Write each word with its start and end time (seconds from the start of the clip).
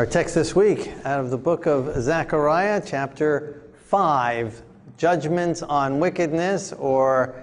Our 0.00 0.06
text 0.06 0.34
this 0.34 0.56
week 0.56 0.90
out 1.04 1.20
of 1.20 1.28
the 1.28 1.36
book 1.36 1.66
of 1.66 1.94
Zechariah, 2.02 2.80
chapter 2.86 3.64
5 3.84 4.62
Judgments 4.96 5.62
on 5.62 6.00
Wickedness 6.00 6.72
or 6.72 7.34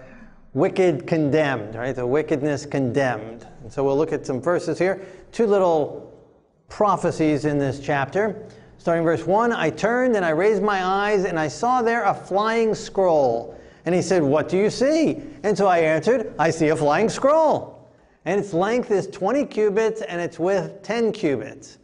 Wicked 0.56 1.06
Condemned, 1.06 1.76
right? 1.76 1.96
The 1.96 2.08
wickedness 2.08 2.66
condemned. 2.66 3.46
And 3.62 3.72
so 3.72 3.84
we'll 3.84 3.96
look 3.96 4.12
at 4.12 4.26
some 4.26 4.42
verses 4.42 4.80
here. 4.80 5.06
Two 5.32 5.46
little 5.46 6.12
prophecies 6.68 7.46
in 7.46 7.60
this 7.60 7.80
chapter. 7.80 8.48
Starting 8.80 9.04
verse 9.04 9.28
1 9.28 9.54
I 9.54 9.70
turned 9.70 10.16
and 10.16 10.26
I 10.26 10.32
raised 10.32 10.64
my 10.64 10.84
eyes 10.84 11.26
and 11.26 11.40
I 11.40 11.50
saw 11.50 11.84
there 11.84 12.06
a 12.06 12.14
flying 12.16 12.74
scroll. 12.74 13.56
And 13.86 13.94
he 13.94 14.02
said, 14.02 14.24
What 14.24 14.50
do 14.50 14.58
you 14.58 14.72
see? 14.72 15.22
And 15.44 15.56
so 15.56 15.68
I 15.68 15.78
answered, 15.78 16.34
I 16.40 16.50
see 16.50 16.70
a 16.70 16.76
flying 16.76 17.10
scroll. 17.10 17.88
And 18.26 18.40
its 18.40 18.52
length 18.52 18.90
is 18.90 19.06
20 19.06 19.46
cubits 19.46 20.02
and 20.02 20.20
its 20.20 20.40
width 20.40 20.82
10 20.82 21.12
cubits. 21.12 21.78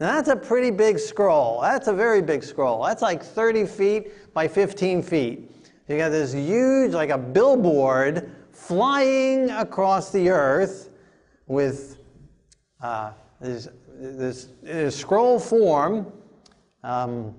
Now 0.00 0.14
that's 0.14 0.30
a 0.30 0.36
pretty 0.36 0.70
big 0.70 0.98
scroll. 0.98 1.60
That's 1.60 1.86
a 1.86 1.92
very 1.92 2.22
big 2.22 2.42
scroll. 2.42 2.82
That's 2.82 3.02
like 3.02 3.22
30 3.22 3.66
feet 3.66 4.32
by 4.32 4.48
15 4.48 5.02
feet. 5.02 5.50
You 5.88 5.98
got 5.98 6.08
this 6.08 6.32
huge, 6.32 6.92
like 6.92 7.10
a 7.10 7.18
billboard, 7.18 8.30
flying 8.50 9.50
across 9.50 10.10
the 10.10 10.30
earth 10.30 10.88
with 11.46 11.98
uh, 12.82 13.12
this, 13.40 13.68
this, 13.98 14.48
this, 14.62 14.96
scroll 14.96 15.38
form. 15.38 16.10
Um, 16.82 17.34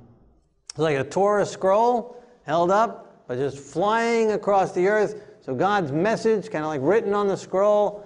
it's 0.69 0.79
like 0.79 0.97
a 0.97 1.03
Torah 1.03 1.45
scroll 1.45 2.21
held 2.43 2.69
up, 2.69 3.25
but 3.27 3.37
just 3.37 3.57
flying 3.57 4.33
across 4.33 4.71
the 4.73 4.87
earth. 4.87 5.23
So 5.41 5.55
God's 5.55 5.91
message, 5.91 6.51
kind 6.51 6.63
of 6.63 6.69
like 6.69 6.81
written 6.83 7.15
on 7.15 7.27
the 7.27 7.37
scroll 7.37 8.05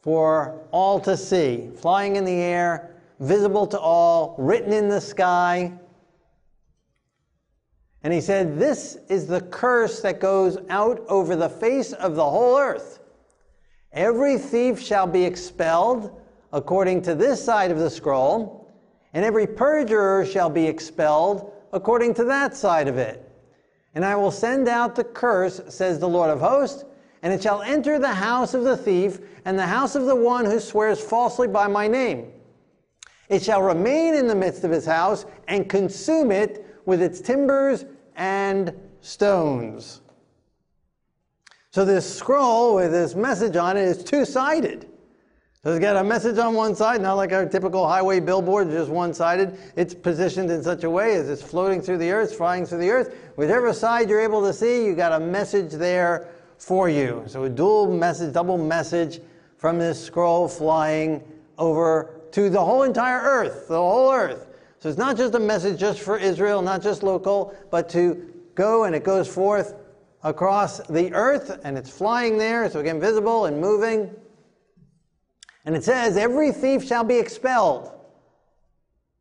for 0.00 0.60
all 0.72 0.98
to 1.00 1.16
see, 1.16 1.70
flying 1.76 2.16
in 2.16 2.24
the 2.24 2.32
air 2.32 2.91
visible 3.22 3.68
to 3.68 3.78
all, 3.78 4.34
written 4.36 4.72
in 4.72 4.88
the 4.88 5.00
sky. 5.00 5.72
And 8.02 8.12
he 8.12 8.20
said, 8.20 8.58
This 8.58 8.98
is 9.08 9.26
the 9.26 9.40
curse 9.40 10.00
that 10.00 10.20
goes 10.20 10.58
out 10.68 11.00
over 11.08 11.36
the 11.36 11.48
face 11.48 11.92
of 11.92 12.16
the 12.16 12.28
whole 12.28 12.58
earth. 12.58 12.98
Every 13.92 14.38
thief 14.38 14.80
shall 14.80 15.06
be 15.06 15.24
expelled 15.24 16.20
according 16.52 17.02
to 17.02 17.14
this 17.14 17.42
side 17.42 17.70
of 17.70 17.78
the 17.78 17.90
scroll, 17.90 18.70
and 19.14 19.24
every 19.24 19.46
perjurer 19.46 20.26
shall 20.26 20.50
be 20.50 20.66
expelled 20.66 21.52
according 21.72 22.14
to 22.14 22.24
that 22.24 22.56
side 22.56 22.88
of 22.88 22.98
it. 22.98 23.28
And 23.94 24.04
I 24.04 24.16
will 24.16 24.30
send 24.30 24.68
out 24.68 24.96
the 24.96 25.04
curse, 25.04 25.60
says 25.68 25.98
the 25.98 26.08
Lord 26.08 26.30
of 26.30 26.40
hosts, 26.40 26.84
and 27.22 27.32
it 27.32 27.42
shall 27.42 27.62
enter 27.62 28.00
the 28.00 28.08
house 28.08 28.52
of 28.52 28.64
the 28.64 28.76
thief 28.76 29.20
and 29.44 29.56
the 29.56 29.66
house 29.66 29.94
of 29.94 30.06
the 30.06 30.16
one 30.16 30.44
who 30.44 30.58
swears 30.58 31.00
falsely 31.00 31.46
by 31.46 31.68
my 31.68 31.86
name. 31.86 32.32
It 33.32 33.42
shall 33.42 33.62
remain 33.62 34.14
in 34.14 34.26
the 34.26 34.34
midst 34.34 34.62
of 34.62 34.70
his 34.70 34.84
house 34.84 35.24
and 35.48 35.66
consume 35.66 36.30
it 36.30 36.66
with 36.84 37.00
its 37.00 37.18
timbers 37.18 37.86
and 38.14 38.74
stones. 39.00 40.02
So 41.70 41.86
this 41.86 42.04
scroll 42.14 42.74
with 42.74 42.92
this 42.92 43.14
message 43.14 43.56
on 43.56 43.78
it 43.78 43.84
is 43.84 44.04
two-sided. 44.04 44.86
So 45.64 45.70
it's 45.70 45.80
got 45.80 45.96
a 45.96 46.04
message 46.04 46.36
on 46.36 46.52
one 46.52 46.74
side, 46.74 47.00
not 47.00 47.14
like 47.14 47.32
our 47.32 47.46
typical 47.46 47.88
highway 47.88 48.20
billboard, 48.20 48.68
just 48.68 48.90
one-sided. 48.90 49.56
It's 49.76 49.94
positioned 49.94 50.50
in 50.50 50.62
such 50.62 50.84
a 50.84 50.90
way 50.90 51.14
as 51.14 51.30
it's 51.30 51.40
floating 51.40 51.80
through 51.80 51.98
the 51.98 52.10
earth, 52.10 52.36
flying 52.36 52.66
through 52.66 52.80
the 52.80 52.90
earth. 52.90 53.16
Whichever 53.36 53.72
side 53.72 54.10
you're 54.10 54.20
able 54.20 54.42
to 54.42 54.52
see, 54.52 54.84
you 54.84 54.94
got 54.94 55.12
a 55.12 55.24
message 55.24 55.72
there 55.72 56.28
for 56.58 56.90
you. 56.90 57.24
So 57.28 57.44
a 57.44 57.48
dual 57.48 57.90
message, 57.90 58.34
double 58.34 58.58
message 58.58 59.22
from 59.56 59.78
this 59.78 60.04
scroll 60.04 60.48
flying 60.48 61.22
over 61.56 62.11
to 62.32 62.50
the 62.50 62.64
whole 62.64 62.82
entire 62.82 63.20
earth, 63.20 63.68
the 63.68 63.74
whole 63.74 64.12
earth. 64.12 64.46
So 64.80 64.88
it's 64.88 64.98
not 64.98 65.16
just 65.16 65.34
a 65.34 65.40
message 65.40 65.78
just 65.78 66.00
for 66.00 66.18
Israel, 66.18 66.60
not 66.60 66.82
just 66.82 67.02
local, 67.02 67.54
but 67.70 67.88
to 67.90 68.32
go 68.54 68.84
and 68.84 68.94
it 68.94 69.04
goes 69.04 69.28
forth 69.28 69.74
across 70.24 70.78
the 70.88 71.12
earth 71.12 71.60
and 71.64 71.78
it's 71.78 71.90
flying 71.90 72.36
there, 72.36 72.68
so 72.70 72.80
again, 72.80 73.00
visible 73.00 73.46
and 73.46 73.60
moving. 73.60 74.10
And 75.64 75.76
it 75.76 75.84
says, 75.84 76.16
every 76.16 76.50
thief 76.50 76.84
shall 76.84 77.04
be 77.04 77.16
expelled. 77.16 77.92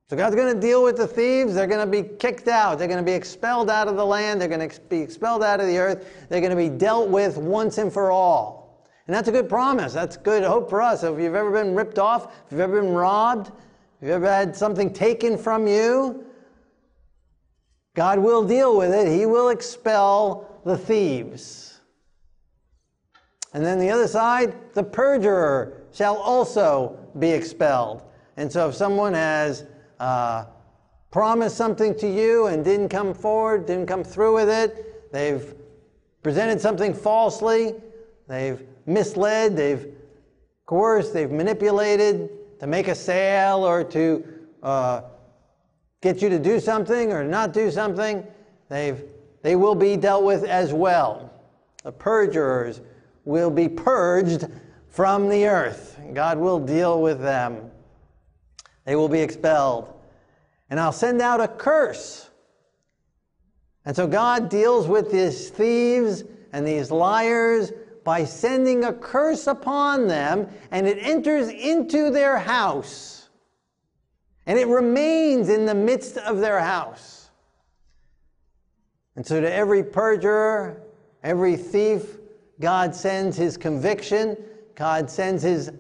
So 0.10 0.18
God's 0.18 0.36
going 0.36 0.54
to 0.54 0.60
deal 0.60 0.84
with 0.84 0.98
the 0.98 1.08
thieves. 1.08 1.54
They're 1.54 1.68
going 1.68 1.86
to 1.86 1.90
be 1.90 2.04
kicked 2.18 2.48
out. 2.48 2.78
They're 2.78 2.88
going 2.88 3.00
to 3.00 3.10
be 3.10 3.14
expelled 3.14 3.70
out 3.70 3.88
of 3.88 3.96
the 3.96 4.06
land. 4.06 4.42
They're 4.42 4.50
going 4.50 4.68
to 4.68 4.82
be 4.90 5.00
expelled 5.00 5.42
out 5.42 5.62
of 5.62 5.68
the 5.68 5.78
earth. 5.78 6.28
They're 6.28 6.42
going 6.42 6.52
to 6.52 6.58
be 6.58 6.70
dealt 6.70 7.08
with 7.10 7.38
once 7.38 7.78
and 7.78 7.94
for 7.94 8.12
all. 8.12 8.61
And 9.12 9.18
that's 9.18 9.28
a 9.28 9.32
good 9.34 9.50
promise. 9.50 9.92
That's 9.92 10.16
good 10.16 10.42
hope 10.42 10.70
for 10.70 10.82
us. 10.82 11.04
If 11.04 11.20
you've 11.20 11.36
ever 11.36 11.52
been 11.52 11.76
ripped 11.76 12.00
off, 12.00 12.34
if 12.46 12.52
you've 12.52 12.62
ever 12.62 12.82
been 12.82 12.94
robbed, 12.94 13.50
if 13.50 14.04
you've 14.04 14.12
ever 14.12 14.26
had 14.26 14.56
something 14.56 14.94
taken 14.94 15.38
from 15.38 15.68
you, 15.68 16.24
God 17.94 18.20
will 18.20 18.48
deal 18.48 18.78
with 18.78 18.94
it. 18.94 19.10
He 19.10 19.26
will 19.26 19.50
expel 19.50 20.62
the 20.64 20.78
thieves. 20.78 21.82
And 23.54 23.66
then 23.66 23.80
the 23.80 23.90
other 23.90 24.08
side, 24.08 24.56
the 24.76 24.84
perjurer 24.84 25.84
shall 25.92 26.16
also 26.16 26.98
be 27.20 27.32
expelled. 27.32 28.04
And 28.38 28.50
so 28.50 28.70
if 28.70 28.76
someone 28.76 29.14
has 29.14 29.66
uh, 30.00 30.46
promised 31.12 31.58
something 31.58 31.98
to 31.98 32.08
you 32.08 32.48
and 32.48 32.64
didn't 32.64 32.88
come 32.88 33.14
forward, 33.14 33.66
didn't 33.66 33.88
come 33.88 34.06
through 34.06 34.36
with 34.36 34.50
it, 34.50 35.12
they've 35.12 35.54
presented 36.24 36.62
something 36.62 36.94
falsely, 36.94 37.76
they've 38.32 38.64
misled, 38.86 39.56
they've 39.56 39.94
coerced, 40.66 41.14
they've 41.14 41.32
manipulated 41.32 42.30
to 42.60 42.68
make 42.68 42.88
a 42.88 42.96
sale 42.96 43.66
or 43.68 43.84
to 43.84 44.24
uh, 44.64 45.02
get 46.02 46.22
you 46.22 46.30
to 46.30 46.40
do 46.40 46.60
something 46.60 47.12
or 47.12 47.24
not 47.24 47.54
do 47.54 47.70
something, 47.70 48.26
they've, 48.70 49.04
they 49.42 49.56
will 49.56 49.76
be 49.76 49.98
dealt 49.98 50.24
with 50.24 50.44
as 50.44 50.74
well. 50.74 51.32
The 51.84 51.92
perjurers 51.92 52.82
will 53.26 53.52
be 53.52 53.68
purged 53.68 54.48
from 54.88 55.30
the 55.30 55.48
earth. 55.48 56.00
God 56.14 56.38
will 56.38 56.60
deal 56.60 57.02
with 57.02 57.22
them. 57.22 57.70
They 58.86 58.96
will 58.96 59.10
be 59.10 59.20
expelled. 59.20 59.94
And 60.70 60.80
I'll 60.80 60.92
send 60.92 61.22
out 61.22 61.42
a 61.42 61.48
curse. 61.48 62.30
And 63.86 63.96
so 63.96 64.08
God 64.08 64.50
deals 64.50 64.88
with 64.88 65.12
these 65.12 65.50
thieves 65.50 66.24
and 66.54 66.66
these 66.68 66.92
liars 66.92 67.72
by 68.04 68.26
sending 68.26 68.84
a 68.84 68.94
curse 68.94 69.48
upon 69.48 70.08
them, 70.08 70.48
and 70.72 70.88
it 70.88 70.98
enters 71.00 71.50
into 71.50 72.10
their 72.10 72.40
house, 72.40 73.30
and 74.46 74.58
it 74.58 74.68
remains 74.68 75.50
in 75.50 75.66
the 75.66 75.76
midst 75.76 76.18
of 76.18 76.40
their 76.40 76.60
house. 76.60 77.30
And 79.16 79.26
so, 79.26 79.42
to 79.42 79.54
every 79.54 79.84
perjurer, 79.84 80.82
every 81.24 81.56
thief, 81.56 82.18
God 82.60 82.96
sends 82.96 83.38
his 83.38 83.58
conviction, 83.58 84.38
God 84.76 85.10
sends 85.10 85.44
his 85.44 85.72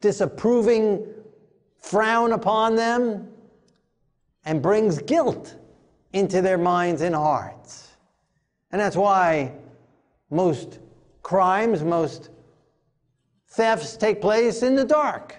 disapproving 0.00 1.06
frown 1.76 2.32
upon 2.32 2.76
them, 2.76 3.28
and 4.44 4.62
brings 4.62 5.00
guilt 5.02 5.56
into 6.12 6.40
their 6.40 6.58
minds 6.58 7.02
and 7.02 7.14
hearts. 7.14 7.89
And 8.72 8.80
that's 8.80 8.96
why 8.96 9.52
most 10.30 10.78
crimes, 11.22 11.82
most 11.82 12.30
thefts 13.48 13.96
take 13.96 14.20
place 14.20 14.62
in 14.62 14.76
the 14.76 14.84
dark, 14.84 15.36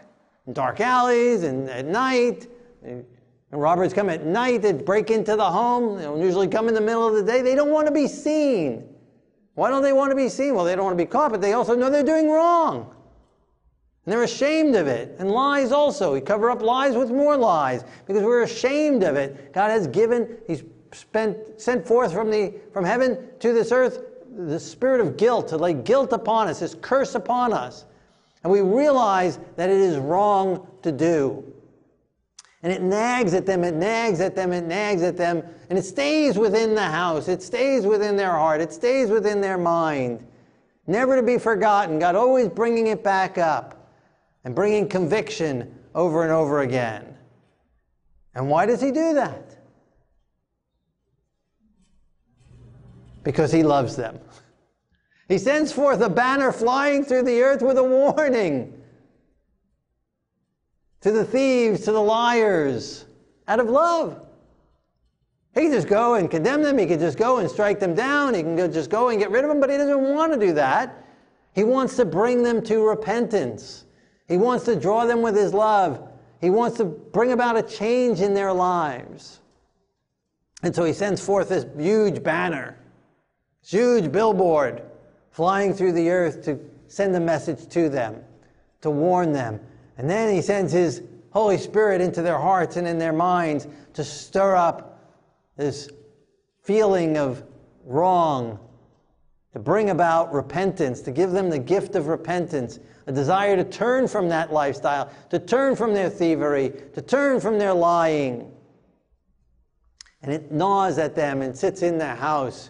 in 0.48 0.54
dark 0.54 0.80
alleys 0.82 1.44
and 1.44 1.70
at 1.70 1.86
night. 1.86 2.48
And 2.84 3.06
robbers 3.52 3.94
come 3.94 4.10
at 4.10 4.26
night, 4.26 4.62
they 4.62 4.74
break 4.74 5.12
into 5.12 5.36
the 5.36 5.50
home. 5.50 5.98
They 5.98 6.04
don't 6.04 6.22
usually 6.22 6.48
come 6.48 6.68
in 6.68 6.74
the 6.74 6.82
middle 6.82 7.08
of 7.08 7.16
the 7.16 7.24
day. 7.24 7.42
They 7.42 7.56
don't 7.56 7.72
want 7.72 7.88
to 7.88 7.94
be 7.94 8.08
seen. 8.08 8.88
Why 9.56 9.70
don't 9.70 9.84
they 9.84 9.94
want 9.94 10.12
to 10.12 10.16
be 10.16 10.30
seen? 10.30 10.56
Well, 10.56 10.66
they 10.66 10.76
don't 10.76 10.86
want 10.86 10.98
to 10.98 11.04
be 11.04 11.10
caught, 11.10 11.32
but 11.32 11.42
they 11.42 11.54
also 11.54 11.76
know 11.76 11.90
they're 11.90 12.04
doing 12.04 12.30
wrong. 12.30 12.94
And 14.06 14.14
they're 14.14 14.24
ashamed 14.24 14.76
of 14.76 14.88
it. 14.88 15.16
And 15.20 15.30
lies 15.30 15.72
also. 15.72 16.14
We 16.14 16.22
cover 16.22 16.50
up 16.50 16.62
lies 16.62 16.96
with 16.96 17.12
more 17.12 17.38
lies 17.38 17.84
because 18.08 18.24
we're 18.24 18.44
ashamed 18.44 19.04
of 19.04 19.16
it. 19.16 19.54
God 19.54 19.70
has 19.70 19.88
given, 19.88 20.38
He's 20.48 20.64
spent, 20.94 21.38
sent 21.60 21.88
forth 21.88 22.14
from, 22.14 22.30
the, 22.30 22.54
from 22.74 22.86
heaven 22.86 23.18
to 23.40 23.54
this 23.54 23.72
earth 23.72 24.00
the 24.36 24.60
spirit 24.60 25.02
of 25.02 25.18
guilt, 25.18 25.50
to 25.50 25.58
lay 25.58 25.74
guilt 25.74 26.14
upon 26.14 26.48
us, 26.48 26.60
this 26.60 26.76
curse 26.82 27.16
upon 27.16 27.54
us. 27.54 27.86
And 28.44 28.52
we 28.52 28.62
realize 28.62 29.40
that 29.56 29.70
it 29.70 29.78
is 29.78 29.98
wrong 29.98 30.68
to 30.84 30.92
do. 30.92 31.44
And 32.64 32.72
it 32.72 32.82
nags 32.82 33.34
at 33.34 33.46
them, 33.46 33.64
it 33.64 33.74
nags 33.74 34.22
at 34.22 34.36
them, 34.36 34.54
it 34.54 34.64
nags 34.64 35.02
at 35.02 35.18
them, 35.18 35.44
and 35.70 35.78
it 35.80 35.84
stays 35.84 36.38
within 36.38 36.76
the 36.76 36.82
house, 36.82 37.28
it 37.28 37.42
stays 37.42 37.86
within 37.86 38.16
their 38.16 38.32
heart, 38.32 38.62
it 38.62 38.72
stays 38.72 39.10
within 39.10 39.42
their 39.42 39.58
mind. 39.58 40.26
Never 40.88 41.16
to 41.16 41.24
be 41.24 41.38
forgotten. 41.38 42.00
God 42.00 42.16
always 42.16 42.50
bringing 42.50 42.88
it 42.88 43.04
back 43.04 43.38
up 43.38 43.92
and 44.44 44.56
bringing 44.56 44.88
conviction 44.88 45.74
over 45.96 46.24
and 46.24 46.32
over 46.32 46.62
again. 46.62 47.16
And 48.36 48.50
why 48.50 48.66
does 48.66 48.82
He 48.82 48.92
do 48.92 49.14
that? 49.16 49.51
Because 53.24 53.52
he 53.52 53.64
loves 53.64 53.96
them. 53.96 54.20
He 55.28 55.38
sends 55.38 55.72
forth 55.72 56.02
a 56.02 56.10
banner 56.10 56.52
flying 56.52 57.06
through 57.06 57.24
the 57.24 57.42
earth 57.42 57.62
with 57.62 57.78
a 57.78 57.84
warning. 57.84 58.78
to 61.02 61.12
the 61.12 61.26
thieves, 61.26 61.82
to 61.82 61.92
the 61.92 62.02
liars, 62.02 63.06
out 63.48 63.60
of 63.60 63.68
love. 63.68 64.22
He 65.54 65.62
can 65.62 65.72
just 65.72 65.88
go 65.88 66.14
and 66.14 66.30
condemn 66.32 66.62
them. 66.62 66.78
He 66.78 66.86
can 66.86 67.00
just 67.00 67.18
go 67.18 67.38
and 67.40 67.50
strike 67.50 67.80
them 67.80 67.94
down. 67.94 68.34
He 68.34 68.42
can 68.42 68.56
go, 68.56 68.68
just 68.68 68.90
go 68.90 69.10
and 69.10 69.20
get 69.20 69.32
rid 69.32 69.44
of 69.44 69.50
them, 69.50 69.60
but 69.60 69.70
he 69.70 69.78
doesn't 69.78 70.02
want 70.02 70.32
to 70.32 70.40
do 70.40 70.54
that. 70.54 71.06
He 71.54 71.64
wants 71.64 71.98
to 71.98 72.06
bring 72.06 72.44
them 72.44 72.62
to 72.64 72.88
repentance. 72.88 73.86
He 74.28 74.38
wants 74.38 74.64
to 74.66 74.76
draw 74.78 75.06
them 75.06 75.22
with 75.22 75.36
his 75.36 75.54
love. 75.54 76.08
He 76.40 76.50
wants 76.50 76.78
to 76.78 76.86
bring 76.86 77.34
about 77.34 77.58
a 77.58 77.64
change 77.64 78.22
in 78.22 78.34
their 78.34 78.54
lives. 78.54 79.42
And 80.64 80.74
so 80.74 80.86
he 80.86 80.94
sends 80.94 81.24
forth 81.24 81.50
this 81.50 81.66
huge 81.78 82.24
banner, 82.24 82.78
huge 83.64 84.12
billboard 84.12 84.84
flying 85.32 85.74
through 85.74 85.94
the 85.94 86.10
earth 86.10 86.44
to 86.44 86.60
send 86.88 87.16
a 87.16 87.20
message 87.20 87.68
to 87.70 87.90
them, 87.90 88.22
to 88.82 88.90
warn 88.90 89.32
them. 89.32 89.60
And 89.98 90.10
then 90.10 90.34
he 90.34 90.42
sends 90.42 90.74
his 90.74 91.04
Holy 91.32 91.58
Spirit 91.58 92.02
into 92.02 92.22
their 92.22 92.40
hearts 92.40 92.76
and 92.76 92.88
in 92.88 93.00
their 93.00 93.14
minds 93.14 93.68
to 93.94 94.04
stir 94.04 94.56
up 94.56 95.00
this 95.56 95.90
feeling 96.64 97.18
of 97.18 97.44
wrong, 97.86 98.60
to 99.54 99.60
bring 99.60 99.90
about 99.90 100.34
repentance, 100.34 101.02
to 101.02 101.12
give 101.12 101.32
them 101.32 101.50
the 101.50 101.60
gift 101.60 101.96
of 101.96 102.08
repentance, 102.08 102.80
a 103.08 103.12
desire 103.12 103.56
to 103.56 103.64
turn 103.64 104.08
from 104.08 104.30
that 104.30 104.52
lifestyle, 104.52 105.10
to 105.30 105.40
turn 105.40 105.76
from 105.76 105.94
their 105.94 106.10
thievery, 106.10 106.74
to 106.94 107.02
turn 107.02 107.40
from 107.40 107.58
their 107.58 107.74
lying. 107.74 108.52
And 110.22 110.32
it 110.32 110.52
gnaws 110.52 110.98
at 110.98 111.16
them 111.16 111.42
and 111.42 111.56
sits 111.56 111.82
in 111.82 111.98
their 111.98 112.16
house. 112.16 112.70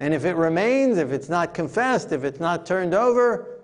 And 0.00 0.14
if 0.14 0.24
it 0.24 0.34
remains, 0.34 0.96
if 0.96 1.12
it's 1.12 1.28
not 1.28 1.52
confessed, 1.52 2.10
if 2.10 2.24
it's 2.24 2.40
not 2.40 2.64
turned 2.64 2.94
over, 2.94 3.60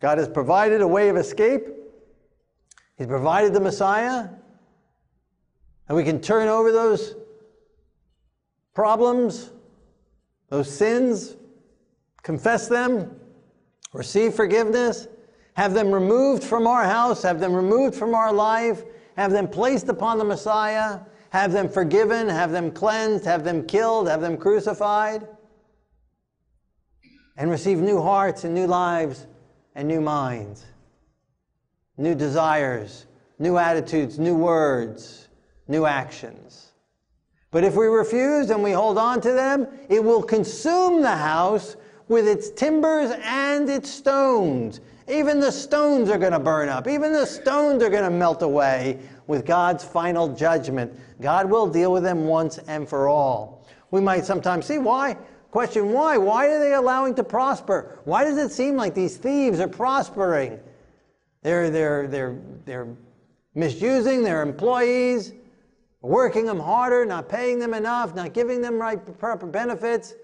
God 0.00 0.18
has 0.18 0.28
provided 0.28 0.80
a 0.80 0.88
way 0.88 1.08
of 1.08 1.16
escape. 1.16 1.66
He's 2.96 3.06
provided 3.06 3.54
the 3.54 3.60
Messiah. 3.60 4.28
And 5.88 5.96
we 5.96 6.02
can 6.02 6.20
turn 6.20 6.48
over 6.48 6.72
those 6.72 7.14
problems, 8.74 9.50
those 10.50 10.72
sins, 10.72 11.36
confess 12.22 12.68
them, 12.68 13.18
receive 13.92 14.34
forgiveness, 14.34 15.06
have 15.54 15.72
them 15.72 15.92
removed 15.92 16.42
from 16.42 16.66
our 16.66 16.84
house, 16.84 17.22
have 17.22 17.40
them 17.40 17.54
removed 17.54 17.94
from 17.94 18.14
our 18.14 18.32
life, 18.32 18.82
have 19.16 19.30
them 19.30 19.48
placed 19.48 19.88
upon 19.88 20.18
the 20.18 20.24
Messiah, 20.24 21.00
have 21.30 21.52
them 21.52 21.68
forgiven, 21.68 22.28
have 22.28 22.50
them 22.50 22.70
cleansed, 22.70 23.24
have 23.24 23.44
them 23.44 23.66
killed, 23.66 24.08
have 24.08 24.20
them 24.20 24.36
crucified, 24.36 25.26
and 27.36 27.50
receive 27.50 27.78
new 27.78 28.00
hearts 28.00 28.44
and 28.44 28.54
new 28.54 28.66
lives 28.66 29.26
and 29.74 29.86
new 29.86 30.00
minds, 30.00 30.64
new 31.96 32.14
desires, 32.14 33.06
new 33.38 33.58
attitudes, 33.58 34.18
new 34.18 34.34
words, 34.34 35.28
new 35.68 35.86
actions. 35.86 36.72
But 37.50 37.64
if 37.64 37.76
we 37.76 37.86
refuse 37.86 38.50
and 38.50 38.62
we 38.62 38.72
hold 38.72 38.98
on 38.98 39.20
to 39.22 39.32
them, 39.32 39.66
it 39.88 40.02
will 40.02 40.22
consume 40.22 41.00
the 41.00 41.16
house 41.16 41.76
with 42.08 42.26
its 42.26 42.50
timbers 42.50 43.12
and 43.22 43.68
its 43.68 43.90
stones. 43.90 44.80
Even 45.08 45.40
the 45.40 45.52
stones 45.52 46.10
are 46.10 46.18
going 46.18 46.32
to 46.32 46.38
burn 46.38 46.68
up. 46.68 46.86
Even 46.86 47.12
the 47.12 47.24
stones 47.24 47.82
are 47.82 47.88
going 47.88 48.04
to 48.04 48.10
melt 48.10 48.42
away 48.42 48.98
with 49.28 49.46
God's 49.46 49.84
final 49.84 50.34
judgment. 50.34 50.92
God 51.20 51.48
will 51.48 51.68
deal 51.68 51.92
with 51.92 52.02
them 52.02 52.24
once 52.24 52.58
and 52.66 52.88
for 52.88 53.06
all. 53.06 53.64
We 53.92 54.00
might 54.00 54.24
sometimes 54.24 54.66
see 54.66 54.78
why. 54.78 55.16
Question 55.52 55.92
why? 55.92 56.18
Why 56.18 56.48
are 56.48 56.58
they 56.58 56.74
allowing 56.74 57.14
to 57.14 57.24
prosper? 57.24 58.00
Why 58.04 58.24
does 58.24 58.36
it 58.36 58.50
seem 58.50 58.76
like 58.76 58.94
these 58.94 59.16
thieves 59.16 59.60
are 59.60 59.68
prospering? 59.68 60.58
They're, 61.42 61.70
they're, 61.70 62.08
they're, 62.08 62.38
they're 62.64 62.88
misusing 63.54 64.24
their 64.24 64.42
employees 64.42 65.32
working 66.00 66.46
them 66.46 66.60
harder, 66.60 67.04
not 67.04 67.28
paying 67.28 67.58
them 67.58 67.74
enough, 67.74 68.14
not 68.14 68.32
giving 68.32 68.60
them 68.60 68.80
right 68.80 69.18
proper 69.18 69.46
benefits. 69.46 70.14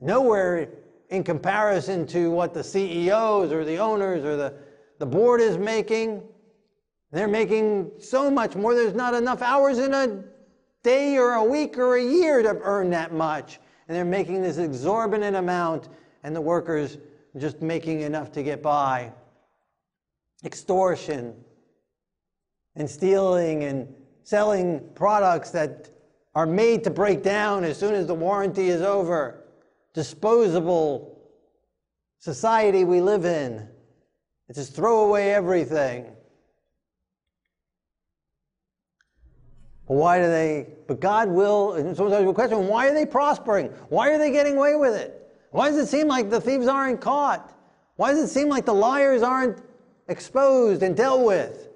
Nowhere 0.00 0.68
in 1.10 1.24
comparison 1.24 2.06
to 2.08 2.30
what 2.30 2.54
the 2.54 2.62
CEOs 2.62 3.52
or 3.52 3.64
the 3.64 3.78
owners 3.78 4.24
or 4.24 4.36
the, 4.36 4.54
the 4.98 5.06
board 5.06 5.40
is 5.40 5.58
making. 5.58 6.22
They're 7.14 7.28
making 7.28 7.92
so 8.00 8.28
much 8.28 8.56
more. 8.56 8.74
There's 8.74 8.92
not 8.92 9.14
enough 9.14 9.40
hours 9.40 9.78
in 9.78 9.94
a 9.94 10.24
day 10.82 11.16
or 11.16 11.34
a 11.34 11.44
week 11.44 11.78
or 11.78 11.94
a 11.94 12.02
year 12.02 12.42
to 12.42 12.58
earn 12.60 12.90
that 12.90 13.14
much. 13.14 13.60
And 13.86 13.96
they're 13.96 14.04
making 14.04 14.42
this 14.42 14.58
exorbitant 14.58 15.36
amount, 15.36 15.90
and 16.24 16.34
the 16.34 16.40
workers 16.40 16.98
just 17.38 17.62
making 17.62 18.00
enough 18.00 18.32
to 18.32 18.42
get 18.42 18.62
by. 18.62 19.12
Extortion 20.44 21.36
and 22.74 22.90
stealing 22.90 23.62
and 23.62 23.94
selling 24.24 24.80
products 24.96 25.50
that 25.50 25.90
are 26.34 26.46
made 26.46 26.82
to 26.82 26.90
break 26.90 27.22
down 27.22 27.62
as 27.62 27.78
soon 27.78 27.94
as 27.94 28.08
the 28.08 28.14
warranty 28.14 28.70
is 28.70 28.82
over. 28.82 29.44
Disposable 29.92 31.16
society 32.18 32.82
we 32.82 33.00
live 33.00 33.24
in. 33.24 33.68
It's 34.48 34.58
just 34.58 34.74
throw 34.74 35.04
away 35.04 35.32
everything. 35.32 36.06
Why 39.86 40.18
do 40.18 40.26
they? 40.28 40.66
But 40.86 41.00
God 41.00 41.28
will, 41.28 41.74
and 41.74 41.96
sometimes 41.96 42.26
we 42.26 42.32
question, 42.32 42.66
why 42.68 42.88
are 42.88 42.94
they 42.94 43.06
prospering? 43.06 43.68
Why 43.88 44.10
are 44.10 44.18
they 44.18 44.30
getting 44.30 44.56
away 44.56 44.76
with 44.76 44.94
it? 44.94 45.20
Why 45.50 45.68
does 45.68 45.78
it 45.78 45.86
seem 45.86 46.08
like 46.08 46.30
the 46.30 46.40
thieves 46.40 46.66
aren't 46.66 47.00
caught? 47.00 47.52
Why 47.96 48.12
does 48.12 48.24
it 48.24 48.28
seem 48.28 48.48
like 48.48 48.64
the 48.64 48.74
liars 48.74 49.22
aren't 49.22 49.62
exposed 50.08 50.82
and 50.82 50.96
dealt 50.96 51.24
with? 51.24 51.68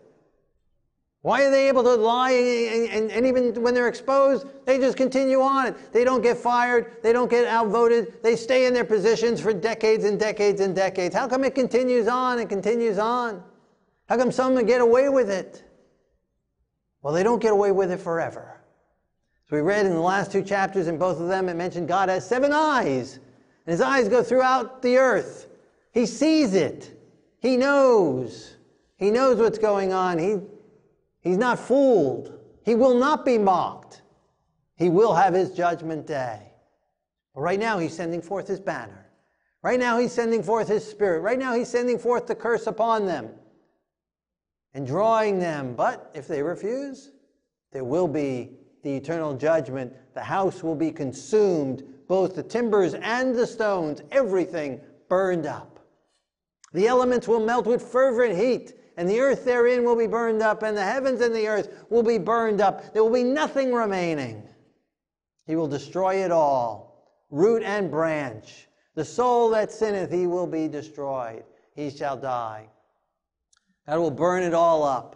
Why 1.22 1.44
are 1.44 1.50
they 1.50 1.68
able 1.68 1.82
to 1.82 1.94
lie 1.94 2.30
and, 2.30 2.88
and, 2.88 3.10
and, 3.10 3.26
even 3.26 3.60
when 3.62 3.74
they're 3.74 3.88
exposed, 3.88 4.46
they 4.64 4.78
just 4.78 4.96
continue 4.96 5.40
on? 5.40 5.74
They 5.92 6.04
don't 6.04 6.22
get 6.22 6.38
fired, 6.38 7.02
they 7.02 7.12
don't 7.12 7.28
get 7.28 7.46
outvoted, 7.46 8.22
they 8.22 8.36
stay 8.36 8.66
in 8.66 8.72
their 8.72 8.84
positions 8.84 9.40
for 9.40 9.52
decades 9.52 10.04
and 10.04 10.18
decades 10.18 10.60
and 10.60 10.74
decades. 10.74 11.14
How 11.14 11.28
come 11.28 11.44
it 11.44 11.54
continues 11.54 12.06
on 12.06 12.38
and 12.38 12.48
continues 12.48 12.98
on? 12.98 13.42
How 14.08 14.16
come 14.16 14.32
some 14.32 14.64
get 14.64 14.80
away 14.80 15.08
with 15.08 15.28
it? 15.28 15.67
Well, 17.08 17.14
they 17.14 17.22
don't 17.22 17.40
get 17.40 17.52
away 17.52 17.72
with 17.72 17.90
it 17.90 18.00
forever. 18.00 18.60
So 19.48 19.56
we 19.56 19.62
read 19.62 19.86
in 19.86 19.94
the 19.94 19.98
last 19.98 20.30
two 20.30 20.42
chapters, 20.42 20.88
in 20.88 20.98
both 20.98 21.18
of 21.18 21.28
them, 21.28 21.48
it 21.48 21.54
mentioned 21.54 21.88
God 21.88 22.10
has 22.10 22.28
seven 22.28 22.52
eyes, 22.52 23.14
and 23.14 23.72
his 23.72 23.80
eyes 23.80 24.10
go 24.10 24.22
throughout 24.22 24.82
the 24.82 24.98
earth. 24.98 25.46
He 25.90 26.04
sees 26.04 26.52
it, 26.52 27.00
he 27.38 27.56
knows. 27.56 28.56
He 28.98 29.10
knows 29.10 29.38
what's 29.38 29.56
going 29.56 29.94
on. 29.94 30.18
He 30.18 30.36
He's 31.22 31.38
not 31.38 31.58
fooled. 31.58 32.38
He 32.62 32.74
will 32.74 32.98
not 32.98 33.24
be 33.24 33.38
mocked. 33.38 34.02
He 34.76 34.90
will 34.90 35.14
have 35.14 35.32
his 35.32 35.52
judgment 35.52 36.06
day. 36.06 36.42
But 37.34 37.40
right 37.40 37.58
now, 37.58 37.78
he's 37.78 37.96
sending 37.96 38.20
forth 38.20 38.46
his 38.46 38.60
banner. 38.60 39.06
Right 39.62 39.80
now, 39.80 39.96
he's 39.96 40.12
sending 40.12 40.42
forth 40.42 40.68
his 40.68 40.86
spirit. 40.86 41.20
Right 41.20 41.38
now, 41.38 41.54
he's 41.54 41.70
sending 41.70 41.98
forth 41.98 42.26
the 42.26 42.34
curse 42.34 42.66
upon 42.66 43.06
them 43.06 43.30
and 44.78 44.86
drawing 44.86 45.40
them. 45.40 45.74
But 45.74 46.08
if 46.14 46.28
they 46.28 46.40
refuse, 46.40 47.10
there 47.72 47.82
will 47.82 48.06
be 48.06 48.52
the 48.84 48.94
eternal 48.94 49.34
judgment. 49.34 49.92
The 50.14 50.22
house 50.22 50.62
will 50.62 50.76
be 50.76 50.92
consumed, 50.92 51.82
both 52.06 52.36
the 52.36 52.44
timbers 52.44 52.94
and 52.94 53.34
the 53.34 53.44
stones, 53.44 54.02
everything 54.12 54.80
burned 55.08 55.46
up. 55.46 55.80
The 56.72 56.86
elements 56.86 57.26
will 57.26 57.44
melt 57.44 57.66
with 57.66 57.82
fervent 57.82 58.38
heat 58.38 58.74
and 58.96 59.10
the 59.10 59.18
earth 59.18 59.44
therein 59.44 59.82
will 59.82 59.96
be 59.96 60.06
burned 60.06 60.42
up, 60.42 60.64
and 60.64 60.76
the 60.76 60.82
heavens 60.82 61.20
and 61.20 61.34
the 61.34 61.46
earth 61.46 61.84
will 61.88 62.02
be 62.02 62.18
burned 62.18 62.60
up. 62.60 62.92
There 62.92 63.02
will 63.02 63.12
be 63.12 63.22
nothing 63.24 63.72
remaining. 63.72 64.42
He 65.46 65.54
will 65.54 65.68
destroy 65.68 66.24
it 66.24 66.32
all, 66.32 67.08
root 67.30 67.62
and 67.64 67.92
branch. 67.92 68.68
The 68.96 69.04
soul 69.04 69.50
that 69.50 69.70
sinneth, 69.70 70.10
he 70.10 70.26
will 70.26 70.48
be 70.48 70.66
destroyed. 70.66 71.44
He 71.76 71.90
shall 71.90 72.16
die. 72.16 72.68
God 73.88 74.00
will 74.00 74.10
burn 74.10 74.42
it 74.42 74.52
all 74.52 74.84
up. 74.84 75.14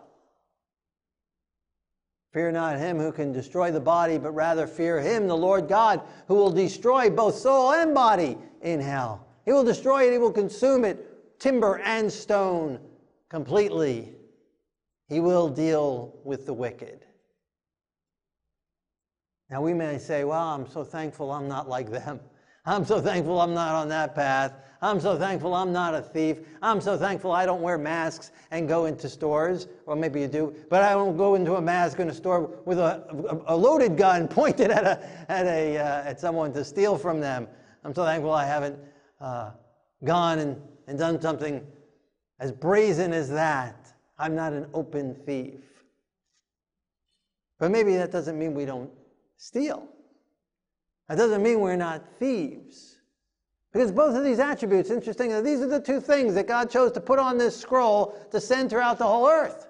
Fear 2.33 2.53
not 2.53 2.79
him 2.79 2.99
who 2.99 3.13
can 3.13 3.31
destroy 3.31 3.71
the 3.71 3.81
body, 3.81 4.17
but 4.17 4.33
rather 4.33 4.67
fear 4.67 4.99
him, 4.99 5.29
the 5.29 5.37
Lord 5.37 5.69
God, 5.69 6.01
who 6.27 6.35
will 6.35 6.51
destroy 6.51 7.11
both 7.11 7.35
soul 7.35 7.73
and 7.73 7.95
body 7.95 8.39
in 8.63 8.81
hell. 8.81 9.27
He 9.45 9.53
will 9.53 9.65
destroy 9.65 10.09
it, 10.09 10.13
he 10.13 10.19
will 10.19 10.33
consume 10.33 10.87
it, 10.87 11.39
timber 11.39 11.81
and 11.81 12.11
stone 12.11 12.81
completely, 13.29 14.15
he 15.09 15.21
will 15.21 15.51
deal 15.51 16.15
with 16.25 16.47
the 16.47 16.55
wicked. 16.55 17.05
Now, 19.51 19.61
we 19.61 19.75
may 19.75 19.99
say, 19.99 20.25
Well, 20.25 20.41
I'm 20.41 20.67
so 20.67 20.83
thankful 20.83 21.31
I'm 21.31 21.49
not 21.49 21.69
like 21.69 21.91
them. 21.91 22.21
I'm 22.65 22.85
so 22.85 23.01
thankful 23.01 23.41
I'm 23.41 23.55
not 23.55 23.75
on 23.75 23.89
that 23.89 24.15
path. 24.15 24.55
I'm 24.81 25.01
so 25.01 25.17
thankful 25.17 25.55
I'm 25.55 25.73
not 25.73 25.95
a 25.95 26.03
thief. 26.03 26.39
I'm 26.61 26.81
so 26.81 26.97
thankful 26.97 27.33
I 27.33 27.47
don't 27.47 27.63
wear 27.63 27.79
masks 27.79 28.33
and 28.51 28.69
go 28.69 28.87
into 28.87 29.09
stores. 29.09 29.69
Or 29.87 29.97
maybe 29.97 30.21
you 30.21 30.29
do, 30.29 30.55
but 30.69 30.83
I 30.83 30.93
don't 30.93 31.17
go 31.17 31.35
into 31.35 31.57
a 31.57 31.63
mask 31.63 32.01
in 32.01 32.09
a 32.09 32.15
store 32.15 32.59
with 32.65 32.79
a, 32.79 33.43
a, 33.47 33.55
a 33.55 33.57
loaded 33.57 33.97
gun 33.97 34.29
pointed 34.41 34.71
at, 34.71 34.85
a, 34.85 35.09
at, 35.31 35.47
a, 35.47 35.79
uh, 35.79 36.03
at 36.05 36.21
someone 36.21 36.53
to 36.55 36.65
steal 36.65 36.99
from 36.99 37.21
them. 37.21 37.49
I'm 37.85 37.95
so 37.95 38.05
thankful 38.05 38.33
I 38.33 38.45
haven't 38.45 38.79
uh, 39.21 39.51
gone 40.05 40.39
and, 40.39 40.61
and 40.87 40.99
done 40.99 41.21
something 41.21 41.65
as 42.39 42.53
brazen 42.53 43.13
as 43.13 43.29
that. 43.31 43.93
I'm 44.19 44.35
not 44.37 44.53
an 44.53 44.67
open 44.75 45.17
thief. 45.27 45.61
But 47.59 47.71
maybe 47.71 47.97
that 47.97 48.11
doesn't 48.11 48.39
mean 48.39 48.55
we 48.55 48.65
don't 48.65 48.91
steal. 49.37 49.89
That 51.13 51.19
doesn't 51.19 51.43
mean 51.43 51.61
we're 51.61 51.77
not 51.77 52.09
thieves. 52.19 52.97
Because 53.71 53.93
both 53.93 54.17
of 54.17 54.25
these 54.25 54.39
attributes, 54.39 54.89
interesting, 54.89 55.29
these 55.45 55.61
are 55.61 55.67
the 55.67 55.79
two 55.79 56.01
things 56.01 56.33
that 56.33 56.49
God 56.49 56.71
chose 56.71 56.91
to 56.93 57.03
put 57.03 57.19
on 57.19 57.37
this 57.37 57.55
scroll 57.55 58.19
to 58.31 58.41
send 58.41 58.71
throughout 58.71 58.97
the 58.97 59.07
whole 59.07 59.29
earth. 59.29 59.69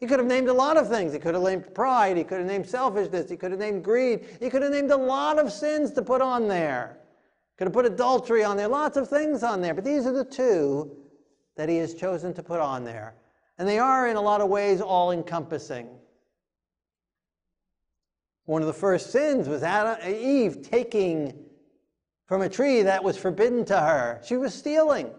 He 0.00 0.06
could 0.06 0.18
have 0.18 0.28
named 0.28 0.48
a 0.48 0.52
lot 0.52 0.76
of 0.76 0.90
things. 0.90 1.14
He 1.14 1.18
could 1.18 1.32
have 1.32 1.42
named 1.42 1.74
pride. 1.74 2.18
He 2.18 2.24
could 2.24 2.40
have 2.40 2.46
named 2.46 2.68
selfishness. 2.68 3.30
He 3.30 3.38
could 3.38 3.52
have 3.52 3.60
named 3.60 3.82
greed. 3.82 4.26
He 4.38 4.50
could 4.50 4.60
have 4.60 4.70
named 4.70 4.90
a 4.90 4.96
lot 4.96 5.38
of 5.38 5.50
sins 5.50 5.92
to 5.92 6.02
put 6.02 6.20
on 6.20 6.46
there. 6.46 6.98
Could 7.56 7.68
have 7.68 7.72
put 7.72 7.86
adultery 7.86 8.44
on 8.44 8.58
there, 8.58 8.68
lots 8.68 8.98
of 8.98 9.08
things 9.08 9.42
on 9.42 9.62
there. 9.62 9.72
But 9.72 9.84
these 9.84 10.04
are 10.04 10.12
the 10.12 10.26
two 10.26 10.94
that 11.56 11.70
he 11.70 11.78
has 11.78 11.94
chosen 11.94 12.34
to 12.34 12.42
put 12.42 12.60
on 12.60 12.84
there. 12.84 13.14
And 13.56 13.66
they 13.66 13.78
are, 13.78 14.08
in 14.08 14.16
a 14.16 14.20
lot 14.20 14.42
of 14.42 14.50
ways, 14.50 14.82
all 14.82 15.10
encompassing. 15.10 15.88
One 18.44 18.62
of 18.62 18.66
the 18.66 18.74
first 18.74 19.10
sins 19.10 19.48
was 19.48 19.62
Adam, 19.62 19.98
Eve 20.08 20.62
taking 20.62 21.32
from 22.26 22.42
a 22.42 22.48
tree 22.48 22.82
that 22.82 23.02
was 23.02 23.16
forbidden 23.16 23.64
to 23.66 23.78
her. 23.78 24.20
She 24.24 24.36
was 24.36 24.54
stealing. 24.54 25.10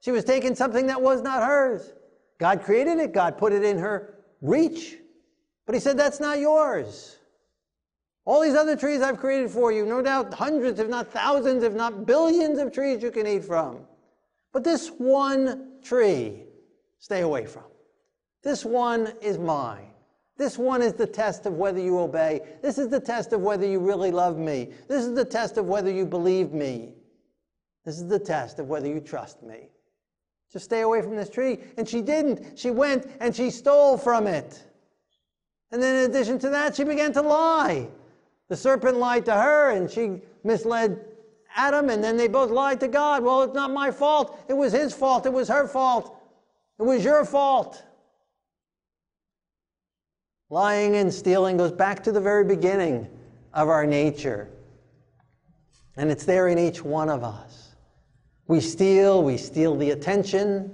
She 0.00 0.10
was 0.10 0.24
taking 0.24 0.54
something 0.54 0.86
that 0.88 1.00
was 1.00 1.22
not 1.22 1.42
hers. 1.42 1.92
God 2.38 2.62
created 2.62 2.98
it, 2.98 3.12
God 3.12 3.38
put 3.38 3.52
it 3.52 3.64
in 3.64 3.78
her 3.78 4.14
reach. 4.42 4.96
But 5.64 5.74
he 5.74 5.80
said, 5.80 5.96
That's 5.96 6.20
not 6.20 6.38
yours. 6.38 7.16
All 8.24 8.40
these 8.40 8.54
other 8.54 8.76
trees 8.76 9.02
I've 9.02 9.18
created 9.18 9.50
for 9.50 9.70
you, 9.70 9.86
no 9.86 10.02
doubt 10.02 10.34
hundreds, 10.34 10.80
if 10.80 10.88
not 10.88 11.12
thousands, 11.12 11.62
if 11.62 11.72
not 11.72 12.06
billions 12.06 12.58
of 12.58 12.72
trees 12.72 13.02
you 13.02 13.12
can 13.12 13.26
eat 13.26 13.44
from. 13.44 13.78
But 14.52 14.64
this 14.64 14.88
one 14.88 15.80
tree, 15.82 16.42
stay 16.98 17.20
away 17.20 17.46
from. 17.46 17.64
This 18.42 18.64
one 18.64 19.12
is 19.22 19.38
mine. 19.38 19.92
This 20.38 20.58
one 20.58 20.82
is 20.82 20.92
the 20.92 21.06
test 21.06 21.46
of 21.46 21.54
whether 21.54 21.80
you 21.80 21.98
obey. 21.98 22.40
This 22.62 22.76
is 22.78 22.88
the 22.88 23.00
test 23.00 23.32
of 23.32 23.40
whether 23.40 23.66
you 23.66 23.78
really 23.78 24.10
love 24.10 24.36
me. 24.36 24.70
This 24.86 25.04
is 25.04 25.14
the 25.14 25.24
test 25.24 25.56
of 25.56 25.66
whether 25.66 25.90
you 25.90 26.04
believe 26.04 26.52
me. 26.52 26.92
This 27.84 27.98
is 27.98 28.06
the 28.06 28.18
test 28.18 28.58
of 28.58 28.66
whether 28.66 28.86
you 28.86 29.00
trust 29.00 29.42
me. 29.42 29.68
Just 30.52 30.66
stay 30.66 30.82
away 30.82 31.00
from 31.00 31.16
this 31.16 31.30
tree. 31.30 31.58
And 31.78 31.88
she 31.88 32.02
didn't. 32.02 32.58
She 32.58 32.70
went 32.70 33.06
and 33.20 33.34
she 33.34 33.50
stole 33.50 33.96
from 33.96 34.26
it. 34.26 34.62
And 35.72 35.82
then, 35.82 36.04
in 36.04 36.10
addition 36.10 36.38
to 36.40 36.50
that, 36.50 36.76
she 36.76 36.84
began 36.84 37.12
to 37.14 37.22
lie. 37.22 37.88
The 38.48 38.56
serpent 38.56 38.98
lied 38.98 39.24
to 39.24 39.34
her 39.34 39.70
and 39.70 39.90
she 39.90 40.20
misled 40.44 41.04
Adam, 41.56 41.88
and 41.88 42.04
then 42.04 42.16
they 42.16 42.28
both 42.28 42.50
lied 42.50 42.80
to 42.80 42.88
God. 42.88 43.24
Well, 43.24 43.42
it's 43.42 43.54
not 43.54 43.70
my 43.70 43.90
fault. 43.90 44.38
It 44.48 44.52
was 44.52 44.72
his 44.72 44.92
fault. 44.92 45.24
It 45.24 45.32
was 45.32 45.48
her 45.48 45.66
fault. 45.66 46.14
It 46.78 46.82
was 46.82 47.02
your 47.02 47.24
fault. 47.24 47.82
Lying 50.48 50.96
and 50.96 51.12
stealing 51.12 51.56
goes 51.56 51.72
back 51.72 52.04
to 52.04 52.12
the 52.12 52.20
very 52.20 52.44
beginning 52.44 53.08
of 53.52 53.68
our 53.68 53.84
nature. 53.84 54.48
And 55.96 56.10
it's 56.10 56.24
there 56.24 56.48
in 56.48 56.58
each 56.58 56.84
one 56.84 57.08
of 57.08 57.24
us. 57.24 57.74
We 58.46 58.60
steal, 58.60 59.24
we 59.24 59.38
steal 59.38 59.76
the 59.76 59.90
attention. 59.90 60.72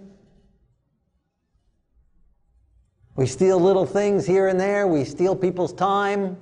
We 3.17 3.27
steal 3.27 3.59
little 3.59 3.87
things 3.87 4.27
here 4.27 4.49
and 4.49 4.61
there. 4.61 4.87
We 4.87 5.05
steal 5.05 5.35
people's 5.35 5.73
time. 5.73 6.37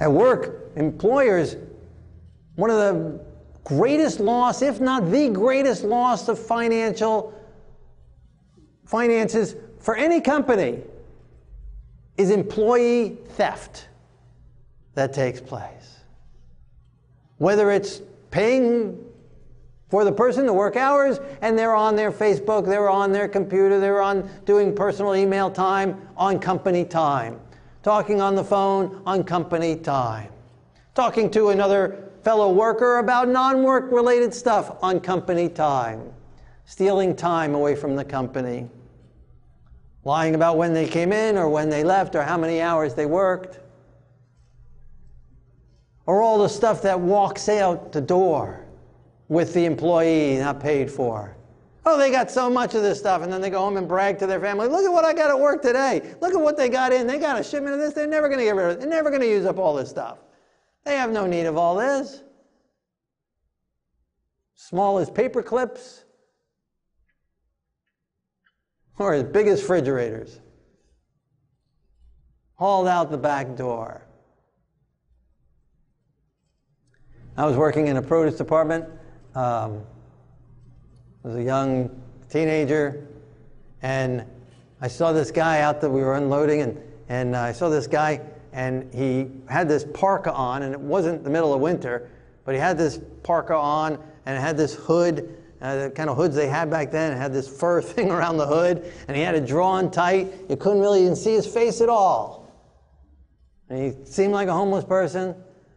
At 0.00 0.12
work, 0.12 0.70
employers, 0.76 1.56
one 2.56 2.70
of 2.70 2.76
the 2.76 3.20
greatest 3.64 4.20
loss, 4.20 4.60
if 4.60 4.80
not 4.80 5.10
the 5.10 5.30
greatest 5.30 5.84
loss 5.84 6.28
of 6.28 6.38
financial 6.38 7.34
finances 8.90 9.54
for 9.78 9.94
any 9.94 10.20
company 10.20 10.80
is 12.16 12.30
employee 12.30 13.16
theft 13.36 13.86
that 14.94 15.12
takes 15.12 15.40
place. 15.40 16.00
Whether 17.38 17.70
it's 17.70 18.02
paying 18.32 18.98
for 19.88 20.04
the 20.04 20.10
person 20.10 20.44
to 20.46 20.52
work 20.52 20.74
hours 20.74 21.20
and 21.40 21.56
they're 21.56 21.74
on 21.74 21.94
their 21.94 22.10
Facebook, 22.10 22.66
they're 22.66 22.90
on 22.90 23.12
their 23.12 23.28
computer, 23.28 23.78
they're 23.78 24.02
on 24.02 24.28
doing 24.44 24.74
personal 24.74 25.14
email 25.14 25.52
time 25.52 26.08
on 26.16 26.40
company 26.40 26.84
time, 26.84 27.38
talking 27.84 28.20
on 28.20 28.34
the 28.34 28.44
phone 28.44 29.02
on 29.06 29.22
company 29.22 29.76
time, 29.76 30.28
talking 30.96 31.30
to 31.30 31.50
another 31.50 32.10
fellow 32.24 32.52
worker 32.52 32.98
about 32.98 33.28
non 33.28 33.62
work 33.62 33.90
related 33.92 34.34
stuff 34.34 34.82
on 34.82 34.98
company 34.98 35.48
time, 35.48 36.12
stealing 36.64 37.14
time 37.14 37.54
away 37.54 37.76
from 37.76 37.94
the 37.94 38.04
company, 38.04 38.68
lying 40.04 40.34
about 40.34 40.56
when 40.56 40.72
they 40.72 40.86
came 40.86 41.12
in 41.12 41.36
or 41.36 41.48
when 41.48 41.68
they 41.68 41.84
left 41.84 42.14
or 42.14 42.22
how 42.22 42.36
many 42.36 42.60
hours 42.60 42.94
they 42.94 43.06
worked 43.06 43.60
or 46.06 46.22
all 46.22 46.38
the 46.38 46.48
stuff 46.48 46.82
that 46.82 46.98
walks 46.98 47.48
out 47.48 47.92
the 47.92 48.00
door 48.00 48.66
with 49.28 49.54
the 49.54 49.64
employee 49.64 50.38
not 50.38 50.58
paid 50.58 50.90
for. 50.90 51.36
Oh, 51.86 51.96
they 51.96 52.10
got 52.10 52.30
so 52.30 52.50
much 52.50 52.74
of 52.74 52.82
this 52.82 52.98
stuff, 52.98 53.22
and 53.22 53.32
then 53.32 53.40
they 53.40 53.48
go 53.48 53.60
home 53.60 53.76
and 53.76 53.88
brag 53.88 54.18
to 54.18 54.26
their 54.26 54.40
family, 54.40 54.68
look 54.68 54.84
at 54.84 54.92
what 54.92 55.04
I 55.04 55.14
got 55.14 55.30
at 55.30 55.38
work 55.38 55.62
today. 55.62 56.14
Look 56.20 56.34
at 56.34 56.40
what 56.40 56.56
they 56.56 56.68
got 56.68 56.92
in. 56.92 57.06
They 57.06 57.18
got 57.18 57.40
a 57.40 57.44
shipment 57.44 57.74
of 57.74 57.80
this. 57.80 57.94
They're 57.94 58.06
never 58.06 58.28
going 58.28 58.38
to 58.38 58.44
get 58.44 58.54
rid 58.54 58.66
of 58.66 58.72
it. 58.72 58.80
They're 58.80 58.88
never 58.88 59.08
going 59.08 59.22
to 59.22 59.28
use 59.28 59.46
up 59.46 59.58
all 59.58 59.74
this 59.74 59.88
stuff. 59.88 60.18
They 60.84 60.96
have 60.96 61.10
no 61.10 61.26
need 61.26 61.46
of 61.46 61.56
all 61.56 61.76
this. 61.76 62.22
Small 64.56 64.98
as 64.98 65.08
paper 65.08 65.42
clips, 65.42 66.04
or 68.98 69.14
as 69.14 69.24
big 69.24 69.46
as 69.46 69.60
refrigerators. 69.60 70.40
Hauled 72.54 72.88
out 72.88 73.10
the 73.10 73.18
back 73.18 73.56
door. 73.56 74.02
I 77.36 77.46
was 77.46 77.56
working 77.56 77.86
in 77.86 77.96
a 77.96 78.02
produce 78.02 78.36
department. 78.36 78.84
Um, 79.34 79.82
I 81.24 81.28
was 81.28 81.36
a 81.36 81.42
young 81.42 82.02
teenager, 82.28 83.06
and 83.82 84.24
I 84.80 84.88
saw 84.88 85.12
this 85.12 85.30
guy 85.30 85.60
out 85.60 85.80
that 85.80 85.90
we 85.90 86.02
were 86.02 86.16
unloading, 86.16 86.60
and, 86.60 86.82
and 87.08 87.36
I 87.36 87.52
saw 87.52 87.68
this 87.68 87.86
guy, 87.86 88.20
and 88.52 88.92
he 88.92 89.30
had 89.48 89.68
this 89.68 89.86
parka 89.94 90.32
on, 90.32 90.62
and 90.62 90.74
it 90.74 90.80
wasn't 90.80 91.24
the 91.24 91.30
middle 91.30 91.54
of 91.54 91.60
winter, 91.60 92.10
but 92.44 92.54
he 92.54 92.60
had 92.60 92.76
this 92.76 93.00
parka 93.22 93.54
on, 93.54 93.98
and 94.26 94.36
it 94.36 94.40
had 94.40 94.56
this 94.56 94.74
hood, 94.74 95.39
uh, 95.60 95.84
the 95.84 95.90
kind 95.90 96.08
of 96.08 96.16
hoods 96.16 96.34
they 96.34 96.48
had 96.48 96.70
back 96.70 96.90
then. 96.90 97.12
It 97.12 97.16
had 97.16 97.32
this 97.32 97.48
fur 97.48 97.82
thing 97.82 98.10
around 98.10 98.36
the 98.36 98.46
hood, 98.46 98.92
and 99.08 99.16
he 99.16 99.22
had 99.22 99.34
it 99.34 99.46
drawn 99.46 99.90
tight. 99.90 100.32
You 100.48 100.56
couldn't 100.56 100.80
really 100.80 101.02
even 101.02 101.16
see 101.16 101.34
his 101.34 101.46
face 101.46 101.80
at 101.80 101.88
all. 101.88 102.50
And 103.68 103.78
he 103.78 104.04
seemed 104.04 104.32
like 104.32 104.48
a 104.48 104.52
homeless 104.52 104.84
person, 104.84 105.34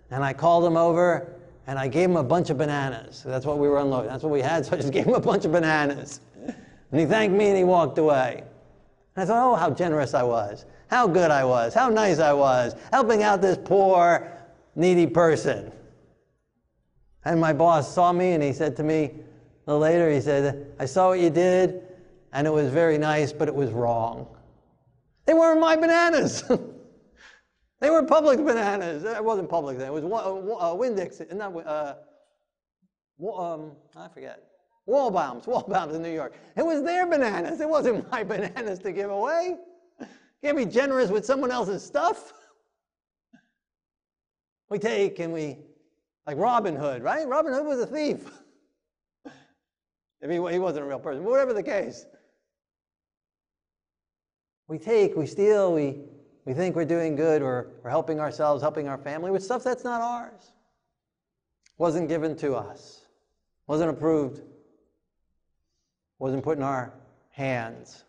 and 0.10 0.24
I 0.24 0.34
called 0.34 0.66
him 0.66 0.78
over, 0.78 1.34
and 1.68 1.78
I 1.78 1.88
gave 1.88 2.10
him 2.10 2.18
a 2.18 2.24
bunch 2.24 2.50
of 2.50 2.58
bananas. 2.58 3.24
That's 3.26 3.46
what 3.46 3.60
we 3.60 3.68
were 3.68 3.78
unloading. 3.78 4.10
That's 4.10 4.24
what 4.24 4.32
we 4.32 4.42
had, 4.42 4.66
so 4.66 4.74
I 4.74 4.78
just 4.78 4.92
gave 4.92 5.06
him 5.06 5.14
a 5.14 5.20
bunch 5.20 5.46
of 5.46 5.52
bananas. 5.52 6.22
And 6.94 7.00
he 7.00 7.06
thanked 7.06 7.36
me 7.36 7.48
and 7.48 7.58
he 7.58 7.64
walked 7.64 7.98
away. 7.98 8.44
And 9.16 9.24
I 9.24 9.26
thought, 9.26 9.52
oh, 9.52 9.56
how 9.56 9.72
generous 9.72 10.14
I 10.14 10.24
was, 10.24 10.66
how 10.88 11.08
good 11.08 11.32
I 11.32 11.44
was, 11.44 11.74
how 11.74 11.90
nice 11.90 12.20
I 12.20 12.34
was, 12.34 12.76
helping 12.92 13.24
out 13.24 13.42
this 13.42 13.58
poor, 13.58 14.32
needy 14.76 15.08
person. 15.08 15.72
And 17.26 17.40
my 17.40 17.54
boss 17.54 17.94
saw 17.94 18.12
me 18.12 18.34
and 18.34 18.44
he 18.44 18.54
said 18.54 18.76
to 18.78 18.84
me 18.84 19.12
later, 19.66 20.12
he 20.12 20.22
said, 20.22 20.74
I 20.80 20.86
saw 20.86 21.10
what 21.10 21.20
you 21.20 21.30
did 21.30 21.84
and 22.34 22.48
it 22.48 22.50
was 22.50 22.70
very 22.70 22.98
nice, 22.98 23.32
but 23.32 23.48
it 23.48 23.56
was 23.56 23.72
wrong. 23.72 24.28
They 25.26 25.34
weren't 25.34 25.62
my 25.62 25.76
bananas. 25.76 26.44
They 27.84 27.90
were 27.90 28.04
public 28.04 28.38
bananas. 28.38 29.04
It 29.04 29.22
wasn't 29.22 29.50
public 29.50 29.78
then. 29.78 29.90
It 29.90 29.92
was 29.92 30.06
uh, 30.06 30.74
Winn-Dixie, 30.74 31.26
not, 31.34 31.54
uh, 31.68 31.96
um, 33.38 33.74
I 33.94 34.08
forget. 34.08 34.42
Waldbaum's, 34.88 35.46
Waldbaum's 35.46 35.94
in 35.94 36.02
New 36.02 36.14
York. 36.14 36.34
It 36.56 36.66
was 36.66 36.82
their 36.84 37.06
bananas. 37.06 37.60
It 37.60 37.68
wasn't 37.68 38.10
my 38.10 38.24
bananas 38.34 38.80
to 38.80 38.94
give 38.94 39.12
away. 39.12 39.58
Can't 40.42 40.56
be 40.56 40.64
generous 40.64 41.10
with 41.10 41.26
someone 41.26 41.52
else's 41.52 41.84
stuff. 41.84 42.32
We 44.70 44.80
take 44.80 45.20
and 45.20 45.34
we, 45.34 45.58
like 46.26 46.38
Robin 46.38 46.78
Hood, 46.78 47.04
right? 47.04 47.28
Robin 47.28 47.52
Hood 47.52 47.66
was 47.66 47.80
a 47.82 47.86
thief. 47.86 48.32
if 50.24 50.30
he, 50.30 50.36
he 50.36 50.60
wasn't 50.60 50.86
a 50.86 50.88
real 50.88 51.00
person, 51.00 51.24
but 51.24 51.30
whatever 51.30 51.54
the 51.54 51.62
case. 51.62 52.06
We 54.68 54.80
take, 54.80 55.16
we 55.16 55.28
steal, 55.28 55.74
we 55.74 55.98
we 56.46 56.54
think 56.54 56.76
we're 56.76 56.86
doing 56.86 57.16
good 57.16 57.42
or 57.42 57.72
we're 57.84 57.90
helping 57.90 58.20
ourselves, 58.20 58.62
helping 58.62 58.88
our 58.88 58.98
family 58.98 59.32
with 59.32 59.44
stuff 59.44 59.64
that's 59.64 59.84
not 59.84 60.02
ours. 60.02 60.52
Wasn't 61.78 62.10
given 62.10 62.36
to 62.38 62.56
us, 62.56 63.02
wasn't 63.68 63.90
approved, 63.90 64.42
wasn't 66.20 66.44
put 66.44 66.58
in 66.58 66.64
our 66.64 66.94
hands. 67.32 68.04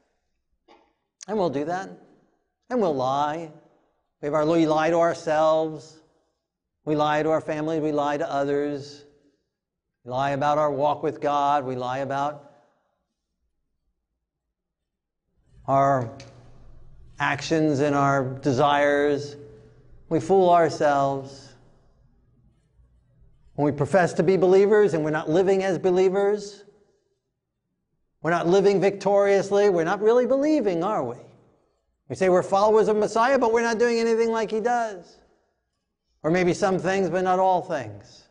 And 1.29 1.39
we'll 1.39 1.51
do 1.51 1.65
that. 1.65 1.91
And 2.71 2.81
we'll 2.81 2.95
lie. 2.95 3.51
We, 4.21 4.27
have 4.27 4.35
our, 4.35 4.47
we 4.47 4.67
lie 4.67 4.91
to 4.91 4.99
ourselves. 4.99 6.01
We 6.85 6.97
lie 6.97 7.23
to 7.23 7.31
our 7.31 7.41
families. 7.41 7.81
We 7.81 7.93
lie 7.93 8.19
to 8.19 8.31
others. 8.31 9.04
We 10.05 10.11
lie 10.11 10.31
about 10.31 10.59
our 10.59 10.71
walk 10.71 11.03
with 11.03 11.21
God. 11.21 11.65
We 11.65 11.77
lie 11.77 11.99
about 11.99 12.53
our 15.67 16.11
actions 17.19 17.81
and 17.81 17.95
our 17.95 18.25
desires. 18.25 19.37
We 20.11 20.21
fool 20.21 20.51
ourselves. 20.51 21.55
When 23.55 23.65
we 23.65 23.73
profess 23.73 24.13
to 24.15 24.23
be 24.23 24.37
believers 24.37 24.93
and 24.93 25.05
we're 25.05 25.11
not 25.11 25.31
living 25.31 25.63
as 25.63 25.79
believers, 25.79 26.65
we're 28.21 28.31
not 28.31 28.47
living 28.47 28.81
victoriously, 28.81 29.71
we're 29.71 29.85
not 29.85 30.03
really 30.03 30.27
believing, 30.27 30.83
are 30.83 31.05
we? 31.05 31.17
We 32.09 32.17
say 32.17 32.29
we're 32.29 32.43
followers 32.43 32.89
of 32.89 32.97
Messiah, 32.97 33.39
but 33.39 33.53
we're 33.53 33.63
not 33.63 33.79
doing 33.79 33.99
anything 33.99 34.31
like 34.31 34.51
he 34.51 34.61
does. 34.61 35.19
Or 36.23 36.31
maybe 36.31 36.53
some 36.53 36.79
things, 36.79 37.09
but 37.09 37.23
not 37.23 37.39
all 37.39 37.63
things. 37.63 38.24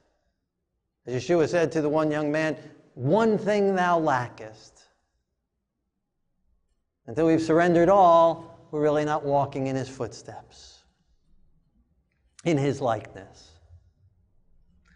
As 1.06 1.24
Yeshua 1.24 1.48
said 1.50 1.72
to 1.74 1.82
the 1.82 1.90
one 1.90 2.12
young 2.12 2.32
man, 2.32 2.58
one 2.94 3.38
thing 3.38 3.76
thou 3.76 4.00
lackest. 4.00 4.84
Until 7.08 7.28
we've 7.28 7.42
surrendered 7.42 7.90
all, 7.90 8.68
we're 8.72 8.82
really 8.82 9.06
not 9.06 9.26
walking 9.26 9.68
in 9.68 9.76
his 9.76 9.90
footsteps, 9.90 10.84
in 12.46 12.58
his 12.58 12.80
likeness. 12.80 13.52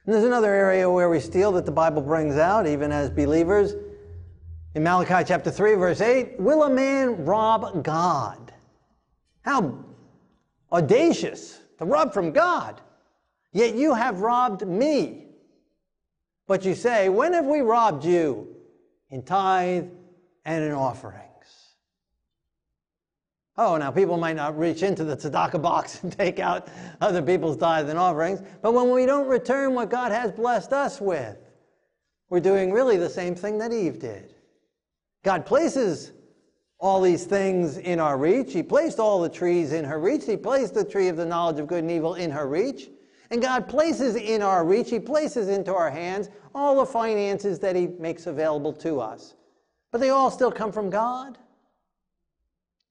And 0.06 0.14
there's 0.14 0.24
another 0.24 0.54
area 0.54 0.90
where 0.90 1.10
we 1.10 1.20
steal 1.20 1.52
that 1.54 1.66
the 1.66 1.72
Bible 1.72 2.02
brings 2.02 2.38
out, 2.38 2.66
even 2.66 2.94
as 2.94 3.10
believers. 3.10 3.74
In 4.74 4.84
Malachi 4.84 5.26
chapter 5.28 5.52
3, 5.52 5.76
verse 5.76 6.00
8, 6.00 6.40
will 6.40 6.64
a 6.64 6.70
man 6.70 7.26
rob 7.26 7.84
God? 7.84 8.54
How 9.42 9.84
audacious 10.72 11.60
to 11.80 11.86
rob 11.86 12.14
from 12.14 12.32
God. 12.32 12.82
Yet 13.52 13.76
you 13.76 13.94
have 13.94 14.22
robbed 14.22 14.68
me. 14.68 15.27
But 16.48 16.66
you 16.66 16.74
say, 16.74 17.10
When 17.10 17.34
have 17.34 17.46
we 17.46 17.60
robbed 17.60 18.06
you? 18.06 18.48
In 19.10 19.22
tithe 19.24 19.90
and 20.46 20.64
in 20.64 20.72
offerings. 20.72 21.24
Oh, 23.58 23.76
now 23.78 23.90
people 23.90 24.18
might 24.18 24.36
not 24.36 24.58
reach 24.58 24.84
into 24.84 25.04
the 25.04 25.16
tzedakah 25.16 25.62
box 25.62 26.00
and 26.04 26.12
take 26.12 26.40
out 26.40 26.68
other 27.02 27.22
people's 27.22 27.58
tithes 27.58 27.90
and 27.90 27.98
offerings, 27.98 28.42
but 28.62 28.74
when 28.74 28.92
we 28.92 29.06
don't 29.06 29.28
return 29.28 29.74
what 29.74 29.90
God 29.90 30.12
has 30.12 30.32
blessed 30.32 30.74
us 30.74 31.02
with, 31.02 31.38
we're 32.30 32.40
doing 32.40 32.72
really 32.72 32.98
the 32.98 33.10
same 33.10 33.36
thing 33.36 33.58
that 33.60 33.72
Eve 33.72 34.00
did. 34.00 34.34
God 35.24 35.46
places 35.46 36.12
all 36.80 37.02
these 37.02 37.26
things 37.26 37.78
in 37.78 38.00
our 38.00 38.18
reach. 38.18 38.54
He 38.54 38.62
placed 38.62 39.00
all 39.00 39.22
the 39.22 39.30
trees 39.30 39.72
in 39.72 39.84
her 39.86 40.00
reach. 40.00 40.26
He 40.26 40.38
placed 40.38 40.74
the 40.74 40.84
tree 40.84 41.08
of 41.08 41.18
the 41.18 41.26
knowledge 41.26 41.60
of 41.60 41.68
good 41.68 41.84
and 41.84 41.92
evil 41.92 42.16
in 42.16 42.30
her 42.32 42.48
reach. 42.48 42.90
And 43.30 43.42
God 43.42 43.68
places 43.68 44.16
in 44.16 44.42
our 44.42 44.66
reach, 44.66 44.90
He 44.90 45.00
places 45.00 45.50
into 45.50 45.74
our 45.74 45.90
hands 45.90 46.30
all 46.56 46.78
the 46.78 46.86
finances 46.86 47.60
that 47.60 47.76
He 47.76 47.88
makes 47.88 48.28
available 48.28 48.74
to 48.74 49.00
us. 49.00 49.36
But 49.92 50.02
they 50.02 50.10
all 50.10 50.32
still 50.32 50.52
come 50.52 50.72
from 50.72 50.90
God. 50.90 51.38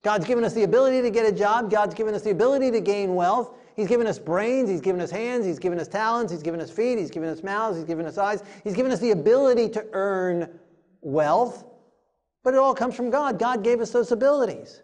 God's 0.02 0.25
given 0.25 0.45
us 0.45 0.55
the 0.55 0.62
ability 0.62 1.02
to 1.02 1.11
get 1.11 1.26
a 1.26 1.33
job. 1.33 1.71
God's 1.71 1.95
given 1.95 2.14
us 2.14 2.23
the 2.23 2.31
ability 2.31 2.71
to 2.71 2.81
gain 2.81 3.14
wealth. 3.14 3.55
He's 3.75 3.88
given 3.88 4.07
us 4.07 4.19
brains. 4.19 4.71
He's 4.71 4.81
given 4.81 5.00
us 5.00 5.11
hands. 5.11 5.45
He's 5.45 5.59
given 5.59 5.78
us 5.78 5.88
talents. 5.88 6.33
He's 6.33 6.43
given 6.43 6.61
us 6.61 6.71
feet. 6.71 6.99
He's 6.99 7.11
given 7.11 7.28
us 7.28 7.43
mouths. 7.43 7.76
He's 7.76 7.87
given 7.87 8.07
us 8.07 8.16
eyes. 8.16 8.43
He's 8.62 8.75
given 8.75 8.93
us 8.93 9.00
the 9.00 9.11
ability 9.11 9.69
to 9.71 9.85
earn 9.93 10.49
wealth. 11.00 11.64
But 12.43 12.55
it 12.55 12.59
all 12.59 12.75
comes 12.75 12.95
from 12.95 13.11
God. 13.11 13.39
God 13.39 13.65
gave 13.65 13.80
us 13.80 13.91
those 13.91 14.13
abilities. 14.13 14.82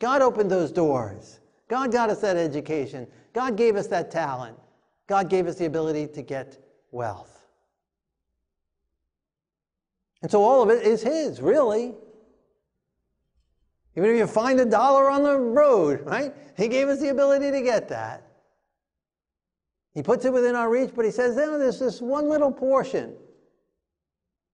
God 0.00 0.20
opened 0.20 0.50
those 0.50 0.72
doors. 0.72 1.38
God 1.68 1.92
got 1.92 2.10
us 2.10 2.20
that 2.20 2.36
education. 2.36 3.06
God 3.32 3.56
gave 3.56 3.76
us 3.76 3.86
that 3.86 4.10
talent. 4.10 4.58
God 5.06 5.28
gave 5.28 5.46
us 5.46 5.56
the 5.56 5.66
ability 5.66 6.06
to 6.08 6.22
get 6.22 6.58
wealth. 6.90 7.46
And 10.22 10.30
so 10.30 10.42
all 10.42 10.62
of 10.62 10.70
it 10.70 10.86
is 10.86 11.02
His, 11.02 11.40
really. 11.40 11.94
Even 13.96 14.10
if 14.10 14.16
you 14.16 14.26
find 14.26 14.58
a 14.58 14.64
dollar 14.64 15.10
on 15.10 15.22
the 15.22 15.36
road, 15.36 16.00
right? 16.04 16.34
He 16.56 16.68
gave 16.68 16.88
us 16.88 17.00
the 17.00 17.10
ability 17.10 17.50
to 17.50 17.62
get 17.62 17.88
that. 17.88 18.26
He 19.92 20.02
puts 20.02 20.24
it 20.24 20.32
within 20.32 20.56
our 20.56 20.68
reach, 20.68 20.90
but 20.94 21.04
he 21.04 21.10
says, 21.10 21.36
no, 21.36 21.58
there's 21.58 21.78
this 21.78 22.00
one 22.00 22.28
little 22.28 22.50
portion. 22.50 23.14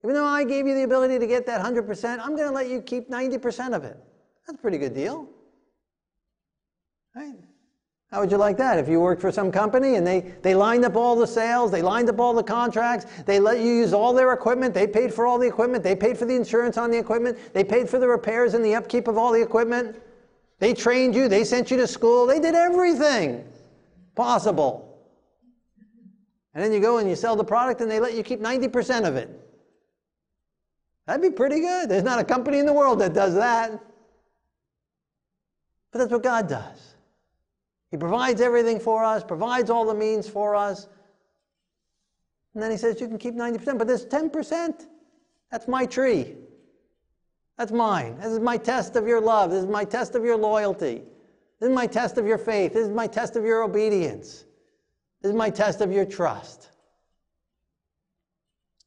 Even 0.04 0.14
though 0.14 0.26
I 0.26 0.44
gave 0.44 0.66
you 0.66 0.74
the 0.74 0.82
ability 0.82 1.18
to 1.18 1.26
get 1.26 1.46
that 1.46 1.64
100%, 1.64 2.18
I'm 2.20 2.36
going 2.36 2.48
to 2.48 2.54
let 2.54 2.68
you 2.68 2.82
keep 2.82 3.08
90% 3.08 3.74
of 3.74 3.84
it. 3.84 3.96
That's 4.46 4.58
a 4.58 4.60
pretty 4.60 4.78
good 4.78 4.94
deal. 4.94 5.28
Right? 7.14 7.34
How 8.10 8.20
would 8.20 8.32
you 8.32 8.38
like 8.38 8.56
that 8.56 8.76
if 8.78 8.88
you 8.88 8.98
worked 8.98 9.20
for 9.20 9.30
some 9.30 9.52
company 9.52 9.94
and 9.94 10.04
they, 10.04 10.20
they 10.42 10.52
lined 10.52 10.84
up 10.84 10.96
all 10.96 11.14
the 11.14 11.26
sales, 11.26 11.70
they 11.70 11.80
lined 11.80 12.08
up 12.08 12.18
all 12.18 12.34
the 12.34 12.42
contracts, 12.42 13.06
they 13.22 13.38
let 13.38 13.60
you 13.60 13.66
use 13.70 13.92
all 13.92 14.12
their 14.12 14.32
equipment, 14.32 14.74
they 14.74 14.88
paid 14.88 15.14
for 15.14 15.26
all 15.26 15.38
the 15.38 15.46
equipment, 15.46 15.84
they 15.84 15.94
paid 15.94 16.18
for 16.18 16.24
the 16.24 16.34
insurance 16.34 16.76
on 16.76 16.90
the 16.90 16.98
equipment, 16.98 17.38
they 17.54 17.62
paid 17.62 17.88
for 17.88 18.00
the 18.00 18.08
repairs 18.08 18.54
and 18.54 18.64
the 18.64 18.74
upkeep 18.74 19.06
of 19.06 19.16
all 19.16 19.32
the 19.32 19.40
equipment, 19.40 19.96
they 20.58 20.74
trained 20.74 21.14
you, 21.14 21.28
they 21.28 21.44
sent 21.44 21.70
you 21.70 21.76
to 21.76 21.86
school, 21.86 22.26
they 22.26 22.40
did 22.40 22.56
everything 22.56 23.44
possible. 24.16 24.98
And 26.52 26.64
then 26.64 26.72
you 26.72 26.80
go 26.80 26.98
and 26.98 27.08
you 27.08 27.14
sell 27.14 27.36
the 27.36 27.44
product 27.44 27.80
and 27.80 27.88
they 27.88 28.00
let 28.00 28.14
you 28.14 28.24
keep 28.24 28.40
90% 28.40 29.06
of 29.06 29.14
it. 29.14 29.30
That'd 31.06 31.22
be 31.22 31.30
pretty 31.30 31.60
good. 31.60 31.88
There's 31.88 32.02
not 32.02 32.18
a 32.18 32.24
company 32.24 32.58
in 32.58 32.66
the 32.66 32.72
world 32.72 32.98
that 33.00 33.14
does 33.14 33.34
that. 33.34 33.70
But 35.92 35.98
that's 36.00 36.10
what 36.10 36.24
God 36.24 36.48
does. 36.48 36.89
He 37.90 37.96
provides 37.96 38.40
everything 38.40 38.78
for 38.78 39.04
us, 39.04 39.24
provides 39.24 39.68
all 39.68 39.84
the 39.84 39.94
means 39.94 40.28
for 40.28 40.54
us. 40.54 40.86
And 42.54 42.62
then 42.62 42.70
he 42.70 42.76
says, 42.76 43.00
You 43.00 43.08
can 43.08 43.18
keep 43.18 43.34
90%, 43.34 43.78
but 43.78 43.86
this 43.86 44.04
10%, 44.04 44.86
that's 45.50 45.66
my 45.66 45.86
tree. 45.86 46.36
That's 47.58 47.72
mine. 47.72 48.16
This 48.16 48.32
is 48.32 48.40
my 48.40 48.56
test 48.56 48.96
of 48.96 49.06
your 49.06 49.20
love. 49.20 49.50
This 49.50 49.64
is 49.64 49.68
my 49.68 49.84
test 49.84 50.14
of 50.14 50.24
your 50.24 50.36
loyalty. 50.36 51.02
This 51.58 51.68
is 51.68 51.74
my 51.74 51.86
test 51.86 52.16
of 52.16 52.26
your 52.26 52.38
faith. 52.38 52.72
This 52.72 52.86
is 52.86 52.94
my 52.94 53.06
test 53.06 53.36
of 53.36 53.44
your 53.44 53.62
obedience. 53.62 54.44
This 55.20 55.30
is 55.30 55.36
my 55.36 55.50
test 55.50 55.80
of 55.82 55.92
your 55.92 56.06
trust. 56.06 56.70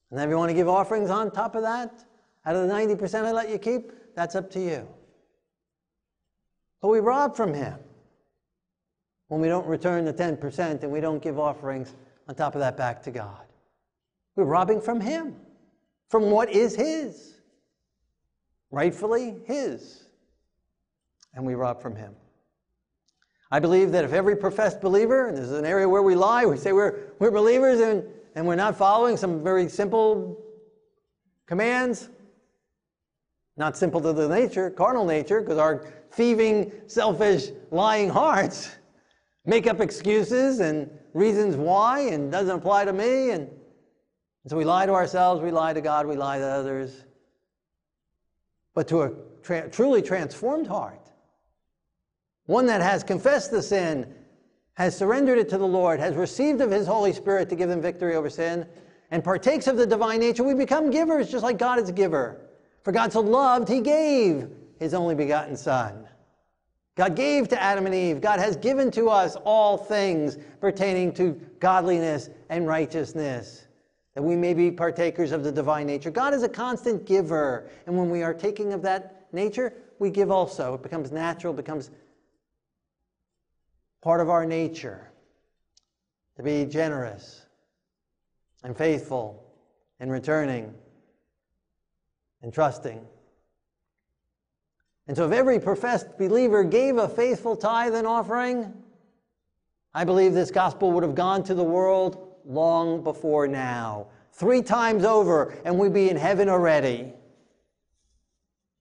And 0.10 0.18
then 0.18 0.28
if 0.28 0.32
you 0.32 0.38
want 0.38 0.50
to 0.50 0.56
give 0.56 0.68
offerings 0.68 1.10
on 1.10 1.30
top 1.30 1.56
of 1.56 1.62
that, 1.64 2.04
out 2.46 2.56
of 2.56 2.68
the 2.68 2.74
90% 2.74 3.26
I 3.26 3.32
let 3.32 3.50
you 3.50 3.58
keep, 3.58 3.92
that's 4.16 4.36
up 4.36 4.50
to 4.52 4.60
you. 4.60 4.88
But 6.82 6.88
we 6.88 7.00
rob 7.00 7.36
from 7.36 7.54
him 7.54 7.80
when 9.34 9.42
we 9.42 9.48
don't 9.48 9.66
return 9.66 10.06
the 10.06 10.14
10% 10.14 10.84
and 10.84 10.92
we 10.92 11.02
don't 11.02 11.20
give 11.20 11.40
offerings 11.40 11.96
on 12.28 12.36
top 12.36 12.54
of 12.54 12.60
that 12.60 12.78
back 12.78 13.02
to 13.02 13.10
God. 13.10 13.42
We're 14.36 14.44
robbing 14.44 14.80
from 14.80 15.02
Him, 15.02 15.36
from 16.08 16.30
what 16.30 16.52
is 16.52 16.76
His, 16.76 17.34
rightfully 18.70 19.38
His. 19.48 20.04
And 21.34 21.48
we 21.48 21.56
rob 21.56 21.82
from 21.82 21.96
Him. 21.96 22.14
I 23.50 23.60
believe 23.60 23.92
that 23.94 24.04
if 24.06 24.14
every 24.14 24.36
professed 24.36 24.82
believer, 24.82 25.30
and 25.30 25.36
this 25.36 25.46
is 25.46 25.54
an 25.54 25.66
area 25.66 25.90
where 25.90 26.04
we 26.04 26.14
lie, 26.14 26.46
we 26.46 26.56
say 26.56 26.72
we're, 26.72 27.00
we're 27.18 27.32
believers 27.32 27.80
and, 27.80 28.04
and 28.36 28.46
we're 28.46 28.54
not 28.54 28.78
following 28.78 29.18
some 29.18 29.44
very 29.44 29.68
simple 29.68 30.40
commands, 31.48 32.08
not 33.58 33.76
simple 33.78 34.00
to 34.00 34.14
the 34.14 34.30
nature, 34.30 34.70
carnal 34.70 35.08
nature, 35.08 35.42
because 35.42 35.58
our 35.58 35.88
thieving, 36.12 36.72
selfish, 36.86 37.48
lying 37.72 38.12
hearts 38.12 38.70
make 39.46 39.68
up 39.68 39.80
excuses 39.80 40.60
and 40.60 40.90
reasons 41.14 41.56
why 41.56 42.02
and 42.02 42.32
doesn't 42.32 42.58
apply 42.58 42.86
to 42.86 42.94
me. 42.94 43.32
And, 43.32 43.48
and 43.48 44.50
so 44.50 44.58
we 44.58 44.66
lie 44.66 44.86
to 44.86 44.94
ourselves, 44.94 45.42
we 45.42 45.52
lie 45.52 45.74
to 45.74 45.82
God, 45.82 46.08
we 46.08 46.16
lie 46.16 46.38
to 46.38 46.46
others. 46.46 47.04
But 48.74 48.88
to 48.90 49.04
a 49.04 49.12
tra- 49.42 49.70
truly 49.70 50.02
transformed 50.02 50.68
heart, 50.68 51.12
one 52.46 52.66
that 52.66 52.82
has 52.82 53.04
confessed 53.04 53.52
the 53.52 53.62
sin, 53.62 54.14
has 54.74 54.98
surrendered 54.98 55.38
it 55.38 55.50
to 55.50 55.58
the 55.58 55.68
Lord, 55.68 56.00
has 56.00 56.16
received 56.16 56.60
of 56.60 56.72
His 56.72 56.88
Holy 56.88 57.14
Spirit 57.14 57.50
to 57.50 57.56
give 57.56 57.70
them 57.70 57.82
victory 57.82 58.16
over 58.16 58.30
sin, 58.30 58.66
and 59.12 59.24
partakes 59.24 59.68
of 59.68 59.78
the 59.78 59.86
divine 59.86 60.20
nature, 60.20 60.44
we 60.44 60.56
become 60.56 60.90
givers 60.90 61.30
just 61.30 61.44
like 61.44 61.60
God 61.60 61.78
is 61.78 61.90
a 61.90 61.94
giver. 61.94 62.50
For 62.82 62.92
God 62.92 63.14
so 63.14 63.20
loved, 63.20 63.70
He 63.70 63.80
gave 63.82 64.50
His 64.80 64.96
only 64.96 65.14
begotten 65.14 65.56
Son 65.56 66.08
God 66.96 67.16
gave 67.16 67.48
to 67.50 67.62
Adam 67.62 67.86
and 67.86 67.96
Eve. 67.96 68.22
God 68.22 68.40
has 68.40 68.56
given 68.56 68.92
to 68.92 69.10
us 69.10 69.36
all 69.44 69.78
things 69.78 70.38
pertaining 70.62 71.12
to 71.14 71.40
godliness 71.60 72.30
and 72.50 72.68
righteousness, 72.68 73.66
that 74.14 74.22
we 74.22 74.36
may 74.36 74.54
be 74.54 74.70
partakers 74.70 75.32
of 75.32 75.44
the 75.44 75.52
divine 75.52 75.88
nature. 75.88 76.12
God 76.12 76.34
is 76.34 76.44
a 76.44 76.50
constant 76.50 77.06
giver. 77.06 77.68
And 77.88 77.98
when 77.98 78.12
we 78.12 78.22
are 78.22 78.34
taking 78.34 78.74
of 78.74 78.84
that 78.84 79.28
nature, 79.34 79.74
we 79.98 80.12
give 80.12 80.30
also. 80.30 80.76
It 80.76 80.84
becomes 80.84 81.12
natural, 81.12 81.54
it 81.54 81.58
becomes 81.58 81.90
part 84.02 84.22
of 84.22 84.30
our 84.30 84.46
nature 84.46 85.10
to 86.36 86.44
be 86.44 86.66
generous 86.66 87.46
and 88.64 88.78
faithful 88.78 89.44
and 90.00 90.12
returning 90.12 90.74
and 92.44 92.54
trusting. 92.54 93.04
And 95.08 95.18
so, 95.18 95.26
if 95.26 95.34
every 95.34 95.60
professed 95.60 96.18
believer 96.18 96.64
gave 96.64 96.98
a 96.98 97.10
faithful 97.10 97.56
tithe 97.56 97.94
and 97.94 98.08
offering, 98.08 98.74
I 99.94 100.06
believe 100.06 100.34
this 100.34 100.52
gospel 100.52 100.92
would 100.94 101.04
have 101.04 101.16
gone 101.16 101.44
to 101.44 101.54
the 101.54 101.64
world 101.64 102.36
long 102.46 103.04
before 103.04 103.48
now. 103.48 104.08
Three 104.32 104.62
times 104.62 105.04
over, 105.04 105.56
and 105.66 105.78
we'd 105.78 105.94
be 105.94 106.10
in 106.10 106.18
heaven 106.18 106.50
already. 106.50 107.14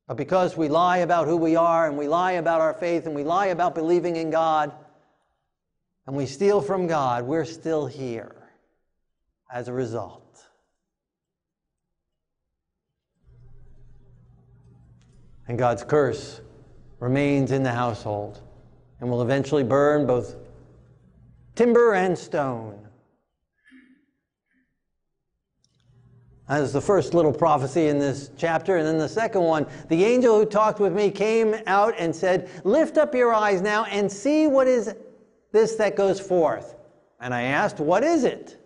But 0.06 0.16
because 0.16 0.56
we 0.56 0.68
lie 0.68 0.98
about 0.98 1.26
who 1.26 1.36
we 1.36 1.56
are 1.56 1.86
and 1.88 1.96
we 1.98 2.08
lie 2.08 2.32
about 2.32 2.60
our 2.60 2.74
faith 2.74 3.06
and 3.06 3.14
we 3.14 3.24
lie 3.24 3.46
about 3.46 3.74
believing 3.74 4.16
in 4.16 4.30
God 4.30 4.72
and 6.06 6.16
we 6.16 6.26
steal 6.26 6.60
from 6.60 6.86
God, 6.86 7.24
we're 7.24 7.44
still 7.44 7.86
here 7.86 8.34
as 9.52 9.68
a 9.68 9.72
result. 9.72 10.21
And 15.52 15.58
God's 15.58 15.84
curse 15.84 16.40
remains 16.98 17.52
in 17.52 17.62
the 17.62 17.72
household 17.72 18.40
and 19.00 19.10
will 19.10 19.20
eventually 19.20 19.62
burn 19.62 20.06
both 20.06 20.34
timber 21.56 21.92
and 21.92 22.16
stone. 22.16 22.88
As 26.48 26.72
the 26.72 26.80
first 26.80 27.12
little 27.12 27.34
prophecy 27.34 27.88
in 27.88 27.98
this 27.98 28.30
chapter. 28.38 28.78
And 28.78 28.86
then 28.86 28.96
the 28.96 29.06
second 29.06 29.42
one 29.42 29.66
the 29.90 30.02
angel 30.06 30.38
who 30.38 30.46
talked 30.46 30.80
with 30.80 30.94
me 30.94 31.10
came 31.10 31.54
out 31.66 31.92
and 31.98 32.16
said, 32.16 32.48
Lift 32.64 32.96
up 32.96 33.14
your 33.14 33.34
eyes 33.34 33.60
now 33.60 33.84
and 33.84 34.10
see 34.10 34.46
what 34.46 34.66
is 34.66 34.94
this 35.52 35.74
that 35.74 35.96
goes 35.96 36.18
forth. 36.18 36.76
And 37.20 37.34
I 37.34 37.42
asked, 37.42 37.78
What 37.78 38.02
is 38.02 38.24
it? 38.24 38.58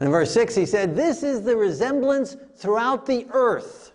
And 0.00 0.06
in 0.06 0.12
verse 0.12 0.32
6, 0.32 0.54
he 0.54 0.64
said, 0.64 0.96
This 0.96 1.22
is 1.22 1.42
the 1.42 1.54
resemblance 1.54 2.36
throughout 2.56 3.04
the 3.04 3.26
earth. 3.32 3.92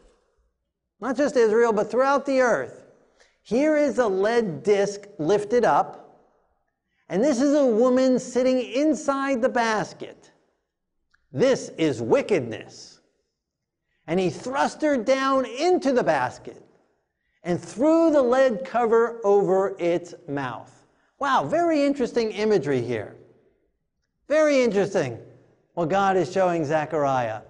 Not 1.01 1.17
just 1.17 1.35
Israel, 1.35 1.73
but 1.73 1.89
throughout 1.89 2.27
the 2.27 2.41
earth. 2.41 2.85
Here 3.41 3.75
is 3.75 3.97
a 3.97 4.07
lead 4.07 4.63
disc 4.63 5.01
lifted 5.17 5.65
up, 5.65 6.21
and 7.09 7.23
this 7.23 7.41
is 7.41 7.55
a 7.55 7.65
woman 7.65 8.19
sitting 8.19 8.59
inside 8.59 9.41
the 9.41 9.49
basket. 9.49 10.31
This 11.31 11.69
is 11.77 12.01
wickedness. 12.01 13.01
And 14.07 14.19
he 14.19 14.29
thrust 14.29 14.81
her 14.83 14.97
down 14.97 15.45
into 15.45 15.91
the 15.91 16.03
basket 16.03 16.63
and 17.43 17.59
threw 17.59 18.11
the 18.11 18.21
lead 18.21 18.63
cover 18.63 19.19
over 19.23 19.75
its 19.79 20.13
mouth. 20.27 20.71
Wow, 21.19 21.45
very 21.45 21.83
interesting 21.83 22.31
imagery 22.31 22.81
here. 22.81 23.15
Very 24.27 24.61
interesting 24.61 25.19
what 25.75 25.89
God 25.89 26.17
is 26.17 26.31
showing 26.31 26.65
Zechariah. 26.65 27.41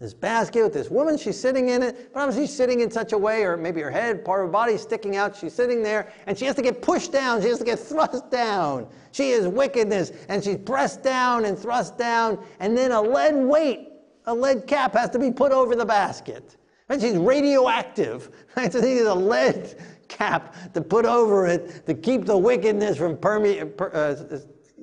This 0.00 0.14
basket 0.14 0.64
with 0.64 0.72
this 0.72 0.90
woman, 0.90 1.16
she's 1.16 1.38
sitting 1.38 1.68
in 1.68 1.80
it, 1.80 2.12
but 2.12 2.32
she's 2.34 2.52
sitting 2.52 2.80
in 2.80 2.90
such 2.90 3.12
a 3.12 3.18
way, 3.18 3.44
or 3.44 3.56
maybe 3.56 3.80
her 3.80 3.90
head, 3.90 4.24
part 4.24 4.40
of 4.40 4.48
her 4.48 4.52
body 4.52 4.76
sticking 4.76 5.14
out. 5.14 5.36
She's 5.36 5.52
sitting 5.52 5.80
there, 5.80 6.12
and 6.26 6.36
she 6.36 6.44
has 6.46 6.56
to 6.56 6.62
get 6.62 6.82
pushed 6.82 7.12
down. 7.12 7.40
She 7.40 7.46
has 7.48 7.58
to 7.58 7.64
get 7.64 7.78
thrust 7.78 8.28
down. 8.28 8.88
She 9.12 9.30
is 9.30 9.46
wickedness, 9.46 10.10
and 10.28 10.42
she's 10.42 10.58
pressed 10.58 11.04
down 11.04 11.44
and 11.44 11.56
thrust 11.56 11.98
down, 11.98 12.44
and 12.58 12.76
then 12.76 12.90
a 12.90 13.00
lead 13.00 13.36
weight, 13.36 13.90
a 14.26 14.34
lead 14.34 14.66
cap 14.66 14.94
has 14.94 15.08
to 15.10 15.20
be 15.20 15.30
put 15.30 15.52
over 15.52 15.76
the 15.76 15.86
basket. 15.86 16.56
And 16.88 17.00
she's 17.00 17.16
radioactive. 17.16 18.30
Right? 18.56 18.72
So 18.72 18.80
they 18.80 18.94
need 18.94 19.06
a 19.06 19.14
lead 19.14 19.76
cap 20.08 20.74
to 20.74 20.80
put 20.80 21.04
over 21.04 21.46
it 21.46 21.86
to 21.86 21.94
keep 21.94 22.24
the 22.24 22.36
wickedness 22.36 22.96
from 22.96 23.16
perme- 23.16 23.72
uh, 23.78 24.16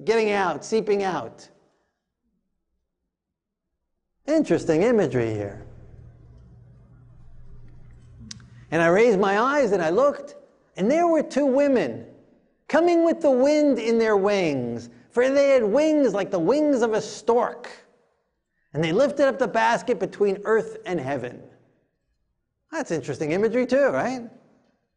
getting 0.06 0.32
out, 0.32 0.64
seeping 0.64 1.04
out. 1.04 1.50
Interesting 4.30 4.84
imagery 4.84 5.34
here. 5.34 5.66
And 8.70 8.82
I 8.82 8.88
raised 8.88 9.20
my 9.20 9.40
eyes 9.40 9.72
and 9.72 9.82
I 9.82 9.90
looked, 9.90 10.36
and 10.78 10.90
there 10.90 11.08
were 11.08 11.24
two 11.24 11.48
women 11.48 12.06
coming 12.68 13.04
with 13.04 13.22
the 13.22 13.32
wind 13.32 13.80
in 13.80 13.98
their 13.98 14.16
wings, 14.16 14.92
for 15.10 15.28
they 15.28 15.50
had 15.50 15.64
wings 15.64 16.14
like 16.14 16.30
the 16.30 16.40
wings 16.40 16.84
of 16.84 16.94
a 16.94 17.02
stork. 17.02 17.70
And 18.74 18.84
they 18.84 18.92
lifted 18.92 19.28
up 19.28 19.40
the 19.40 19.48
basket 19.48 20.00
between 20.00 20.38
earth 20.44 20.78
and 20.86 21.00
heaven. 21.00 21.42
That's 22.72 22.92
interesting 22.92 23.32
imagery, 23.32 23.66
too, 23.66 23.88
right? 23.88 24.30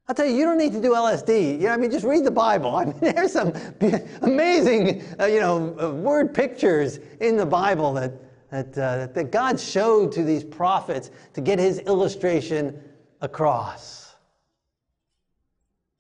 I'll 0.07 0.14
tell 0.14 0.27
you, 0.27 0.37
you 0.37 0.45
don't 0.45 0.59
need 0.59 0.75
to 0.75 0.83
do 0.83 0.90
LSD. 0.90 1.55
You 1.59 1.68
know, 1.68 1.73
I 1.73 1.79
mean, 1.79 1.90
just 1.90 2.05
read 2.05 2.25
the 2.25 2.31
Bible. 2.31 2.77
I 2.77 2.85
mean, 2.85 2.99
there's 3.01 3.33
some 3.33 3.55
amazing, 4.21 5.03
uh, 5.18 5.25
you 5.25 5.40
know, 5.40 5.75
uh, 5.81 5.90
word 5.90 6.35
pictures 6.35 6.99
in 7.21 7.38
the 7.38 7.47
Bible 7.47 7.95
that 7.95 8.12
that, 8.53 8.77
uh, 8.77 9.07
that 9.15 9.33
God 9.33 9.59
showed 9.59 10.12
to 10.12 10.23
these 10.23 10.45
prophets 10.45 11.11
to 11.33 11.41
get 11.41 11.59
his 11.59 11.79
illustration 11.81 12.79
across. 13.23 14.15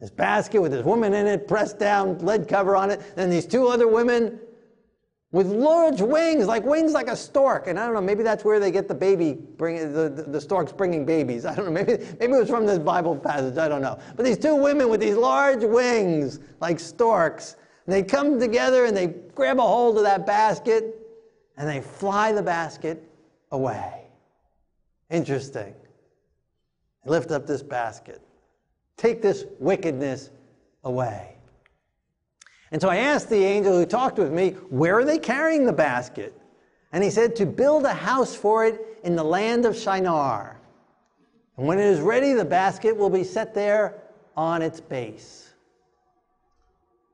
This 0.00 0.10
basket 0.10 0.60
with 0.60 0.72
this 0.72 0.84
woman 0.84 1.14
in 1.14 1.26
it, 1.26 1.48
pressed 1.48 1.78
down, 1.78 2.18
lead 2.18 2.46
cover 2.46 2.76
on 2.76 2.90
it, 2.90 3.00
and 3.16 3.32
these 3.32 3.46
two 3.46 3.68
other 3.68 3.88
women 3.88 4.38
with 5.30 5.46
large 5.46 6.02
wings, 6.02 6.46
like 6.46 6.62
wings 6.64 6.92
like 6.92 7.08
a 7.08 7.16
stork. 7.16 7.68
And 7.68 7.78
I 7.78 7.86
don't 7.86 7.94
know, 7.94 8.02
maybe 8.02 8.22
that's 8.22 8.44
where 8.44 8.60
they 8.60 8.70
get 8.70 8.86
the 8.86 8.94
baby, 8.94 9.32
bring, 9.32 9.90
the, 9.94 10.10
the, 10.10 10.40
storks 10.40 10.72
bringing 10.72 11.06
babies. 11.06 11.46
I 11.46 11.54
don't 11.54 11.64
know, 11.64 11.70
maybe, 11.70 12.04
maybe 12.20 12.34
it 12.34 12.38
was 12.38 12.50
from 12.50 12.66
this 12.66 12.78
Bible 12.78 13.16
passage, 13.16 13.56
I 13.56 13.66
don't 13.66 13.80
know. 13.80 13.98
But 14.14 14.26
these 14.26 14.36
two 14.36 14.56
women 14.56 14.90
with 14.90 15.00
these 15.00 15.16
large 15.16 15.64
wings, 15.64 16.38
like 16.60 16.78
storks, 16.78 17.56
and 17.86 17.94
they 17.94 18.02
come 18.02 18.38
together 18.38 18.84
and 18.84 18.94
they 18.94 19.06
grab 19.34 19.58
a 19.58 19.62
hold 19.62 19.96
of 19.96 20.02
that 20.02 20.26
basket 20.26 20.98
and 21.56 21.68
they 21.68 21.80
fly 21.80 22.32
the 22.32 22.42
basket 22.42 23.02
away. 23.50 24.06
Interesting. 25.10 25.74
Lift 27.04 27.30
up 27.30 27.46
this 27.46 27.62
basket. 27.62 28.22
Take 28.96 29.22
this 29.22 29.44
wickedness 29.58 30.30
away. 30.84 31.36
And 32.70 32.80
so 32.80 32.88
I 32.88 32.96
asked 32.96 33.28
the 33.28 33.44
angel 33.44 33.76
who 33.76 33.84
talked 33.84 34.18
with 34.18 34.32
me, 34.32 34.50
Where 34.70 34.98
are 34.98 35.04
they 35.04 35.18
carrying 35.18 35.66
the 35.66 35.72
basket? 35.72 36.38
And 36.92 37.04
he 37.04 37.10
said, 37.10 37.36
To 37.36 37.46
build 37.46 37.84
a 37.84 37.92
house 37.92 38.34
for 38.34 38.64
it 38.64 38.98
in 39.04 39.14
the 39.16 39.24
land 39.24 39.66
of 39.66 39.76
Shinar. 39.76 40.58
And 41.56 41.66
when 41.66 41.78
it 41.78 41.84
is 41.84 42.00
ready, 42.00 42.32
the 42.32 42.44
basket 42.44 42.96
will 42.96 43.10
be 43.10 43.24
set 43.24 43.52
there 43.52 44.02
on 44.36 44.62
its 44.62 44.80
base. 44.80 45.50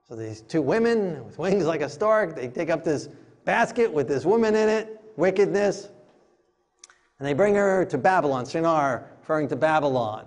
So 0.09 0.15
these 0.15 0.41
two 0.43 0.63
women 0.63 1.25
with 1.25 1.39
wings 1.39 1.65
like 1.65 1.81
a 1.81 1.89
stork, 1.89 2.37
they 2.37 2.49
take 2.49 2.71
up 2.71 2.85
this 2.85 3.09
basket 3.49 3.91
with 3.91 4.07
this 4.07 4.27
woman 4.27 4.55
in 4.55 4.69
it, 4.69 5.01
wickedness. 5.17 5.89
And 7.19 7.27
they 7.27 7.33
bring 7.33 7.55
her 7.55 7.87
to 7.87 7.97
Babylon, 7.97 8.45
Shinar, 8.45 9.09
referring 9.21 9.49
to 9.49 9.57
Babylon. 9.57 10.27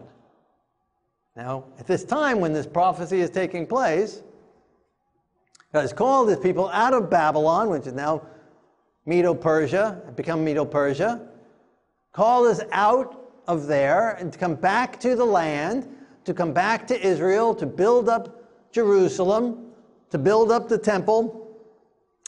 Now, 1.36 1.66
at 1.78 1.86
this 1.86 2.04
time 2.04 2.40
when 2.40 2.52
this 2.52 2.66
prophecy 2.66 3.22
is 3.22 3.30
taking 3.30 3.68
place, 3.68 4.24
God 5.72 5.82
has 5.82 5.94
called 5.94 6.30
his 6.30 6.40
people 6.40 6.68
out 6.70 6.96
of 6.96 7.12
Babylon, 7.12 7.70
which 7.70 7.86
is 7.86 7.94
now 7.94 8.24
Medo 9.06 9.36
Persia, 9.36 10.02
become 10.16 10.44
Medo 10.44 10.66
Persia, 10.66 11.22
called 12.14 12.48
us 12.48 12.62
out 12.72 13.30
of 13.48 13.68
there 13.68 14.14
and 14.14 14.34
to 14.34 14.40
come 14.40 14.56
back 14.56 15.00
to 15.00 15.16
the 15.16 15.24
land, 15.24 15.88
to 16.26 16.34
come 16.34 16.54
back 16.54 16.88
to 16.88 17.00
Israel, 17.00 17.54
to 17.54 17.68
build 17.68 18.10
up 18.10 18.72
Jerusalem, 18.72 19.74
to 20.10 20.18
build 20.18 20.52
up 20.52 20.68
the 20.68 20.78
temple, 20.80 21.41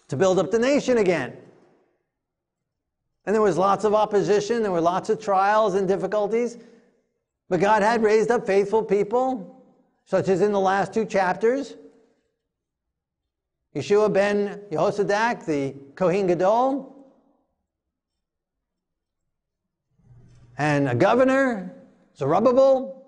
to 0.10 0.18
build 0.18 0.40
up 0.40 0.52
the 0.52 0.60
nation 0.60 0.98
again. 0.98 1.38
And 3.26 3.34
there 3.34 3.42
was 3.42 3.58
lots 3.58 3.86
of 3.86 3.94
opposition, 3.94 4.64
there 4.64 4.72
were 4.72 4.82
lots 4.82 5.10
of 5.10 5.20
trials 5.20 5.76
and 5.76 5.88
difficulties. 5.88 6.58
But 7.50 7.60
God 7.60 7.82
had 7.82 8.04
raised 8.04 8.32
up 8.32 8.46
faithful 8.46 8.84
people, 8.84 9.64
such 10.06 10.28
as 10.28 10.42
in 10.42 10.52
the 10.52 10.60
last 10.60 10.94
two 10.94 11.06
chapters. 11.06 11.76
Yeshua 13.76 14.12
ben 14.12 14.62
Yehosadak, 14.72 15.46
the 15.46 15.76
Kohen 15.96 16.28
Gadol, 16.28 16.94
and 20.58 20.88
a 20.88 20.96
governor, 20.96 21.74
Zerubbabel, 22.16 23.04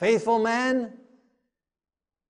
faithful 0.00 0.38
men, 0.38 0.92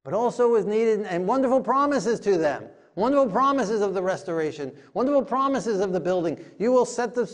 but 0.05 0.13
also 0.13 0.49
was 0.49 0.67
needed 0.67 1.01
and 1.07 1.27
wonderful 1.27 1.61
promises 1.61 2.21
to 2.21 2.37
them. 2.37 2.65
Wonderful 2.99 3.31
promises 3.31 3.81
of 3.81 3.95
the 3.95 4.03
restoration, 4.03 4.73
wonderful 4.93 5.23
promises 5.23 5.79
of 5.79 5.93
the 5.93 6.01
building. 6.01 6.45
You 6.59 6.73
will 6.73 6.85
set 6.85 7.15
the, 7.15 7.33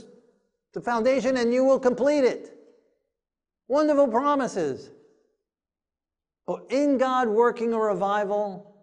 the 0.75 0.81
foundation 0.83 1.39
and 1.39 1.55
you 1.55 1.65
will 1.65 1.81
complete 1.81 2.23
it. 2.23 2.55
Wonderful 3.69 4.09
promises. 4.09 4.91
But 6.47 6.67
in 6.69 6.99
God 6.99 7.29
working 7.29 7.73
a 7.73 7.79
revival, 7.79 8.77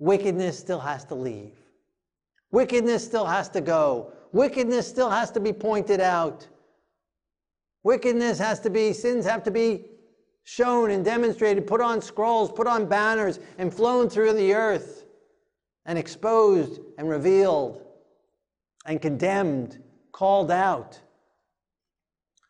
wickedness 0.00 0.58
still 0.58 0.80
has 0.80 1.04
to 1.04 1.14
leave. 1.14 1.54
Wickedness 2.50 3.04
still 3.04 3.26
has 3.26 3.48
to 3.50 3.60
go. 3.60 4.12
Wickedness 4.32 4.88
still 4.88 5.10
has 5.10 5.30
to 5.30 5.38
be 5.38 5.52
pointed 5.52 6.00
out. 6.00 6.44
Wickedness 7.84 8.40
has 8.40 8.58
to 8.60 8.68
be, 8.70 8.92
sins 8.92 9.24
have 9.24 9.44
to 9.44 9.52
be 9.52 9.84
shown 10.42 10.90
and 10.90 11.04
demonstrated, 11.04 11.68
put 11.68 11.80
on 11.80 12.02
scrolls, 12.02 12.50
put 12.50 12.66
on 12.66 12.86
banners, 12.86 13.38
and 13.58 13.72
flown 13.72 14.10
through 14.10 14.32
the 14.32 14.52
earth 14.52 14.97
and 15.88 15.98
exposed 15.98 16.80
and 16.98 17.08
revealed 17.08 17.82
and 18.86 19.02
condemned, 19.02 19.82
called 20.12 20.50
out, 20.50 21.00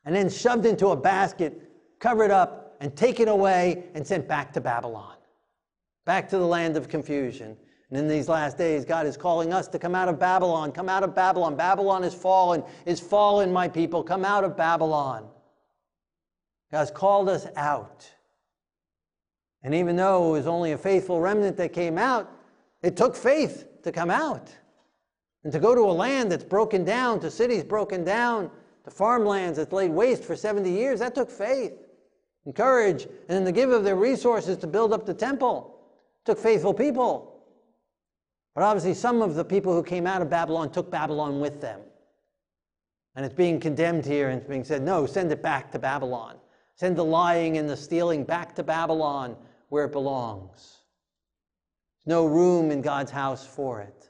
and 0.05 0.15
then 0.15 0.29
shoved 0.29 0.67
into 0.67 0.89
a 0.89 0.97
basket, 0.97 1.71
covered 2.01 2.33
up, 2.33 2.77
and 2.81 2.95
taken 2.97 3.29
away 3.29 3.85
and 3.95 4.07
sent 4.07 4.29
back 4.29 4.53
to 4.53 4.61
Babylon, 4.61 5.15
back 6.05 6.29
to 6.29 6.39
the 6.39 6.45
land 6.45 6.77
of 6.77 6.89
confusion. 6.89 7.57
And 7.91 7.99
in 7.99 8.09
these 8.09 8.29
last 8.29 8.59
days, 8.59 8.85
God 8.85 9.07
is 9.07 9.17
calling 9.17 9.53
us 9.53 9.69
to 9.69 9.79
come 9.79 9.95
out 9.95 10.09
of 10.09 10.19
Babylon. 10.19 10.73
Come 10.73 10.89
out 10.89 11.03
of 11.03 11.15
Babylon. 11.15 11.57
Babylon 11.57 12.05
is 12.05 12.13
fallen, 12.13 12.63
is 12.87 13.01
fallen, 13.01 13.53
my 13.53 13.67
people. 13.67 14.03
Come 14.03 14.25
out 14.25 14.45
of 14.45 14.57
Babylon. 14.57 15.27
God's 16.71 16.91
called 16.91 17.29
us 17.31 17.47
out. 17.57 18.11
And 19.63 19.75
even 19.75 19.97
though 19.97 20.29
it 20.29 20.39
was 20.39 20.47
only 20.47 20.73
a 20.73 20.79
faithful 20.79 21.21
remnant 21.21 21.57
that 21.57 21.73
came 21.73 21.97
out, 21.97 22.31
it 22.83 22.97
took 22.97 23.17
faith 23.17 23.67
to 23.83 23.93
come 23.93 24.11
out. 24.11 24.51
And 25.45 25.53
to 25.53 25.59
go 25.59 25.75
to 25.75 25.83
a 25.83 25.93
land 25.93 26.31
that's 26.31 26.45
broken 26.45 26.85
down, 26.85 27.21
to 27.21 27.31
cities 27.31 27.65
broken 27.65 28.05
down, 28.05 28.51
to 28.85 28.91
farmlands 28.91 29.59
that's 29.59 29.73
laid 29.73 29.91
waste 29.91 30.25
for 30.25 30.37
70 30.37 30.71
years, 30.71 31.01
that 31.01 31.15
took 31.15 31.31
faith 31.31 31.73
and 32.45 32.55
courage. 32.55 33.05
And 33.05 33.29
then 33.29 33.45
to 33.45 33.53
give 33.53 33.71
of 33.71 33.85
their 33.85 33.97
resources 33.97 34.57
to 34.59 34.67
build 34.67 34.93
up 34.93 35.07
the 35.07 35.15
temple 35.15 35.79
took 36.25 36.39
faithful 36.39 36.75
people. 36.75 37.43
But 38.55 38.65
obviously, 38.65 38.95
some 38.95 39.23
of 39.23 39.35
the 39.35 39.45
people 39.45 39.73
who 39.73 39.83
came 39.83 40.07
out 40.07 40.21
of 40.21 40.29
Babylon 40.29 40.71
took 40.71 40.91
Babylon 40.91 41.41
with 41.41 41.61
them. 41.61 41.81
And 43.15 43.25
it's 43.25 43.35
being 43.35 43.59
condemned 43.59 44.05
here 44.05 44.29
and 44.29 44.41
it's 44.41 44.49
being 44.49 44.65
said, 44.65 44.83
no, 44.83 45.07
send 45.07 45.33
it 45.33 45.43
back 45.43 45.73
to 45.73 45.79
Babylon. 45.79 46.37
Send 46.75 46.97
the 46.97 47.05
lying 47.05 47.59
and 47.59 47.69
the 47.69 47.77
stealing 47.77 48.25
back 48.25 48.55
to 48.57 48.63
Babylon 48.63 49.37
where 49.71 49.85
it 49.85 49.93
belongs. 49.93 50.78
There's 52.05 52.15
no 52.15 52.27
room 52.27 52.71
in 52.71 52.83
God's 52.83 53.11
house 53.11 53.47
for 53.47 53.81
it. 53.81 54.09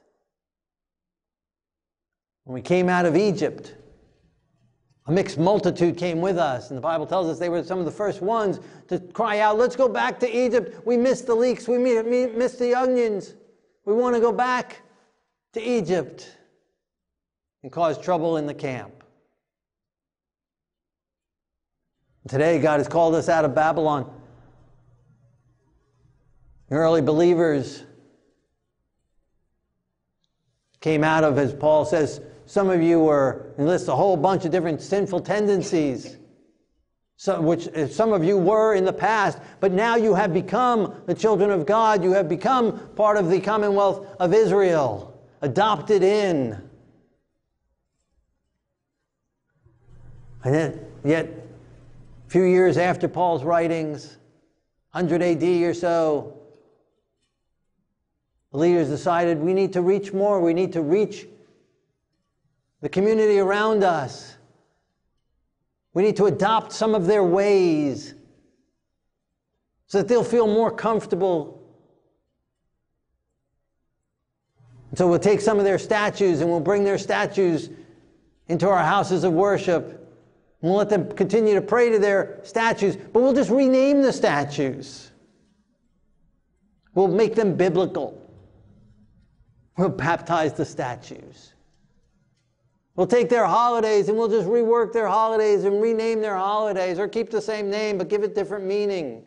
When 2.43 2.53
we 2.53 2.61
came 2.61 2.89
out 2.89 3.05
of 3.05 3.15
Egypt, 3.15 3.75
a 5.05 5.11
mixed 5.11 5.37
multitude 5.37 5.97
came 5.97 6.21
with 6.21 6.37
us, 6.37 6.69
and 6.69 6.77
the 6.77 6.81
Bible 6.81 7.05
tells 7.05 7.27
us 7.27 7.39
they 7.39 7.49
were 7.49 7.63
some 7.63 7.79
of 7.79 7.85
the 7.85 7.91
first 7.91 8.21
ones 8.21 8.59
to 8.87 8.99
cry 8.99 9.39
out, 9.39 9.57
Let's 9.57 9.75
go 9.75 9.89
back 9.89 10.19
to 10.19 10.29
Egypt. 10.29 10.85
We 10.85 10.97
missed 10.97 11.25
the 11.25 11.35
leeks, 11.35 11.67
we 11.67 11.77
missed 11.77 12.59
the 12.59 12.75
onions. 12.75 13.33
We 13.85 13.93
want 13.93 14.15
to 14.15 14.21
go 14.21 14.31
back 14.31 14.81
to 15.53 15.61
Egypt 15.61 16.37
and 17.63 17.71
cause 17.71 17.97
trouble 17.97 18.37
in 18.37 18.45
the 18.45 18.53
camp. 18.53 19.03
Today, 22.27 22.59
God 22.59 22.79
has 22.79 22.87
called 22.87 23.15
us 23.15 23.29
out 23.29 23.45
of 23.45 23.55
Babylon. 23.55 24.18
The 26.69 26.75
early 26.75 27.01
believers 27.01 27.83
came 30.79 31.03
out 31.03 31.23
of, 31.23 31.37
as 31.37 31.53
Paul 31.53 31.85
says, 31.85 32.21
some 32.45 32.69
of 32.69 32.81
you 32.81 32.99
were, 32.99 33.53
and 33.57 33.67
lists 33.67 33.87
a 33.87 33.95
whole 33.95 34.15
bunch 34.17 34.45
of 34.45 34.51
different 34.51 34.81
sinful 34.81 35.21
tendencies 35.21 36.17
so, 37.19 37.41
which 37.41 37.67
uh, 37.67 37.85
some 37.89 38.13
of 38.13 38.23
you 38.23 38.37
were 38.37 38.75
in 38.75 38.85
the 38.85 38.93
past, 38.93 39.39
but 39.59 39.73
now 39.73 39.97
you 39.97 40.13
have 40.13 40.33
become 40.33 41.03
the 41.05 41.13
children 41.13 41.51
of 41.51 41.65
God. 41.65 42.01
You 42.01 42.13
have 42.13 42.29
become 42.29 42.79
part 42.95 43.17
of 43.17 43.29
the 43.29 43.41
commonwealth 43.41 44.07
of 44.21 44.33
Israel, 44.33 45.21
adopted 45.41 46.01
in. 46.01 46.69
And 50.45 50.55
yet, 50.55 50.83
yet 51.03 51.25
a 51.25 52.29
few 52.29 52.43
years 52.43 52.77
after 52.77 53.09
Paul's 53.09 53.43
writings, 53.43 54.15
100 54.93 55.21
AD 55.21 55.43
or 55.43 55.73
so, 55.73 56.38
the 58.51 58.57
leaders 58.57 58.89
decided 58.89 59.39
we 59.39 59.53
need 59.53 59.73
to 59.73 59.81
reach 59.81 60.11
more. 60.11 60.39
We 60.39 60.53
need 60.53 60.73
to 60.73 60.81
reach 60.81 61.27
the 62.81 62.89
community 62.89 63.39
around 63.39 63.83
us. 63.83 64.35
We 65.93 66.03
need 66.03 66.15
to 66.17 66.25
adopt 66.25 66.71
some 66.71 66.95
of 66.95 67.05
their 67.05 67.23
ways 67.23 68.13
so 69.87 69.99
that 69.99 70.07
they'll 70.07 70.23
feel 70.23 70.47
more 70.47 70.71
comfortable. 70.71 71.59
so 74.95 75.07
we'll 75.07 75.19
take 75.19 75.39
some 75.39 75.59
of 75.59 75.65
their 75.65 75.77
statues 75.77 76.41
and 76.41 76.49
we'll 76.49 76.59
bring 76.59 76.83
their 76.83 76.97
statues 76.97 77.69
into 78.47 78.67
our 78.67 78.83
houses 78.83 79.23
of 79.23 79.33
worship. 79.33 79.95
We'll 80.61 80.75
let 80.75 80.89
them 80.89 81.11
continue 81.11 81.53
to 81.55 81.61
pray 81.61 81.89
to 81.91 81.99
their 81.99 82.39
statues, 82.43 82.95
but 82.97 83.21
we'll 83.21 83.33
just 83.33 83.51
rename 83.51 84.01
the 84.01 84.11
statues. 84.11 85.11
We'll 86.95 87.07
make 87.07 87.35
them 87.35 87.55
biblical. 87.55 88.18
We'll 89.79 89.87
baptize 89.87 90.51
the 90.51 90.65
statues. 90.65 91.53
We'll 92.97 93.07
take 93.07 93.29
their 93.29 93.45
holidays 93.45 94.09
and 94.09 94.17
we'll 94.17 94.27
just 94.27 94.45
rework 94.45 94.91
their 94.91 95.07
holidays 95.07 95.63
and 95.63 95.81
rename 95.81 96.19
their 96.19 96.35
holidays 96.35 96.99
or 96.99 97.07
keep 97.07 97.29
the 97.29 97.41
same 97.41 97.69
name 97.69 97.97
but 97.97 98.09
give 98.09 98.23
it 98.23 98.35
different 98.35 98.65
meaning 98.65 99.25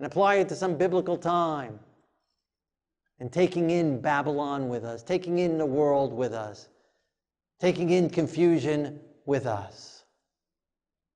and 0.00 0.06
apply 0.08 0.34
it 0.34 0.48
to 0.48 0.56
some 0.56 0.76
biblical 0.76 1.16
time. 1.16 1.78
And 3.20 3.30
taking 3.32 3.70
in 3.70 4.00
Babylon 4.00 4.68
with 4.68 4.84
us, 4.84 5.04
taking 5.04 5.38
in 5.38 5.58
the 5.58 5.66
world 5.66 6.12
with 6.12 6.32
us, 6.32 6.68
taking 7.60 7.90
in 7.90 8.10
confusion 8.10 8.98
with 9.26 9.46
us. 9.46 10.02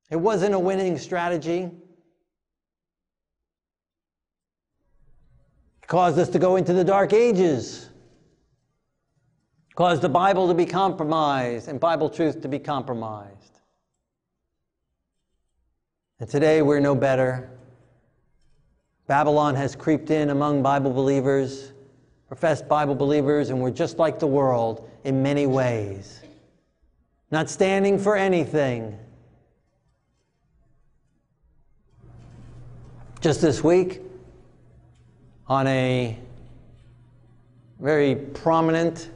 It 0.08 0.20
wasn't 0.20 0.54
a 0.54 0.58
winning 0.60 0.96
strategy. 0.98 1.72
Caused 5.86 6.18
us 6.18 6.28
to 6.30 6.38
go 6.38 6.56
into 6.56 6.72
the 6.72 6.84
dark 6.84 7.12
ages 7.12 7.86
caused 9.76 10.00
the 10.00 10.08
Bible 10.08 10.48
to 10.48 10.54
be 10.54 10.66
compromised 10.66 11.68
and 11.68 11.78
Bible 11.78 12.08
truth 12.08 12.40
to 12.40 12.48
be 12.48 12.58
compromised. 12.58 13.60
And 16.18 16.28
today 16.28 16.62
we're 16.62 16.80
no 16.80 16.94
better. 16.94 17.50
Babylon 19.06 19.54
has 19.54 19.76
creeped 19.76 20.10
in 20.10 20.30
among 20.30 20.62
Bible 20.62 20.92
believers, 20.92 21.72
professed 22.26 22.66
Bible 22.66 22.94
believers, 22.94 23.50
and 23.50 23.60
we're 23.60 23.70
just 23.70 23.98
like 23.98 24.18
the 24.18 24.26
world 24.26 24.88
in 25.04 25.22
many 25.22 25.46
ways. 25.46 26.22
Not 27.30 27.50
standing 27.50 27.98
for 27.98 28.16
anything. 28.16 28.98
Just 33.20 33.42
this 33.42 33.62
week, 33.62 34.00
on 35.48 35.66
a 35.68 36.18
very 37.80 38.16
prominent 38.16 39.10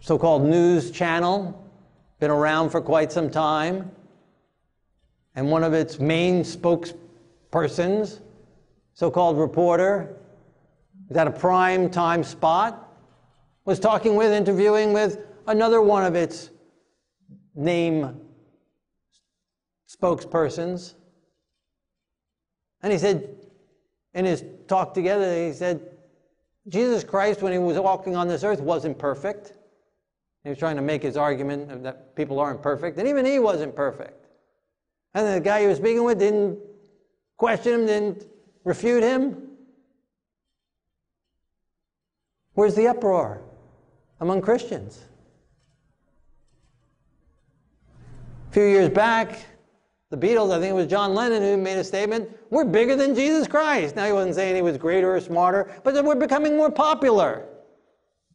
so 0.00 0.18
called 0.18 0.42
news 0.42 0.90
channel, 0.90 1.70
been 2.18 2.30
around 2.30 2.70
for 2.70 2.80
quite 2.80 3.12
some 3.12 3.30
time. 3.30 3.90
And 5.34 5.50
one 5.50 5.62
of 5.62 5.74
its 5.74 6.00
main 6.00 6.42
spokespersons, 6.42 8.20
so 8.94 9.10
called 9.10 9.38
reporter, 9.38 10.16
is 11.10 11.16
at 11.16 11.26
a 11.26 11.30
prime 11.30 11.90
time 11.90 12.24
spot, 12.24 12.88
was 13.64 13.78
talking 13.78 14.16
with, 14.16 14.32
interviewing 14.32 14.92
with 14.92 15.18
another 15.46 15.82
one 15.82 16.04
of 16.04 16.14
its 16.14 16.50
name 17.54 18.18
spokespersons. 19.88 20.94
And 22.82 22.92
he 22.92 22.98
said, 22.98 23.37
in 24.14 24.24
his 24.24 24.44
talk 24.66 24.94
together, 24.94 25.34
he 25.46 25.52
said, 25.52 25.80
Jesus 26.68 27.04
Christ, 27.04 27.42
when 27.42 27.52
he 27.52 27.58
was 27.58 27.78
walking 27.78 28.16
on 28.16 28.28
this 28.28 28.44
earth, 28.44 28.60
wasn't 28.60 28.98
perfect. 28.98 29.54
He 30.44 30.50
was 30.50 30.58
trying 30.58 30.76
to 30.76 30.82
make 30.82 31.02
his 31.02 31.16
argument 31.16 31.82
that 31.82 32.14
people 32.14 32.38
aren't 32.38 32.62
perfect, 32.62 32.98
and 32.98 33.08
even 33.08 33.24
he 33.24 33.38
wasn't 33.38 33.74
perfect. 33.74 34.26
And 35.14 35.26
the 35.26 35.40
guy 35.40 35.62
he 35.62 35.66
was 35.66 35.78
speaking 35.78 36.04
with 36.04 36.18
didn't 36.18 36.58
question 37.36 37.74
him, 37.74 37.86
didn't 37.86 38.26
refute 38.64 39.02
him. 39.02 39.42
Where's 42.54 42.74
the 42.74 42.88
uproar 42.88 43.42
among 44.20 44.42
Christians? 44.42 45.04
A 48.48 48.52
few 48.52 48.64
years 48.64 48.88
back, 48.88 49.38
the 50.10 50.16
Beatles, 50.16 50.54
I 50.54 50.60
think 50.60 50.70
it 50.70 50.74
was 50.74 50.86
John 50.86 51.14
Lennon 51.14 51.42
who 51.42 51.56
made 51.56 51.78
a 51.78 51.84
statement, 51.84 52.28
we're 52.50 52.64
bigger 52.64 52.96
than 52.96 53.14
Jesus 53.14 53.46
Christ. 53.46 53.96
Now, 53.96 54.06
he 54.06 54.12
wasn't 54.12 54.34
saying 54.34 54.56
he 54.56 54.62
was 54.62 54.78
greater 54.78 55.14
or 55.14 55.20
smarter, 55.20 55.70
but 55.84 55.94
that 55.94 56.04
we're 56.04 56.14
becoming 56.14 56.56
more 56.56 56.70
popular 56.70 57.46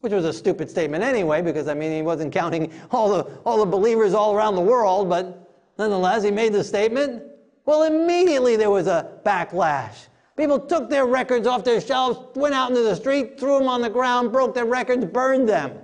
which 0.04 0.12
was 0.12 0.26
a 0.26 0.34
stupid 0.34 0.70
statement 0.70 1.02
anyway, 1.02 1.42
because 1.42 1.70
I 1.70 1.74
mean, 1.74 1.90
he 1.94 2.02
wasn't 2.02 2.34
counting 2.34 2.74
all 2.92 3.10
the, 3.10 3.24
all 3.46 3.58
the 3.58 3.66
believers 3.66 4.14
all 4.14 4.36
around 4.36 4.56
the 4.56 4.62
world, 4.62 5.08
but 5.08 5.50
nonetheless, 5.78 6.24
he 6.24 6.30
made 6.30 6.52
the 6.52 6.62
statement. 6.62 7.24
Well, 7.66 7.84
immediately 7.84 8.58
there 8.58 8.70
was 8.70 8.88
a 8.88 9.18
backlash. 9.26 10.08
People 10.36 10.60
took 10.60 10.90
their 10.90 11.06
records 11.06 11.48
off 11.48 11.64
their 11.64 11.80
shelves, 11.80 12.20
went 12.36 12.54
out 12.54 12.70
into 12.70 12.84
the 12.84 12.98
street, 12.98 13.40
threw 13.40 13.58
them 13.58 13.70
on 13.70 13.82
the 13.82 13.90
ground, 13.90 14.34
broke 14.34 14.54
their 14.54 14.66
records, 14.66 15.06
burned 15.06 15.48
them. 15.48 15.80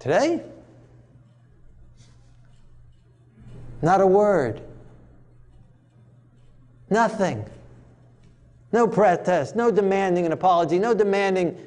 Today, 0.00 0.42
not 3.82 4.00
a 4.00 4.06
word. 4.06 4.62
Nothing. 6.90 7.44
No 8.72 8.86
protest, 8.86 9.56
no 9.56 9.70
demanding 9.70 10.26
an 10.26 10.32
apology, 10.32 10.78
no 10.78 10.94
demanding 10.94 11.58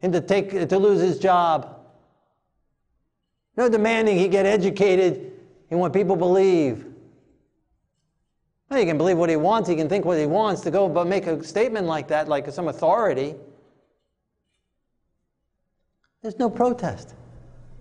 him 0.00 0.12
to, 0.12 0.20
take, 0.20 0.50
to 0.68 0.78
lose 0.78 1.00
his 1.00 1.18
job, 1.18 1.76
no 3.56 3.68
demanding 3.68 4.18
he 4.18 4.28
get 4.28 4.46
educated 4.46 5.32
in 5.70 5.78
what 5.78 5.92
people 5.92 6.16
believe. 6.16 6.86
Well, 8.68 8.80
you 8.80 8.86
can 8.86 8.98
believe 8.98 9.18
what 9.18 9.30
he 9.30 9.36
wants, 9.36 9.68
he 9.68 9.76
can 9.76 9.88
think 9.88 10.04
what 10.04 10.18
he 10.18 10.26
wants 10.26 10.62
to 10.62 10.70
go 10.70 10.88
but 10.88 11.06
make 11.06 11.26
a 11.26 11.42
statement 11.44 11.86
like 11.86 12.08
that, 12.08 12.28
like 12.28 12.50
some 12.50 12.68
authority. 12.68 13.34
There's 16.22 16.38
no 16.38 16.50
protest. 16.50 17.14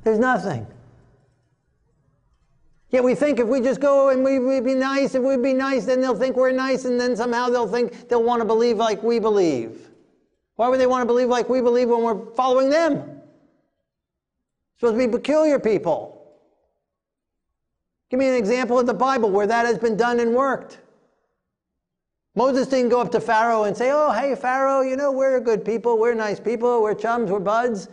There's 0.04 0.20
nothing. 0.20 0.68
Yet 2.96 3.04
we 3.04 3.14
think 3.14 3.42
if 3.42 3.48
we 3.48 3.60
just 3.60 3.82
go 3.82 4.08
and 4.08 4.24
we, 4.24 4.40
would 4.40 4.64
be 4.64 4.74
nice, 4.74 5.16
if 5.16 5.22
we'd 5.22 5.44
be 5.44 5.52
nice, 5.52 5.84
then 5.84 6.00
they'll 6.00 6.16
think 6.16 6.38
we're 6.38 6.54
nice, 6.54 6.86
and 6.86 6.98
then 6.98 7.14
somehow 7.14 7.50
they'll 7.50 7.68
think 7.68 8.08
they'll 8.08 8.24
want 8.24 8.40
to 8.40 8.46
believe 8.46 8.78
like 8.78 9.04
we 9.04 9.20
believe. 9.20 9.90
Why 10.56 10.70
would 10.70 10.80
they 10.80 10.88
want 10.88 11.02
to 11.02 11.06
believe 11.06 11.28
like 11.28 11.50
we 11.50 11.60
believe 11.60 11.90
when 11.90 12.04
we're 12.04 12.26
following 12.36 12.70
them? 12.70 13.20
Supposed 14.78 14.98
to 14.98 15.08
be 15.08 15.12
peculiar 15.12 15.60
people. 15.60 16.26
Give 18.10 18.18
me 18.18 18.30
an 18.30 18.36
example 18.36 18.80
of 18.80 18.86
the 18.86 18.94
Bible 18.94 19.30
where 19.30 19.46
that 19.46 19.66
has 19.66 19.78
been 19.78 19.98
done 19.98 20.22
and 20.22 20.34
worked. 20.34 20.80
Moses 22.34 22.66
didn't 22.66 22.92
go 22.92 23.02
up 23.02 23.12
to 23.12 23.20
Pharaoh 23.20 23.66
and 23.66 23.76
say, 23.76 23.92
Oh, 23.92 24.14
hey, 24.14 24.36
Pharaoh, 24.36 24.80
you 24.80 24.96
know, 24.96 25.12
we're 25.12 25.42
good 25.42 25.66
people, 25.66 26.00
we're 26.00 26.14
nice 26.14 26.40
people, 26.40 26.82
we're 26.82 26.96
chums, 26.96 27.30
we're 27.30 27.42
buds. 27.42 27.90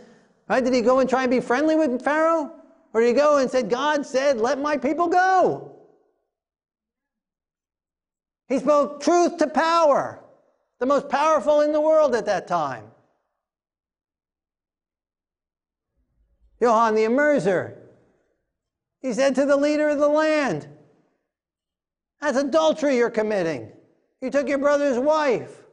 Right? 0.47 0.63
Did 0.63 0.73
he 0.73 0.79
go 0.79 0.99
and 0.99 1.09
try 1.09 1.23
and 1.23 1.29
be 1.29 1.41
friendly 1.41 1.75
with 1.75 2.01
Pharaoh? 2.01 2.53
Or 2.93 3.01
do 3.01 3.07
you 3.07 3.13
go 3.13 3.37
and 3.37 3.49
said, 3.49 3.69
God 3.69 4.05
said, 4.05 4.37
let 4.37 4.59
my 4.59 4.77
people 4.77 5.07
go? 5.07 5.71
He 8.47 8.59
spoke 8.59 9.01
truth 9.01 9.37
to 9.37 9.47
power, 9.47 10.23
the 10.79 10.85
most 10.85 11.09
powerful 11.09 11.61
in 11.61 11.71
the 11.71 11.81
world 11.81 12.13
at 12.13 12.27
that 12.27 12.47
time. 12.47 12.85
Johann 16.61 16.95
the 16.95 17.05
Immerser, 17.05 17.75
he 19.01 19.11
said 19.11 19.35
to 19.35 19.45
the 19.45 19.57
leader 19.57 19.89
of 19.89 19.97
the 19.97 20.07
land, 20.07 20.67
That's 22.21 22.37
adultery 22.37 22.95
you're 22.95 23.09
committing. 23.09 23.71
You 24.21 24.29
took 24.29 24.47
your 24.47 24.59
brother's 24.59 24.99
wife. 24.99 25.63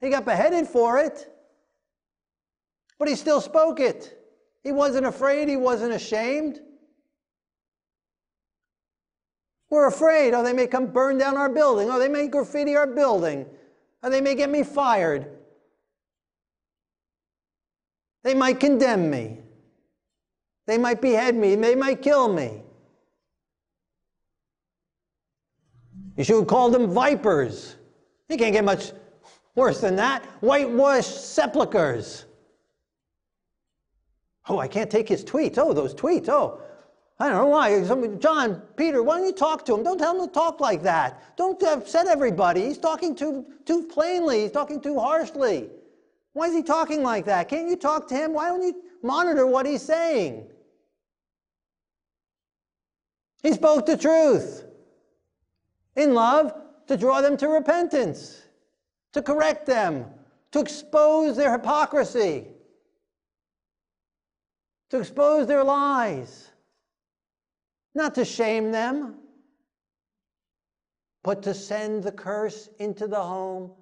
He 0.00 0.08
got 0.08 0.24
beheaded 0.24 0.66
for 0.66 0.98
it, 0.98 1.28
but 2.98 3.08
he 3.08 3.14
still 3.14 3.40
spoke 3.40 3.80
it. 3.80 4.21
He 4.62 4.72
wasn't 4.72 5.06
afraid, 5.06 5.48
he 5.48 5.56
wasn't 5.56 5.92
ashamed. 5.92 6.60
We're 9.70 9.88
afraid, 9.88 10.34
oh, 10.34 10.44
they 10.44 10.52
may 10.52 10.66
come 10.66 10.86
burn 10.86 11.18
down 11.18 11.36
our 11.36 11.48
building, 11.48 11.90
oh, 11.90 11.98
they 11.98 12.08
may 12.08 12.28
graffiti 12.28 12.76
our 12.76 12.86
building, 12.86 13.46
or 14.02 14.10
they 14.10 14.20
may 14.20 14.34
get 14.34 14.50
me 14.50 14.62
fired. 14.62 15.26
They 18.22 18.34
might 18.34 18.60
condemn 18.60 19.10
me. 19.10 19.38
They 20.66 20.78
might 20.78 21.00
behead 21.00 21.34
me. 21.34 21.56
They 21.56 21.74
might 21.74 22.02
kill 22.02 22.32
me. 22.32 22.62
Yeshua 26.16 26.46
called 26.46 26.74
them 26.74 26.92
vipers. 26.92 27.76
You 28.28 28.36
can't 28.36 28.52
get 28.52 28.64
much 28.64 28.92
worse 29.54 29.80
than 29.80 29.96
that. 29.96 30.24
Whitewashed 30.40 31.32
sepulchres. 31.32 32.26
Oh, 34.48 34.58
I 34.58 34.68
can't 34.68 34.90
take 34.90 35.08
his 35.08 35.24
tweets. 35.24 35.58
Oh, 35.58 35.72
those 35.72 35.94
tweets. 35.94 36.28
Oh, 36.28 36.60
I 37.18 37.28
don't 37.28 37.38
know 37.38 37.46
why. 37.46 38.16
John, 38.18 38.62
Peter, 38.76 39.02
why 39.02 39.18
don't 39.18 39.26
you 39.26 39.32
talk 39.32 39.64
to 39.66 39.74
him? 39.74 39.84
Don't 39.84 39.98
tell 39.98 40.18
him 40.18 40.26
to 40.26 40.32
talk 40.32 40.60
like 40.60 40.82
that. 40.82 41.36
Don't 41.36 41.62
upset 41.62 42.08
everybody. 42.08 42.62
He's 42.62 42.78
talking 42.78 43.14
too, 43.14 43.46
too 43.64 43.84
plainly. 43.84 44.42
He's 44.42 44.50
talking 44.50 44.80
too 44.80 44.98
harshly. 44.98 45.70
Why 46.32 46.46
is 46.46 46.54
he 46.54 46.62
talking 46.62 47.02
like 47.02 47.24
that? 47.26 47.48
Can't 47.48 47.68
you 47.68 47.76
talk 47.76 48.08
to 48.08 48.14
him? 48.14 48.32
Why 48.32 48.48
don't 48.48 48.62
you 48.62 48.82
monitor 49.02 49.46
what 49.46 49.66
he's 49.66 49.82
saying? 49.82 50.48
He 53.42 53.52
spoke 53.52 53.86
the 53.86 53.96
truth 53.96 54.64
in 55.94 56.14
love 56.14 56.54
to 56.88 56.96
draw 56.96 57.20
them 57.20 57.36
to 57.36 57.48
repentance, 57.48 58.42
to 59.12 59.22
correct 59.22 59.66
them, 59.66 60.06
to 60.52 60.60
expose 60.60 61.36
their 61.36 61.52
hypocrisy, 61.52 62.46
to 64.92 65.00
expose 65.00 65.46
their 65.46 65.64
lies, 65.64 66.50
not 67.94 68.14
to 68.14 68.24
shame 68.24 68.70
them, 68.70 69.16
but 71.24 71.42
to 71.42 71.54
send 71.54 72.04
the 72.04 72.12
curse 72.12 72.68
into 72.78 73.08
the 73.08 73.20
home 73.20 73.72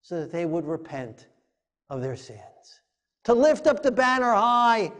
so 0.00 0.20
that 0.20 0.30
they 0.30 0.46
would 0.46 0.64
repent 0.64 1.26
of 1.90 2.00
their 2.00 2.14
sins. 2.14 2.38
To 3.24 3.34
lift 3.34 3.66
up 3.66 3.82
the 3.82 3.90
banner 3.90 4.32
high 4.32 4.92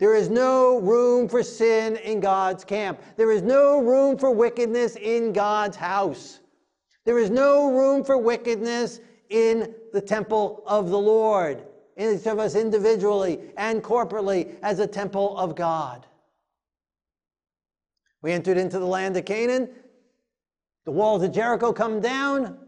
there 0.00 0.16
is 0.16 0.28
no 0.28 0.80
room 0.80 1.28
for 1.28 1.44
sin 1.44 1.94
in 1.94 2.18
God's 2.18 2.64
camp. 2.64 3.00
There 3.16 3.30
is 3.30 3.40
no 3.40 3.80
room 3.80 4.18
for 4.18 4.32
wickedness 4.32 4.96
in 4.96 5.32
God's 5.32 5.76
house. 5.76 6.40
There 7.04 7.20
is 7.20 7.30
no 7.30 7.70
room 7.70 8.02
for 8.02 8.18
wickedness 8.18 8.98
in 9.30 9.72
the 9.92 10.00
temple 10.00 10.64
of 10.66 10.90
the 10.90 10.98
Lord, 10.98 11.62
each 11.96 12.26
of 12.26 12.38
us 12.38 12.54
individually 12.54 13.38
and 13.56 13.82
corporately 13.82 14.54
as 14.62 14.78
a 14.78 14.86
temple 14.86 15.36
of 15.36 15.54
God. 15.54 16.06
We 18.22 18.32
entered 18.32 18.56
into 18.56 18.78
the 18.78 18.86
land 18.86 19.16
of 19.16 19.24
Canaan. 19.24 19.68
The 20.84 20.92
walls 20.92 21.22
of 21.22 21.32
Jericho 21.32 21.72
come 21.72 22.00
down. 22.00 22.58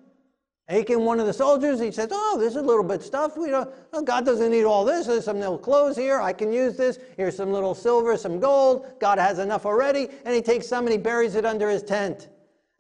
Achan, 0.68 1.04
one 1.04 1.20
of 1.20 1.26
the 1.26 1.32
soldiers, 1.32 1.78
he 1.78 1.90
says, 1.90 2.08
Oh, 2.10 2.37
this 2.38 2.52
is 2.52 2.56
a 2.56 2.62
little 2.62 2.82
bit 2.82 3.02
stuff. 3.02 3.37
We 3.37 3.50
don't, 3.50 3.70
oh, 3.92 4.02
God 4.02 4.24
doesn't 4.24 4.50
need 4.50 4.64
all 4.64 4.84
this. 4.84 5.06
There's 5.06 5.24
some 5.24 5.38
little 5.38 5.58
clothes 5.58 5.96
here. 5.96 6.20
I 6.20 6.32
can 6.32 6.52
use 6.52 6.76
this. 6.76 6.98
Here's 7.16 7.37
some 7.37 7.52
little 7.52 7.74
silver, 7.74 8.16
some 8.16 8.40
gold. 8.40 8.87
God 8.98 9.18
has 9.18 9.38
enough 9.38 9.66
already. 9.66 10.08
And 10.24 10.34
he 10.34 10.40
takes 10.40 10.66
some 10.66 10.87
and 10.87 10.92
he 10.92 10.98
buries 10.98 11.34
it 11.34 11.44
under 11.44 11.68
his 11.68 11.82
tent. 11.82 12.28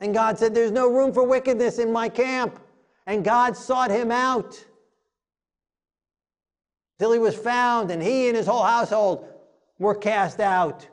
And 0.00 0.14
God 0.14 0.38
said, 0.38 0.54
There's 0.54 0.72
no 0.72 0.90
room 0.90 1.12
for 1.12 1.24
wickedness 1.24 1.78
in 1.78 1.92
my 1.92 2.08
camp. 2.08 2.58
And 3.06 3.22
God 3.22 3.54
sought 3.54 3.90
him 3.90 4.10
out 4.10 4.64
till 6.98 7.12
he 7.12 7.18
was 7.18 7.34
found, 7.34 7.90
and 7.90 8.02
he 8.02 8.28
and 8.28 8.36
his 8.36 8.46
whole 8.46 8.62
household 8.62 9.26
were 9.78 9.94
cast 9.94 10.40
out. 10.40 10.88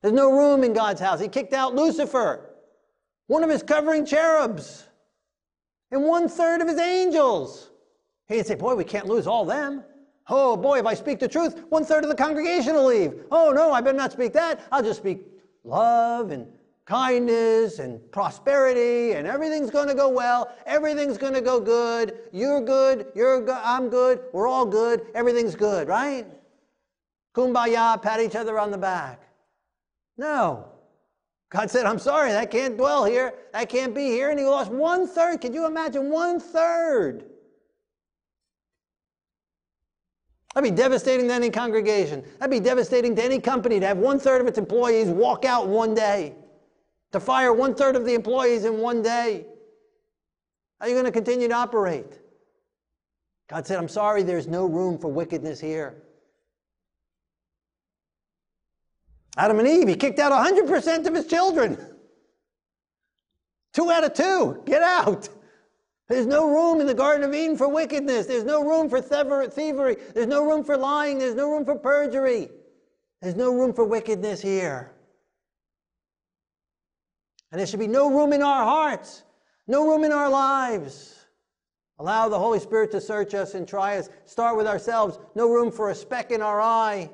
There's 0.00 0.14
no 0.14 0.32
room 0.32 0.64
in 0.64 0.72
God's 0.72 1.00
house. 1.00 1.20
He 1.20 1.28
kicked 1.28 1.52
out 1.52 1.74
Lucifer 1.74 2.52
one 3.32 3.42
of 3.42 3.48
his 3.48 3.62
covering 3.62 4.04
cherubs, 4.04 4.84
and 5.90 6.04
one 6.04 6.28
third 6.28 6.60
of 6.60 6.68
his 6.68 6.78
angels. 6.78 7.70
He 8.28 8.34
didn't 8.34 8.46
say, 8.46 8.54
Boy, 8.56 8.74
we 8.74 8.84
can't 8.84 9.06
lose 9.06 9.26
all 9.26 9.46
them. 9.46 9.84
Oh 10.28 10.56
boy, 10.56 10.78
if 10.78 10.86
I 10.86 10.94
speak 10.94 11.18
the 11.18 11.28
truth, 11.28 11.64
one 11.70 11.84
third 11.84 12.04
of 12.04 12.10
the 12.10 12.16
congregation 12.16 12.74
will 12.74 12.86
leave. 12.86 13.24
Oh 13.30 13.50
no, 13.50 13.72
I 13.72 13.80
better 13.80 13.96
not 13.96 14.12
speak 14.12 14.32
that. 14.34 14.60
I'll 14.70 14.82
just 14.82 15.00
speak 15.00 15.26
love 15.64 16.30
and 16.30 16.46
kindness 16.92 17.78
and 17.78 17.98
prosperity, 18.12 19.12
and 19.12 19.26
everything's 19.26 19.70
going 19.70 19.88
to 19.88 19.94
go 19.94 20.10
well. 20.10 20.54
Everything's 20.66 21.16
going 21.16 21.32
to 21.32 21.40
go 21.40 21.58
good. 21.58 22.18
You're 22.32 22.60
good. 22.60 23.06
You're 23.14 23.40
good. 23.40 23.60
I'm 23.64 23.88
good. 23.88 24.20
We're 24.34 24.46
all 24.46 24.66
good. 24.66 25.06
Everything's 25.14 25.56
good, 25.56 25.88
right? 25.88 26.26
Kumbaya, 27.34 28.02
pat 28.02 28.20
each 28.20 28.36
other 28.36 28.58
on 28.58 28.70
the 28.70 28.76
back. 28.76 29.22
No. 30.18 30.68
God 31.48 31.70
said, 31.70 31.86
I'm 31.86 31.98
sorry, 31.98 32.30
that 32.30 32.50
can't 32.50 32.76
dwell 32.76 33.06
here. 33.06 33.32
That 33.54 33.70
can't 33.70 33.94
be 33.94 34.08
here. 34.08 34.28
And 34.28 34.38
he 34.38 34.44
lost 34.44 34.70
one 34.70 35.08
third. 35.08 35.40
Can 35.40 35.54
you 35.54 35.64
imagine? 35.64 36.10
One 36.10 36.40
third. 36.40 37.24
That'd 40.54 40.70
be 40.70 40.76
devastating 40.76 41.28
to 41.28 41.32
any 41.32 41.48
congregation. 41.48 42.22
That'd 42.38 42.50
be 42.50 42.60
devastating 42.60 43.16
to 43.16 43.24
any 43.24 43.38
company 43.38 43.80
to 43.80 43.86
have 43.86 43.96
one 43.96 44.18
third 44.18 44.42
of 44.42 44.46
its 44.46 44.58
employees 44.58 45.08
walk 45.08 45.46
out 45.46 45.68
one 45.68 45.94
day, 45.94 46.34
to 47.12 47.20
fire 47.20 47.52
one 47.52 47.74
third 47.74 47.96
of 47.96 48.04
the 48.04 48.14
employees 48.14 48.64
in 48.64 48.78
one 48.78 49.02
day. 49.02 49.46
How 50.80 50.86
are 50.86 50.88
you 50.88 50.94
going 50.94 51.06
to 51.06 51.12
continue 51.12 51.48
to 51.48 51.54
operate? 51.54 52.18
God 53.48 53.66
said, 53.66 53.78
I'm 53.78 53.88
sorry, 53.88 54.22
there's 54.22 54.48
no 54.48 54.66
room 54.66 54.98
for 54.98 55.08
wickedness 55.08 55.60
here. 55.60 56.02
Adam 59.36 59.58
and 59.58 59.68
Eve, 59.68 59.88
he 59.88 59.94
kicked 59.94 60.18
out 60.18 60.32
100% 60.32 61.06
of 61.06 61.14
his 61.14 61.26
children. 61.26 61.78
Two 63.72 63.90
out 63.90 64.04
of 64.04 64.12
two, 64.14 64.62
get 64.66 64.82
out. 64.82 65.28
There's 66.08 66.26
no 66.26 66.48
room 66.48 66.80
in 66.80 66.86
the 66.86 66.94
Garden 66.94 67.24
of 67.24 67.34
Eden 67.34 67.56
for 67.56 67.68
wickedness. 67.68 68.26
There's 68.26 68.44
no 68.44 68.62
room 68.62 68.90
for 68.90 69.00
thievery. 69.00 69.96
There's 70.14 70.26
no 70.26 70.44
room 70.44 70.62
for 70.64 70.76
lying. 70.76 71.18
There's 71.18 71.34
no 71.34 71.50
room 71.50 71.64
for 71.64 71.76
perjury. 71.76 72.50
There's 73.22 73.36
no 73.36 73.54
room 73.54 73.72
for 73.72 73.84
wickedness 73.84 74.42
here. 74.42 74.92
And 77.52 77.60
there 77.60 77.66
should 77.66 77.80
be 77.80 77.86
no 77.86 78.10
room 78.10 78.32
in 78.32 78.42
our 78.42 78.64
hearts, 78.64 79.22
no 79.66 79.86
room 79.86 80.04
in 80.04 80.12
our 80.12 80.30
lives. 80.30 81.26
Allow 81.98 82.30
the 82.30 82.38
Holy 82.38 82.58
Spirit 82.58 82.90
to 82.92 83.00
search 83.00 83.34
us 83.34 83.54
and 83.54 83.68
try 83.68 83.98
us. 83.98 84.08
Start 84.24 84.56
with 84.56 84.66
ourselves. 84.66 85.18
No 85.34 85.50
room 85.50 85.70
for 85.70 85.90
a 85.90 85.94
speck 85.94 86.32
in 86.32 86.40
our 86.40 86.60
eye. 86.60 87.10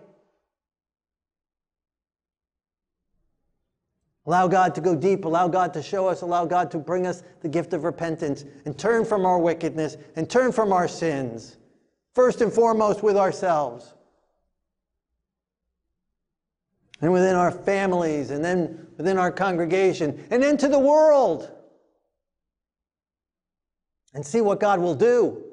Allow 4.27 4.47
God 4.47 4.75
to 4.77 4.81
go 4.81 4.95
deep, 4.95 5.25
allow 5.25 5.49
God 5.49 5.73
to 5.75 5.83
show 5.83 6.07
us, 6.07 6.21
allow 6.21 6.45
God 6.45 6.71
to 6.71 6.79
bring 6.79 7.07
us 7.07 7.23
the 7.41 7.49
gift 7.49 7.73
of 7.73 7.85
repentance 7.85 8.45
and 8.67 8.79
turn 8.79 9.05
from 9.05 9.25
our 9.25 9.39
wickedness 9.39 9.97
and 10.17 10.29
turn 10.29 10.53
from 10.53 10.73
our 10.73 10.87
sins, 10.87 11.57
first 12.15 12.43
and 12.43 12.53
foremost 12.53 13.03
with 13.03 13.17
ourselves. 13.17 13.95
And 17.01 17.13
within 17.13 17.37
our 17.37 17.51
families, 17.51 18.31
and 18.31 18.45
then 18.45 18.87
within 18.97 19.19
our 19.19 19.31
congregation, 19.31 20.27
and 20.31 20.43
into 20.43 20.69
the 20.69 20.79
world. 20.79 21.51
And 24.15 24.25
see 24.25 24.41
what 24.41 24.59
God 24.59 24.81
will 24.81 24.95
do. 24.95 25.45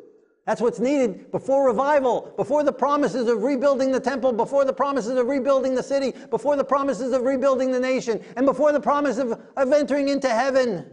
That's 0.46 0.62
what's 0.62 0.80
needed 0.80 1.32
before 1.32 1.66
revival, 1.66 2.34
before 2.38 2.64
the 2.64 2.72
promises 2.72 3.28
of 3.28 3.42
rebuilding 3.42 3.92
the 3.92 4.00
temple, 4.00 4.32
before 4.32 4.64
the 4.64 4.74
promises 4.74 5.18
of 5.18 5.28
rebuilding 5.28 5.74
the 5.74 5.84
city, 5.84 6.14
before 6.30 6.56
the 6.56 6.64
promises 6.64 7.14
of 7.14 7.24
rebuilding 7.24 7.72
the 7.72 7.80
nation, 7.80 8.24
and 8.36 8.46
before 8.46 8.72
the 8.72 8.80
promise 8.80 9.18
of, 9.18 9.40
of 9.58 9.72
entering 9.72 10.10
into 10.10 10.30
heaven. 10.30 10.86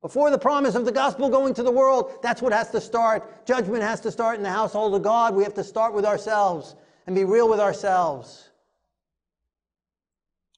Before 0.00 0.30
the 0.30 0.38
promise 0.38 0.74
of 0.74 0.84
the 0.84 0.92
gospel 0.92 1.28
going 1.30 1.54
to 1.54 1.62
the 1.62 1.70
world, 1.70 2.18
that's 2.22 2.42
what 2.42 2.52
has 2.52 2.70
to 2.70 2.80
start. 2.80 3.46
Judgment 3.46 3.82
has 3.82 4.00
to 4.00 4.10
start 4.10 4.36
in 4.36 4.42
the 4.42 4.50
household 4.50 4.94
of 4.94 5.02
God. 5.02 5.34
We 5.34 5.44
have 5.44 5.54
to 5.54 5.64
start 5.64 5.94
with 5.94 6.04
ourselves 6.04 6.76
and 7.06 7.14
be 7.14 7.24
real 7.24 7.48
with 7.48 7.60
ourselves. 7.60 8.50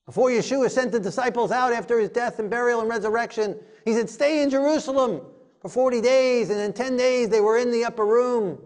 Before 0.07 0.31
Yeshua 0.31 0.71
sent 0.71 0.93
the 0.93 1.01
disciples 1.01 1.51
out 1.51 1.73
after 1.73 1.99
his 1.99 2.11
death 2.11 2.39
and 2.39 2.49
burial 2.49 2.81
and 2.81 2.89
resurrection, 2.89 3.59
he 3.85 3.93
said, 3.93 4.09
Stay 4.09 4.43
in 4.43 4.51
Jerusalem 4.51 5.21
for 5.61 5.69
40 5.69 6.01
days, 6.01 6.51
and 6.51 6.61
in 6.61 6.73
10 6.73 6.97
days 6.97 7.29
they 7.29 7.41
were 7.41 7.59
in 7.59 7.73
the 7.73 7.85
upper 7.85 8.07
room. 8.07 8.59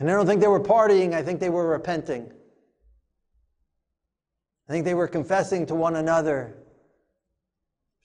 And 0.00 0.10
I 0.10 0.14
don't 0.14 0.26
think 0.26 0.40
they 0.40 0.48
were 0.48 0.60
partying, 0.60 1.14
I 1.14 1.22
think 1.22 1.38
they 1.38 1.48
were 1.48 1.68
repenting. 1.68 2.32
I 4.68 4.72
think 4.72 4.84
they 4.84 4.94
were 4.94 5.08
confessing 5.08 5.64
to 5.66 5.74
one 5.74 5.96
another 5.96 6.56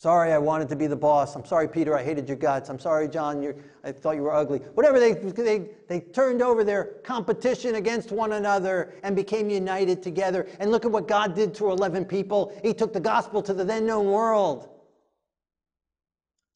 Sorry, 0.04 0.34
I 0.34 0.38
wanted 0.38 0.68
to 0.68 0.76
be 0.76 0.86
the 0.86 0.98
boss. 0.98 1.34
I'm 1.34 1.46
sorry, 1.46 1.66
Peter, 1.66 1.98
I 1.98 2.04
hated 2.04 2.28
your 2.28 2.36
guts. 2.36 2.70
I'm 2.70 2.78
sorry, 2.78 3.08
John, 3.08 3.54
I 3.86 3.94
thought 3.94 4.18
you 4.18 4.24
were 4.24 4.34
ugly. 4.34 4.58
Whatever, 4.74 5.00
they, 5.00 5.14
they, 5.14 5.70
they 5.88 6.02
turned 6.02 6.42
over 6.42 6.66
their 6.66 6.96
competition 7.06 7.76
against 7.76 8.12
one 8.12 8.34
another 8.34 8.96
and 9.04 9.16
became 9.16 9.50
united 9.50 10.04
together. 10.04 10.46
And 10.60 10.72
look 10.72 10.84
at 10.84 10.92
what 10.92 11.08
God 11.08 11.36
did 11.36 11.56
through 11.56 11.72
11 11.72 12.04
people. 12.04 12.54
He 12.62 12.74
took 12.74 12.92
the 12.92 13.00
gospel 13.00 13.42
to 13.44 13.54
the 13.54 13.64
then 13.64 13.86
known 13.86 14.08
world. 14.08 14.68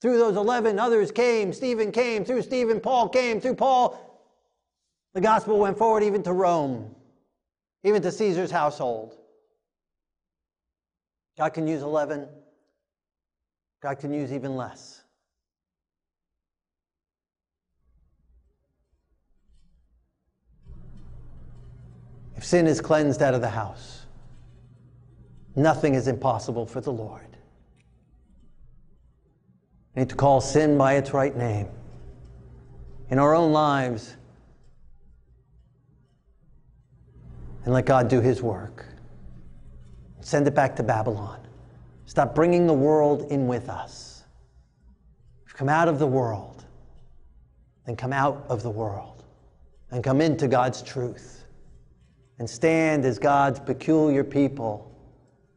Through 0.02 0.18
those 0.18 0.36
11, 0.36 0.78
others 0.78 1.10
came. 1.10 1.54
Stephen 1.54 1.94
came. 1.94 2.26
Through 2.26 2.42
Stephen, 2.42 2.82
Paul 2.82 3.08
came. 3.08 3.40
Through 3.40 3.56
Paul, 3.56 3.98
the 5.14 5.22
gospel 5.22 5.58
went 5.58 5.78
forward 5.78 6.04
even 6.04 6.22
to 6.24 6.34
Rome, 6.34 6.94
even 7.86 8.02
to 8.02 8.12
Caesar's 8.12 8.52
household. 8.52 9.18
God 11.38 11.54
can 11.54 11.66
use 11.66 11.82
11. 11.82 12.28
God 13.82 14.00
can 14.00 14.12
use 14.12 14.34
even 14.34 14.56
less. 14.56 15.02
If 22.36 22.46
sin 22.46 22.68
is 22.68 22.82
cleansed 22.82 23.22
out 23.22 23.34
of 23.34 23.42
the 23.42 23.50
house, 23.50 24.06
nothing 25.56 25.96
is 25.96 26.08
impossible 26.08 26.66
for 26.66 26.82
the 26.82 26.92
Lord. 26.92 27.22
We 29.96 30.02
need 30.02 30.10
to 30.10 30.16
call 30.16 30.42
sin 30.42 30.78
by 30.78 30.94
its 30.94 31.14
right 31.14 31.36
name. 31.36 31.68
In 33.10 33.20
our 33.20 33.34
own 33.34 33.52
lives, 33.52 34.16
and 37.66 37.74
let 37.74 37.86
God 37.86 38.08
do 38.08 38.22
His 38.22 38.42
work. 38.42 38.86
Send 40.22 40.48
it 40.48 40.54
back 40.54 40.76
to 40.76 40.84
Babylon. 40.84 41.47
Stop 42.08 42.34
bringing 42.34 42.66
the 42.66 42.74
world 42.74 43.30
in 43.30 43.48
with 43.48 43.68
us. 43.68 44.24
We've 45.44 45.54
come 45.54 45.68
out 45.68 45.90
of 45.90 46.00
the 46.00 46.08
world, 46.08 46.64
then 47.86 47.98
come 47.98 48.14
out 48.14 48.46
of 48.48 48.64
the 48.64 48.70
world, 48.70 49.26
and 49.92 50.02
come 50.02 50.22
into 50.22 50.48
God's 50.48 50.82
truth, 50.82 51.44
and 52.40 52.50
stand 52.50 53.04
as 53.04 53.20
God's 53.20 53.60
peculiar 53.60 54.24
people, 54.24 54.90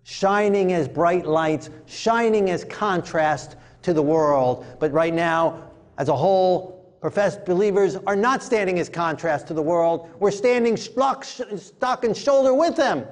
shining 0.02 0.72
as 0.72 0.88
bright 0.88 1.24
lights, 1.24 1.70
shining 1.86 2.50
as 2.50 2.64
contrast 2.64 3.54
to 3.82 3.92
the 3.92 4.02
world. 4.02 4.66
But 4.80 4.92
right 4.92 5.14
now, 5.14 5.70
as 5.98 6.08
a 6.08 6.16
whole, 6.16 6.96
professed 7.00 7.44
believers 7.44 7.94
are 8.08 8.16
not 8.16 8.42
standing 8.42 8.80
as 8.80 8.88
contrast 8.88 9.46
to 9.46 9.54
the 9.54 9.62
world. 9.62 10.10
We're 10.18 10.32
standing 10.32 10.76
stock, 10.76 11.22
stock 11.22 12.02
and 12.02 12.16
shoulder 12.16 12.54
with 12.54 12.74
them. 12.74 13.06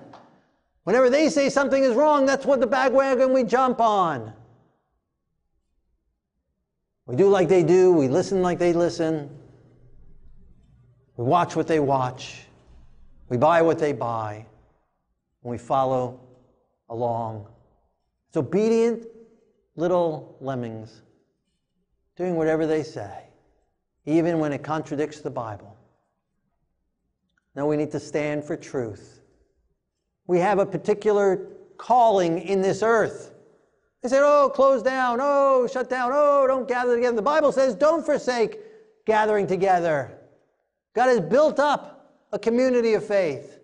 Whenever 0.85 1.11
they 1.11 1.29
say 1.29 1.51
something 1.51 1.83
is 1.83 1.95
wrong, 1.95 2.26
that's 2.26 2.47
what 2.47 2.61
the 2.61 2.66
bagwagon 2.66 3.33
we 3.33 3.45
jump 3.45 3.81
on. 3.81 4.33
We 7.07 7.16
do 7.16 7.29
like 7.29 7.49
they 7.49 7.62
do, 7.62 7.93
we 7.93 8.09
listen 8.09 8.43
like 8.43 8.59
they 8.59 8.72
listen, 8.72 9.31
we 11.16 11.24
watch 11.24 11.57
what 11.57 11.66
they 11.66 11.81
watch, 11.81 12.43
we 13.29 13.37
buy 13.37 13.62
what 13.62 13.79
they 13.79 13.93
buy, 13.93 14.47
and 15.43 15.51
we 15.51 15.59
follow 15.59 16.20
along. 16.91 17.47
It's 18.29 18.37
obedient 18.37 19.07
little 19.76 20.37
lemmings 20.41 21.03
doing 22.16 22.35
whatever 22.35 22.66
they 22.66 22.83
say, 22.83 23.24
even 24.05 24.39
when 24.39 24.53
it 24.53 24.62
contradicts 24.62 25.20
the 25.20 25.31
Bible. 25.31 25.76
Now 27.55 27.66
we 27.66 27.76
need 27.76 27.91
to 27.93 28.01
stand 28.01 28.45
for 28.45 28.57
truth 28.57 29.18
we 30.29 30.39
have 30.39 30.61
a 30.61 30.66
particular 30.66 31.49
calling 31.79 32.39
in 32.39 32.61
this 32.61 32.83
earth. 32.83 33.33
They 34.03 34.09
said, 34.09 34.22
oh, 34.22 34.49
close 34.55 34.83
down, 34.83 35.18
oh, 35.20 35.66
shut 35.72 35.91
down, 35.91 36.12
oh, 36.14 36.47
don't 36.47 36.68
gather 36.68 36.95
together. 36.95 37.16
The 37.16 37.22
Bible 37.22 37.51
says, 37.51 37.74
don't 37.74 38.07
forsake 38.07 38.59
gathering 39.07 39.47
together. 39.49 40.18
God 40.95 41.07
has 41.07 41.20
built 41.20 41.59
up 41.59 42.14
a 42.33 42.39
community 42.39 42.95
of 42.95 43.05
faith. 43.05 43.59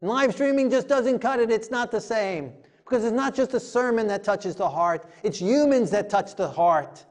And 0.00 0.10
live 0.10 0.32
streaming 0.34 0.70
just 0.70 0.88
doesn't 0.88 1.18
cut 1.20 1.40
it, 1.40 1.50
it's 1.50 1.70
not 1.70 1.90
the 1.90 2.00
same. 2.00 2.52
Because 2.84 3.04
it's 3.04 3.14
not 3.14 3.34
just 3.34 3.54
a 3.54 3.60
sermon 3.60 4.06
that 4.08 4.22
touches 4.22 4.54
the 4.54 4.68
heart, 4.68 5.08
it's 5.22 5.40
humans 5.40 5.90
that 5.90 6.10
touch 6.10 6.36
the 6.36 6.48
heart. 6.48 7.04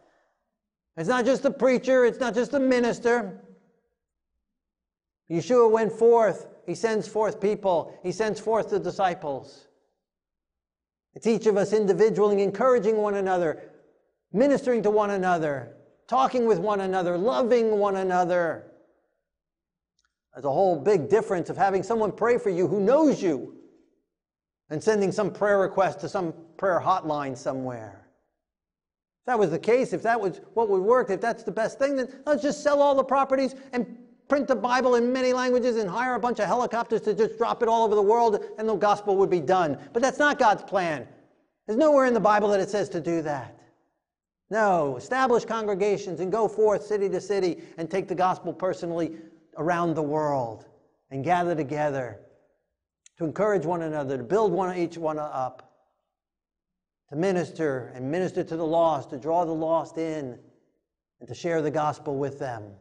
It's 0.97 1.09
not 1.09 1.25
just 1.25 1.41
the 1.41 1.51
preacher, 1.51 2.05
it's 2.05 2.19
not 2.19 2.35
just 2.35 2.51
the 2.51 2.59
minister. 2.59 3.41
Yeshua 5.31 5.71
went 5.71 5.91
forth 5.91 6.47
he 6.65 6.75
sends 6.75 7.07
forth 7.07 7.39
people, 7.39 7.97
He 8.03 8.11
sends 8.11 8.39
forth 8.39 8.69
the 8.69 8.79
disciples. 8.79 9.67
It's 11.13 11.27
each 11.27 11.45
of 11.45 11.57
us 11.57 11.73
individually 11.73 12.41
encouraging 12.41 12.97
one 12.97 13.15
another, 13.15 13.71
ministering 14.31 14.81
to 14.83 14.89
one 14.89 15.11
another, 15.11 15.75
talking 16.07 16.45
with 16.45 16.59
one 16.59 16.81
another, 16.81 17.17
loving 17.17 17.77
one 17.77 17.97
another. 17.97 18.71
There's 20.33 20.45
a 20.45 20.51
whole 20.51 20.79
big 20.79 21.09
difference 21.09 21.49
of 21.49 21.57
having 21.57 21.83
someone 21.83 22.11
pray 22.13 22.37
for 22.37 22.49
you 22.49 22.67
who 22.67 22.79
knows 22.79 23.21
you 23.21 23.57
and 24.69 24.81
sending 24.81 25.11
some 25.11 25.31
prayer 25.31 25.59
request 25.59 25.99
to 25.99 26.09
some 26.09 26.33
prayer 26.55 26.79
hotline 26.79 27.37
somewhere. 27.37 28.07
If 29.21 29.25
that 29.25 29.37
was 29.37 29.51
the 29.51 29.59
case, 29.59 29.91
if 29.91 30.01
that 30.03 30.19
was 30.19 30.39
what 30.53 30.69
would 30.69 30.81
work, 30.81 31.09
if 31.09 31.19
that's 31.19 31.43
the 31.43 31.51
best 31.51 31.77
thing, 31.77 31.97
then 31.97 32.07
let's 32.25 32.41
just 32.41 32.63
sell 32.63 32.81
all 32.81 32.95
the 32.95 33.03
properties 33.03 33.55
and 33.73 33.97
print 34.31 34.47
the 34.47 34.55
Bible 34.55 34.95
in 34.95 35.11
many 35.11 35.33
languages 35.33 35.75
and 35.75 35.89
hire 35.89 36.15
a 36.15 36.19
bunch 36.19 36.39
of 36.39 36.45
helicopters 36.45 37.01
to 37.01 37.13
just 37.13 37.37
drop 37.37 37.61
it 37.61 37.67
all 37.67 37.83
over 37.83 37.95
the 37.95 38.01
world 38.01 38.41
and 38.57 38.69
the 38.69 38.75
gospel 38.75 39.17
would 39.17 39.29
be 39.29 39.41
done. 39.41 39.77
But 39.91 40.01
that's 40.01 40.19
not 40.19 40.39
God's 40.39 40.63
plan. 40.63 41.05
There's 41.67 41.77
nowhere 41.77 42.05
in 42.05 42.13
the 42.13 42.21
Bible 42.21 42.47
that 42.47 42.61
it 42.61 42.69
says 42.69 42.87
to 42.91 43.01
do 43.01 43.21
that. 43.23 43.59
No, 44.49 44.95
establish 44.95 45.43
congregations 45.43 46.21
and 46.21 46.31
go 46.31 46.47
forth 46.47 46.85
city 46.85 47.09
to 47.09 47.19
city 47.19 47.61
and 47.77 47.91
take 47.91 48.07
the 48.07 48.15
gospel 48.15 48.53
personally 48.53 49.17
around 49.57 49.95
the 49.95 50.01
world 50.01 50.65
and 51.09 51.25
gather 51.25 51.53
together 51.53 52.17
to 53.17 53.25
encourage 53.25 53.65
one 53.65 53.81
another, 53.81 54.15
to 54.15 54.23
build 54.23 54.53
one 54.53 54.77
each 54.77 54.97
one 54.97 55.19
up, 55.19 55.73
to 57.09 57.17
minister 57.17 57.91
and 57.95 58.09
minister 58.09 58.45
to 58.45 58.55
the 58.55 58.65
lost, 58.65 59.09
to 59.09 59.17
draw 59.17 59.43
the 59.43 59.51
lost 59.51 59.97
in, 59.97 60.39
and 61.19 61.27
to 61.27 61.35
share 61.35 61.61
the 61.61 61.69
gospel 61.69 62.15
with 62.15 62.39
them. 62.39 62.71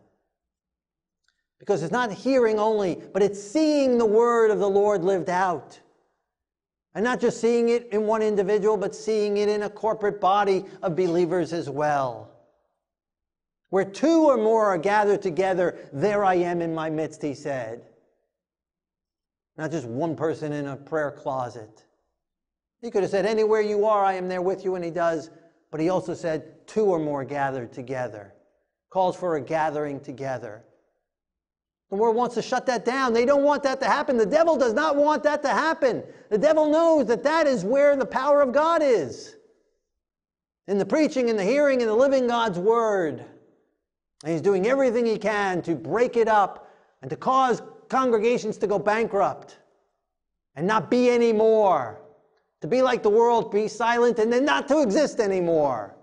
Because 1.61 1.83
it's 1.83 1.93
not 1.93 2.11
hearing 2.11 2.59
only, 2.59 3.01
but 3.13 3.23
it's 3.23 3.41
seeing 3.41 3.99
the 3.99 4.07
word 4.07 4.51
of 4.51 4.59
the 4.59 4.69
Lord 4.69 5.05
lived 5.05 5.29
out. 5.29 5.79
And 6.95 7.05
not 7.05 7.21
just 7.21 7.41
seeing 7.41 7.69
it 7.69 7.89
in 7.93 8.07
one 8.07 8.23
individual, 8.23 8.77
but 8.77 8.97
seeing 8.97 9.37
it 9.37 9.49
in 9.49 9.63
a 9.63 9.71
corporate 9.71 10.21
body 10.21 10.65
of 10.83 10.97
believers 10.97 11.53
as 11.53 11.71
well. 11.71 12.31
Where 13.69 13.85
two 13.85 14.25
or 14.25 14.37
more 14.37 14.67
are 14.67 14.79
gathered 14.79 15.23
together, 15.23 15.79
there 15.93 16.25
I 16.25 16.35
am 16.35 16.61
in 16.61 16.75
my 16.75 16.91
midst, 16.91 17.23
he 17.23 17.35
said. 17.35 17.85
Not 19.57 19.71
just 19.71 19.87
one 19.87 20.17
person 20.17 20.53
in 20.53 20.67
a 20.67 20.77
prayer 20.77 21.13
closet. 21.13 21.85
He 22.81 22.91
could 22.91 23.03
have 23.03 23.11
said, 23.11 23.27
Anywhere 23.27 23.61
you 23.61 23.85
are, 23.85 24.05
I 24.05 24.15
am 24.15 24.29
there 24.29 24.43
with 24.43 24.65
you, 24.65 24.75
and 24.75 24.85
he 24.85 24.91
does. 24.91 25.31
But 25.71 25.81
he 25.81 25.91
also 25.91 26.15
said, 26.15 26.67
Two 26.67 26.87
or 26.87 26.99
more 26.99 27.25
gathered 27.25 27.73
together. 27.73 28.35
Calls 28.89 29.15
for 29.15 29.37
a 29.37 29.41
gathering 29.41 30.01
together. 30.01 30.65
The 31.91 31.97
world 31.97 32.15
wants 32.15 32.37
to 32.37 32.43
shut 32.43 32.67
that 32.67 32.85
down. 32.85 33.13
They 33.13 33.27
don't 33.27 33.43
want 33.43 33.65
that 33.65 33.81
to 33.81 33.87
happen. 33.87 34.17
The 34.17 34.25
devil 34.25 34.57
does 34.57 34.73
not 34.73 34.95
want 34.97 35.25
that 35.25 35.43
to 35.43 35.49
happen. 35.49 36.05
The 36.31 36.39
devil 36.39 36.71
knows 36.71 37.07
that 37.07 37.25
that 37.25 37.49
is 37.49 37.65
where 37.65 37.97
the 37.97 38.07
power 38.07 38.41
of 38.41 38.53
God 38.53 38.81
is 38.81 39.37
in 40.69 40.79
the 40.79 40.87
preaching, 40.87 41.29
in 41.29 41.37
the 41.37 41.45
hearing, 41.45 41.81
in 41.81 41.89
the 41.89 41.95
living 41.95 42.29
God's 42.29 42.61
word. 42.61 43.25
And 44.23 44.33
he's 44.33 44.41
doing 44.41 44.67
everything 44.67 45.05
he 45.05 45.19
can 45.19 45.63
to 45.63 45.75
break 45.75 46.17
it 46.17 46.29
up 46.29 46.71
and 47.03 47.11
to 47.11 47.17
cause 47.17 47.61
congregations 47.89 48.57
to 48.59 48.69
go 48.69 48.79
bankrupt 48.79 49.59
and 50.55 50.67
not 50.67 50.91
be 50.91 51.11
anymore. 51.11 52.01
To 52.61 52.69
be 52.69 52.83
like 52.83 53.03
the 53.03 53.11
world, 53.11 53.51
be 53.51 53.67
silent, 53.67 54.19
and 54.19 54.33
then 54.33 54.45
not 54.45 54.69
to 54.69 54.83
exist 54.83 55.19
anymore, 55.19 55.97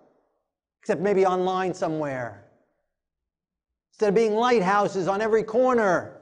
except 0.82 1.00
maybe 1.00 1.24
online 1.26 1.74
somewhere. 1.74 2.47
Instead 3.98 4.10
of 4.10 4.16
being 4.16 4.36
lighthouses 4.36 5.08
on 5.08 5.22
every 5.24 5.42
corner, 5.42 6.16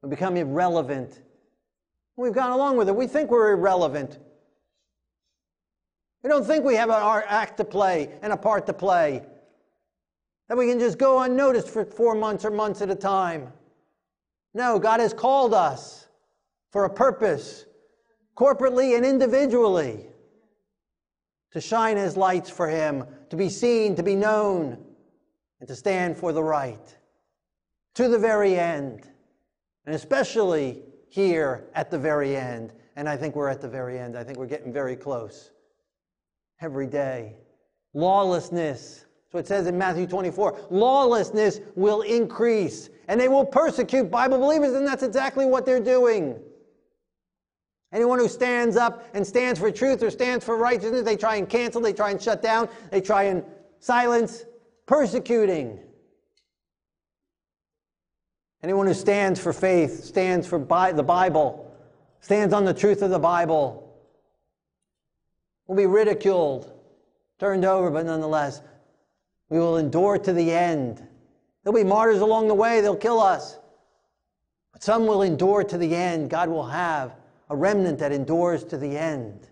we 0.00 0.08
become 0.08 0.36
irrelevant. 0.36 1.22
We've 2.16 2.32
gone 2.32 2.52
along 2.52 2.76
with 2.76 2.88
it. 2.88 2.94
We 2.94 3.08
think 3.08 3.32
we're 3.32 3.50
irrelevant. 3.50 4.20
We 6.22 6.30
don't 6.30 6.44
think 6.46 6.64
we 6.64 6.76
have 6.76 6.88
an 6.88 7.24
act 7.26 7.56
to 7.56 7.64
play 7.64 8.12
and 8.22 8.32
a 8.32 8.36
part 8.36 8.66
to 8.66 8.72
play. 8.72 9.24
That 10.48 10.56
we 10.56 10.68
can 10.68 10.78
just 10.78 10.98
go 10.98 11.20
unnoticed 11.22 11.68
for 11.68 11.84
four 11.84 12.14
months 12.14 12.44
or 12.44 12.52
months 12.52 12.80
at 12.80 12.88
a 12.88 12.94
time. 12.94 13.52
No, 14.54 14.78
God 14.78 15.00
has 15.00 15.12
called 15.12 15.52
us 15.52 16.06
for 16.70 16.84
a 16.84 16.90
purpose, 16.90 17.66
corporately 18.36 18.96
and 18.96 19.04
individually, 19.04 20.06
to 21.50 21.60
shine 21.60 21.96
as 21.96 22.16
lights 22.16 22.50
for 22.50 22.68
Him, 22.68 23.04
to 23.30 23.36
be 23.36 23.48
seen, 23.48 23.96
to 23.96 24.04
be 24.04 24.14
known, 24.14 24.83
and 25.60 25.68
to 25.68 25.74
stand 25.74 26.16
for 26.16 26.32
the 26.32 26.42
right 26.42 26.96
to 27.94 28.08
the 28.08 28.18
very 28.18 28.58
end, 28.58 29.08
and 29.86 29.94
especially 29.94 30.82
here 31.08 31.66
at 31.74 31.90
the 31.90 31.98
very 31.98 32.36
end. 32.36 32.72
And 32.96 33.08
I 33.08 33.16
think 33.16 33.34
we're 33.34 33.48
at 33.48 33.60
the 33.60 33.68
very 33.68 33.98
end. 33.98 34.16
I 34.16 34.24
think 34.24 34.38
we're 34.38 34.46
getting 34.46 34.72
very 34.72 34.96
close 34.96 35.50
every 36.60 36.86
day. 36.86 37.36
Lawlessness. 37.92 39.06
So 39.30 39.38
it 39.38 39.46
says 39.46 39.66
in 39.66 39.76
Matthew 39.76 40.06
24 40.06 40.68
lawlessness 40.70 41.60
will 41.74 42.02
increase 42.02 42.88
and 43.08 43.20
they 43.20 43.28
will 43.28 43.44
persecute 43.44 44.10
Bible 44.10 44.38
believers, 44.38 44.74
and 44.74 44.86
that's 44.86 45.02
exactly 45.02 45.44
what 45.44 45.66
they're 45.66 45.80
doing. 45.80 46.40
Anyone 47.92 48.18
who 48.18 48.28
stands 48.28 48.76
up 48.76 49.04
and 49.14 49.24
stands 49.24 49.60
for 49.60 49.70
truth 49.70 50.02
or 50.02 50.10
stands 50.10 50.44
for 50.44 50.56
righteousness, 50.56 51.02
they 51.02 51.16
try 51.16 51.36
and 51.36 51.48
cancel, 51.48 51.80
they 51.80 51.92
try 51.92 52.10
and 52.10 52.20
shut 52.20 52.42
down, 52.42 52.68
they 52.90 53.00
try 53.00 53.24
and 53.24 53.44
silence, 53.78 54.46
persecuting. 54.86 55.78
Anyone 58.62 58.86
who 58.86 58.94
stands 58.94 59.40
for 59.40 59.52
faith, 59.52 60.04
stands 60.04 60.46
for 60.46 60.58
the 60.58 61.02
Bible, 61.02 61.70
stands 62.20 62.54
on 62.54 62.64
the 62.64 62.74
truth 62.74 63.02
of 63.02 63.10
the 63.10 63.18
Bible, 63.18 63.94
will 65.66 65.76
be 65.76 65.86
ridiculed, 65.86 66.72
turned 67.38 67.64
over, 67.64 67.90
but 67.90 68.06
nonetheless, 68.06 68.62
we 69.50 69.58
will 69.58 69.76
endure 69.76 70.18
to 70.18 70.32
the 70.32 70.50
end. 70.50 71.06
There'll 71.62 71.76
be 71.76 71.84
martyrs 71.84 72.20
along 72.20 72.48
the 72.48 72.54
way, 72.54 72.80
they'll 72.80 72.96
kill 72.96 73.20
us. 73.20 73.58
But 74.72 74.82
some 74.82 75.06
will 75.06 75.22
endure 75.22 75.62
to 75.64 75.78
the 75.78 75.94
end. 75.94 76.30
God 76.30 76.48
will 76.48 76.66
have 76.66 77.14
a 77.48 77.56
remnant 77.56 77.98
that 78.00 78.12
endures 78.12 78.64
to 78.64 78.76
the 78.76 78.98
end. 78.98 79.48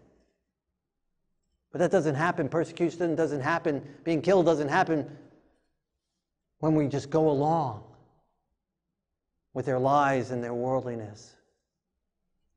But 1.72 1.78
that 1.78 1.90
doesn't 1.90 2.14
happen. 2.14 2.48
Persecution 2.48 3.14
doesn't 3.14 3.40
happen. 3.40 3.82
Being 4.04 4.22
killed 4.22 4.46
doesn't 4.46 4.68
happen 4.68 5.10
when 6.58 6.74
we 6.74 6.86
just 6.86 7.10
go 7.10 7.30
along 7.30 7.82
with 9.54 9.66
their 9.66 9.78
lies 9.78 10.30
and 10.30 10.44
their 10.44 10.54
worldliness. 10.54 11.34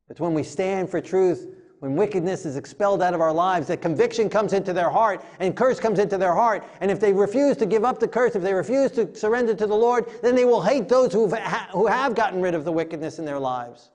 It's 0.10 0.20
when 0.20 0.34
we 0.34 0.44
stand 0.44 0.90
for 0.90 1.02
truth 1.02 1.48
when 1.80 1.96
wickedness 1.96 2.46
is 2.46 2.56
expelled 2.56 3.02
out 3.04 3.14
of 3.14 3.22
our 3.22 3.34
lives, 3.34 3.68
that 3.68 3.82
conviction 3.82 4.30
comes 4.30 4.54
into 4.54 4.74
their 4.74 4.90
heart 4.90 5.24
and 5.40 5.56
curse 5.56 5.80
comes 5.80 6.00
into 6.00 6.18
their 6.18 6.34
heart. 6.34 6.64
And 6.82 6.90
if 6.90 7.00
they 7.00 7.14
refuse 7.14 7.58
to 7.58 7.66
give 7.66 7.84
up 7.84 8.00
the 8.00 8.08
curse, 8.08 8.36
if 8.36 8.42
they 8.42 8.54
refuse 8.54 8.92
to 8.94 9.14
surrender 9.16 9.54
to 9.54 9.68
the 9.68 9.76
Lord, 9.76 10.10
then 10.22 10.36
they 10.36 10.46
will 10.46 10.62
hate 10.62 10.88
those 10.88 11.14
who 11.14 11.28
who 11.28 11.86
have 11.88 12.16
gotten 12.16 12.42
rid 12.42 12.56
of 12.56 12.66
the 12.66 12.72
wickedness 12.72 13.20
in 13.20 13.26
their 13.26 13.40
lives. 13.40 13.92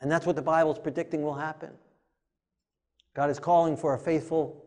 And 0.00 0.10
that's 0.10 0.24
what 0.24 0.36
the 0.36 0.42
Bible 0.42 0.72
is 0.72 0.78
predicting 0.78 1.22
will 1.22 1.34
happen. 1.34 1.70
God 3.14 3.30
is 3.30 3.38
calling 3.38 3.76
for 3.76 3.94
a 3.94 3.98
faithful 3.98 4.64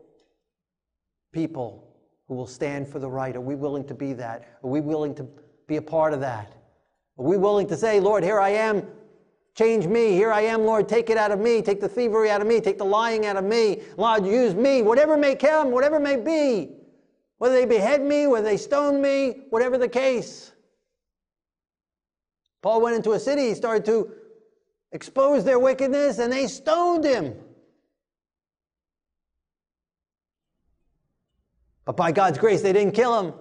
people 1.32 1.84
who 2.26 2.34
will 2.34 2.46
stand 2.46 2.88
for 2.88 2.98
the 2.98 3.08
right. 3.08 3.36
Are 3.36 3.40
we 3.40 3.54
willing 3.54 3.84
to 3.86 3.94
be 3.94 4.12
that? 4.14 4.48
Are 4.62 4.70
we 4.70 4.80
willing 4.80 5.14
to 5.16 5.26
be 5.66 5.76
a 5.76 5.82
part 5.82 6.12
of 6.12 6.20
that? 6.20 6.54
Are 7.18 7.24
we 7.24 7.36
willing 7.36 7.66
to 7.68 7.76
say, 7.76 8.00
Lord, 8.00 8.22
here 8.24 8.40
I 8.40 8.50
am, 8.50 8.86
Change 9.58 9.88
me. 9.88 10.12
Here 10.12 10.30
I 10.30 10.42
am, 10.42 10.64
Lord. 10.64 10.88
Take 10.88 11.10
it 11.10 11.16
out 11.16 11.32
of 11.32 11.40
me. 11.40 11.62
Take 11.62 11.80
the 11.80 11.88
thievery 11.88 12.30
out 12.30 12.40
of 12.40 12.46
me. 12.46 12.60
Take 12.60 12.78
the 12.78 12.84
lying 12.84 13.26
out 13.26 13.36
of 13.36 13.42
me. 13.42 13.82
Lord, 13.96 14.24
use 14.24 14.54
me. 14.54 14.82
Whatever 14.82 15.16
may 15.16 15.34
come, 15.34 15.72
whatever 15.72 15.98
may 15.98 16.14
be. 16.14 16.76
Whether 17.38 17.56
they 17.56 17.64
behead 17.64 18.00
me, 18.00 18.28
whether 18.28 18.44
they 18.44 18.56
stone 18.56 19.02
me, 19.02 19.46
whatever 19.50 19.76
the 19.76 19.88
case. 19.88 20.52
Paul 22.62 22.80
went 22.80 22.94
into 22.94 23.14
a 23.14 23.18
city, 23.18 23.48
he 23.48 23.54
started 23.54 23.84
to 23.86 24.12
expose 24.92 25.42
their 25.42 25.58
wickedness, 25.58 26.20
and 26.20 26.32
they 26.32 26.46
stoned 26.46 27.02
him. 27.02 27.34
But 31.88 31.96
by 31.96 32.12
God's 32.12 32.36
grace, 32.36 32.60
they 32.60 32.74
didn't 32.74 32.92
kill 32.92 33.18
him. 33.18 33.32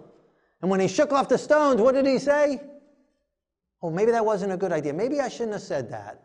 And 0.61 0.71
when 0.71 0.79
he 0.79 0.87
shook 0.87 1.11
off 1.11 1.27
the 1.27 1.37
stones, 1.37 1.81
what 1.81 1.95
did 1.95 2.05
he 2.07 2.17
say? 2.17 2.61
oh, 3.81 3.89
maybe 3.89 4.09
that 4.11 4.25
wasn't 4.25 4.53
a 4.53 4.57
good 4.57 4.71
idea. 4.71 4.93
Maybe 4.93 5.19
I 5.19 5.27
shouldn't 5.27 5.51
have 5.51 5.61
said 5.61 5.91
that. 5.91 6.23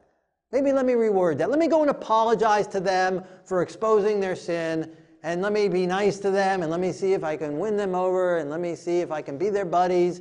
Maybe 0.53 0.73
let 0.73 0.87
me 0.87 0.93
reword 0.93 1.39
that. 1.39 1.51
Let 1.51 1.59
me 1.59 1.67
go 1.67 1.81
and 1.81 1.91
apologize 1.91 2.69
to 2.69 2.79
them 2.79 3.25
for 3.45 3.61
exposing 3.61 4.21
their 4.21 4.37
sin, 4.37 4.93
and 5.25 5.43
let 5.43 5.53
me 5.53 5.67
be 5.67 5.85
nice 5.85 6.21
to 6.21 6.31
them, 6.31 6.63
and 6.63 6.71
let 6.71 6.79
me 6.79 6.93
see 6.93 7.13
if 7.13 7.25
I 7.25 7.37
can 7.37 7.59
win 7.59 7.77
them 7.77 7.97
over, 7.97 8.39
and 8.39 8.49
let 8.51 8.61
me 8.61 8.77
see 8.77 9.01
if 9.01 9.11
I 9.11 9.21
can 9.21 9.37
be 9.37 9.51
their 9.51 9.65
buddies. 9.65 10.21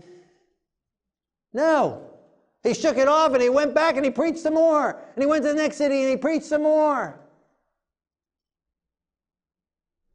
No. 1.53 2.09
He 2.63 2.73
shook 2.73 2.97
it 2.97 3.07
off 3.07 3.31
and 3.33 3.43
he 3.43 3.49
went 3.49 3.75
back 3.75 3.95
and 3.95 4.03
he 4.03 4.09
preached 4.09 4.39
some 4.39 4.55
more. 4.55 4.99
And 5.15 5.23
he 5.23 5.27
went 5.27 5.43
to 5.43 5.49
the 5.49 5.55
next 5.55 5.77
city 5.77 6.01
and 6.01 6.09
he 6.09 6.17
preached 6.17 6.45
some 6.45 6.63
more. 6.63 7.19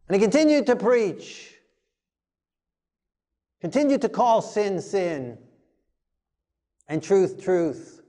And 0.08 0.16
he 0.16 0.20
continued 0.20 0.66
to 0.66 0.74
preach. 0.74 1.55
Continued 3.60 4.02
to 4.02 4.08
call 4.08 4.42
sin, 4.42 4.80
sin 4.80 5.38
and 6.88 7.02
truth, 7.02 7.42
truth. 7.42 8.02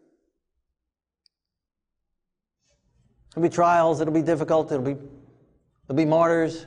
There'll 3.34 3.48
be 3.48 3.54
trials, 3.54 4.02
it'll 4.02 4.14
be 4.14 4.22
difficult, 4.22 4.72
it'll 4.72 4.84
be, 4.84 4.94
there'll 4.94 5.96
be 5.96 6.06
martyrs, 6.06 6.66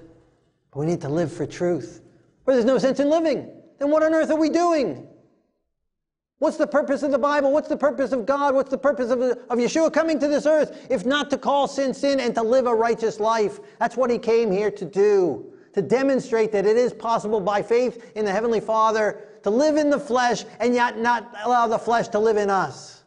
but 0.71 0.81
we 0.81 0.87
need 0.87 1.01
to 1.01 1.09
live 1.09 1.33
for 1.33 1.47
truth. 1.47 2.01
Where 2.45 2.55
there's 2.55 2.65
no 2.65 2.79
sense 2.79 3.01
in 3.01 3.11
living, 3.11 3.51
then 3.79 3.91
what 3.91 4.03
on 4.03 4.15
earth 4.15 4.31
are 4.31 4.39
we 4.39 4.51
doing? 4.51 5.07
What's 6.39 6.57
the 6.57 6.67
purpose 6.67 7.03
of 7.03 7.11
the 7.11 7.19
Bible? 7.19 7.53
What's 7.53 7.69
the 7.69 7.77
purpose 7.77 8.13
of 8.13 8.25
God? 8.25 8.55
What's 8.55 8.71
the 8.71 8.79
purpose 8.79 9.11
of, 9.11 9.21
of 9.21 9.59
Yeshua 9.59 9.93
coming 9.93 10.19
to 10.21 10.29
this 10.29 10.47
earth 10.47 10.87
if 10.89 11.05
not 11.05 11.29
to 11.31 11.39
call 11.39 11.69
sin 11.69 11.93
sin 11.93 12.19
and 12.19 12.35
to 12.35 12.43
live 12.43 12.67
a 12.67 12.75
righteous 12.75 13.21
life? 13.21 13.61
That's 13.79 13.97
what 13.97 14.11
he 14.11 14.19
came 14.19 14.51
here 14.51 14.71
to 14.71 14.85
do, 14.87 15.53
to 15.75 15.83
demonstrate 15.83 16.53
that 16.53 16.67
it 16.67 16.77
is 16.77 16.93
possible 16.93 17.41
by 17.41 17.63
faith 17.63 18.13
in 18.15 18.25
the 18.25 18.33
Heavenly 18.33 18.61
Father 18.61 19.29
to 19.43 19.51
live 19.51 19.77
in 19.77 19.91
the 19.91 19.99
flesh 19.99 20.45
and 20.59 20.75
yet 20.75 20.99
not 20.99 21.33
allow 21.45 21.67
the 21.67 21.79
flesh 21.79 22.09
to 22.09 22.19
live 22.19 22.37
in 22.37 22.51
us. 22.51 23.05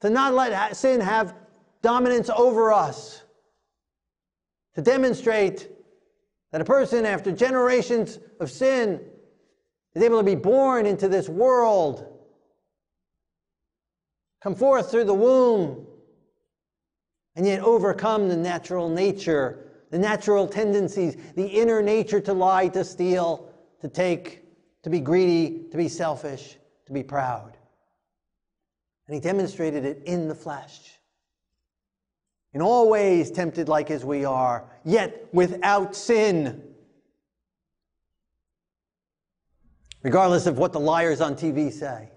To 0.00 0.10
not 0.10 0.34
let 0.34 0.76
sin 0.76 1.00
have 1.00 1.34
dominance 1.82 2.30
over 2.30 2.72
us. 2.72 3.22
To 4.74 4.82
demonstrate 4.82 5.68
that 6.52 6.60
a 6.60 6.64
person, 6.64 7.04
after 7.04 7.32
generations 7.32 8.18
of 8.40 8.50
sin, 8.50 9.00
is 9.94 10.02
able 10.02 10.18
to 10.18 10.24
be 10.24 10.34
born 10.34 10.86
into 10.86 11.08
this 11.08 11.28
world, 11.28 12.06
come 14.40 14.54
forth 14.54 14.90
through 14.90 15.04
the 15.04 15.14
womb, 15.14 15.86
and 17.34 17.46
yet 17.46 17.60
overcome 17.60 18.28
the 18.28 18.36
natural 18.36 18.88
nature, 18.88 19.67
the 19.90 19.98
natural 19.98 20.46
tendencies, 20.46 21.16
the 21.34 21.46
inner 21.46 21.82
nature 21.82 22.20
to 22.20 22.32
lie, 22.32 22.68
to 22.68 22.84
steal, 22.84 23.50
to 23.80 23.88
take, 23.88 24.42
to 24.82 24.90
be 24.90 25.00
greedy, 25.00 25.66
to 25.70 25.76
be 25.76 25.88
selfish, 25.88 26.56
to 26.86 26.92
be 26.92 27.02
proud. 27.02 27.56
And 29.06 29.14
he 29.14 29.20
demonstrated 29.20 29.84
it 29.84 30.02
in 30.04 30.28
the 30.28 30.34
flesh. 30.34 30.98
In 32.52 32.62
all 32.62 32.88
ways, 32.88 33.30
tempted 33.30 33.68
like 33.68 33.90
as 33.90 34.04
we 34.04 34.24
are, 34.24 34.64
yet 34.84 35.28
without 35.32 35.94
sin. 35.94 36.62
Regardless 40.02 40.46
of 40.46 40.58
what 40.58 40.72
the 40.72 40.80
liars 40.80 41.20
on 41.20 41.34
TV 41.34 41.72
say. 41.72 42.10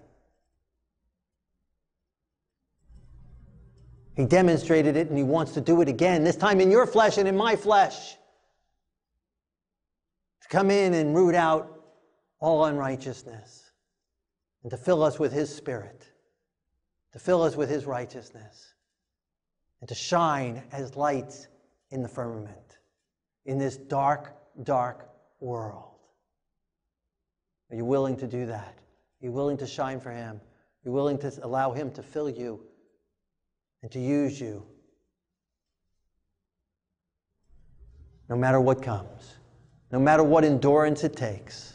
He 4.14 4.26
demonstrated 4.26 4.96
it 4.96 5.08
and 5.08 5.16
he 5.16 5.24
wants 5.24 5.52
to 5.52 5.60
do 5.60 5.80
it 5.80 5.88
again, 5.88 6.24
this 6.24 6.36
time 6.36 6.60
in 6.60 6.70
your 6.70 6.86
flesh 6.86 7.18
and 7.18 7.26
in 7.26 7.36
my 7.36 7.56
flesh 7.56 8.16
To 10.42 10.48
come 10.48 10.70
in 10.70 10.94
and 10.94 11.14
root 11.14 11.34
out 11.34 11.80
all 12.38 12.64
unrighteousness 12.66 13.70
and 14.62 14.70
to 14.70 14.76
fill 14.76 15.02
us 15.02 15.18
with 15.18 15.32
His 15.32 15.54
Spirit, 15.54 16.06
to 17.12 17.18
fill 17.18 17.42
us 17.42 17.56
with 17.56 17.70
His 17.70 17.86
righteousness, 17.86 18.74
and 19.80 19.88
to 19.88 19.94
shine 19.94 20.62
as 20.72 20.96
lights 20.96 21.48
in 21.90 22.02
the 22.02 22.08
firmament 22.08 22.78
in 23.44 23.58
this 23.58 23.76
dark, 23.76 24.36
dark 24.62 25.08
world. 25.40 25.98
Are 27.70 27.76
you 27.76 27.84
willing 27.84 28.16
to 28.18 28.26
do 28.26 28.46
that? 28.46 28.74
Are 28.76 29.24
you 29.24 29.32
willing 29.32 29.56
to 29.56 29.66
shine 29.66 29.98
for 29.98 30.10
Him? 30.10 30.36
Are 30.36 30.84
you 30.84 30.92
willing 30.92 31.18
to 31.18 31.32
allow 31.42 31.72
Him 31.72 31.90
to 31.92 32.02
fill 32.02 32.28
you 32.28 32.64
and 33.82 33.90
to 33.92 34.00
use 34.00 34.40
you? 34.40 34.64
No 38.28 38.36
matter 38.36 38.60
what 38.60 38.82
comes, 38.82 39.34
no 39.90 39.98
matter 39.98 40.22
what 40.22 40.44
endurance 40.44 41.04
it 41.04 41.14
takes. 41.14 41.74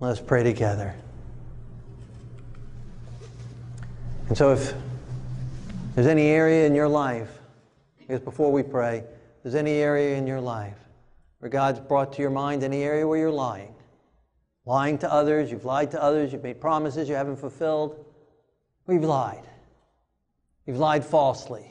Let 0.00 0.12
us 0.12 0.20
pray 0.20 0.44
together. 0.44 0.94
And 4.28 4.36
so, 4.36 4.52
if 4.52 4.72
there's 5.94 6.06
any 6.06 6.28
area 6.28 6.66
in 6.66 6.74
your 6.74 6.86
life, 6.86 7.30
because 7.98 8.20
before 8.20 8.52
we 8.52 8.62
pray, 8.62 9.02
there's 9.42 9.56
any 9.56 9.72
area 9.72 10.16
in 10.16 10.26
your 10.26 10.40
life 10.40 10.76
where 11.40 11.50
God's 11.50 11.80
brought 11.80 12.12
to 12.12 12.22
your 12.22 12.30
mind, 12.30 12.62
any 12.62 12.82
area 12.82 13.06
where 13.06 13.18
you're 13.18 13.30
lying, 13.30 13.74
lying 14.64 14.98
to 14.98 15.12
others, 15.12 15.50
you've 15.50 15.64
lied 15.64 15.90
to 15.92 16.02
others, 16.02 16.32
you've 16.32 16.42
made 16.42 16.60
promises 16.60 17.08
you 17.08 17.14
haven't 17.14 17.36
fulfilled, 17.36 18.04
we've 18.88 19.04
lied. 19.04 19.44
You've 20.66 20.78
lied 20.78 21.04
falsely. 21.04 21.64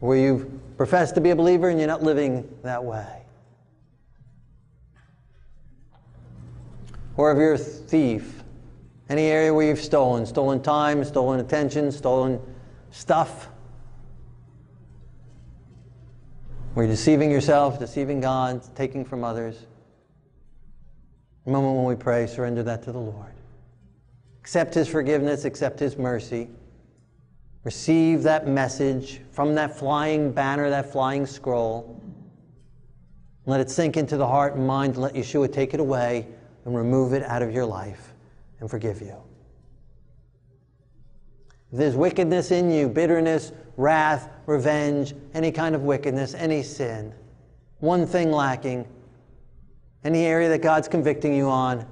Where 0.00 0.18
you've 0.18 0.76
professed 0.76 1.14
to 1.14 1.22
be 1.22 1.30
a 1.30 1.36
believer 1.36 1.70
and 1.70 1.78
you're 1.78 1.88
not 1.88 2.02
living 2.02 2.46
that 2.62 2.84
way. 2.84 3.22
or 7.16 7.32
if 7.32 7.38
you're 7.38 7.54
a 7.54 7.58
thief, 7.58 8.42
any 9.08 9.26
area 9.26 9.52
where 9.52 9.66
you've 9.66 9.80
stolen, 9.80 10.24
stolen 10.24 10.62
time, 10.62 11.04
stolen 11.04 11.40
attention, 11.40 11.92
stolen 11.92 12.40
stuff, 12.90 13.48
where 16.74 16.86
you're 16.86 16.94
deceiving 16.94 17.30
yourself, 17.30 17.78
deceiving 17.78 18.20
God, 18.20 18.62
taking 18.74 19.04
from 19.04 19.24
others. 19.24 19.66
The 21.44 21.50
moment 21.50 21.76
when 21.76 21.84
we 21.84 21.96
pray, 21.96 22.26
surrender 22.26 22.62
that 22.62 22.82
to 22.84 22.92
the 22.92 22.98
Lord. 22.98 23.32
Accept 24.40 24.74
His 24.74 24.88
forgiveness, 24.88 25.44
accept 25.44 25.78
His 25.78 25.96
mercy. 25.96 26.48
Receive 27.64 28.22
that 28.24 28.46
message 28.46 29.20
from 29.30 29.54
that 29.54 29.76
flying 29.76 30.32
banner, 30.32 30.68
that 30.70 30.90
flying 30.90 31.26
scroll. 31.26 32.00
Let 33.46 33.60
it 33.60 33.70
sink 33.70 33.96
into 33.96 34.16
the 34.16 34.26
heart 34.26 34.54
and 34.54 34.66
mind. 34.66 34.96
Let 34.96 35.14
Yeshua 35.14 35.52
take 35.52 35.74
it 35.74 35.80
away 35.80 36.26
and 36.64 36.76
remove 36.76 37.12
it 37.12 37.22
out 37.24 37.42
of 37.42 37.52
your 37.52 37.66
life 37.66 38.12
and 38.60 38.70
forgive 38.70 39.00
you. 39.00 39.16
If 41.72 41.78
there's 41.78 41.96
wickedness 41.96 42.50
in 42.50 42.70
you, 42.70 42.88
bitterness, 42.88 43.52
wrath, 43.76 44.28
revenge, 44.46 45.14
any 45.34 45.50
kind 45.50 45.74
of 45.74 45.82
wickedness, 45.82 46.34
any 46.34 46.62
sin, 46.62 47.14
one 47.78 48.06
thing 48.06 48.30
lacking, 48.30 48.86
any 50.04 50.24
area 50.24 50.48
that 50.48 50.62
God's 50.62 50.88
convicting 50.88 51.34
you 51.34 51.48
on, 51.48 51.86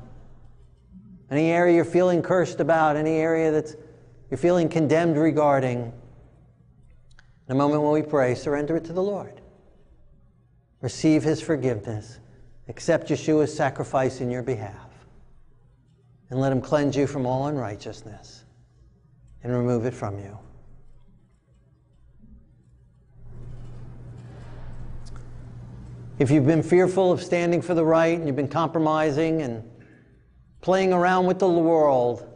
any 1.30 1.50
area 1.50 1.76
you're 1.76 1.84
feeling 1.84 2.22
cursed 2.22 2.61
about, 2.61 2.96
any 2.96 3.16
area 3.16 3.50
that 3.52 3.74
you're 4.30 4.38
feeling 4.38 4.68
condemned 4.68 5.16
regarding, 5.16 5.92
in 7.46 7.52
a 7.52 7.54
moment 7.54 7.82
when 7.82 7.92
we 7.92 8.02
pray, 8.02 8.34
surrender 8.34 8.76
it 8.76 8.84
to 8.84 8.92
the 8.92 9.02
Lord. 9.02 9.40
Receive 10.80 11.22
His 11.22 11.40
forgiveness. 11.40 12.18
Accept 12.68 13.08
Yeshua's 13.08 13.54
sacrifice 13.54 14.20
in 14.20 14.30
your 14.30 14.42
behalf. 14.42 14.90
And 16.30 16.40
let 16.40 16.52
him 16.52 16.61
cleanse 16.61 16.96
you 16.96 17.08
from 17.08 17.26
all 17.26 17.48
unrighteousness 17.48 18.44
and 19.42 19.52
remove 19.52 19.84
it 19.84 19.94
from 19.94 20.18
you. 20.18 20.38
If 26.20 26.30
you've 26.30 26.46
been 26.46 26.62
fearful 26.62 27.12
of 27.12 27.22
standing 27.22 27.62
for 27.62 27.72
the 27.72 27.82
right 27.82 28.18
and 28.18 28.26
you've 28.26 28.36
been 28.36 28.46
compromising 28.46 29.40
and 29.40 29.64
playing 30.60 30.92
around 30.92 31.24
with 31.24 31.38
the 31.38 31.48
world, 31.48 32.28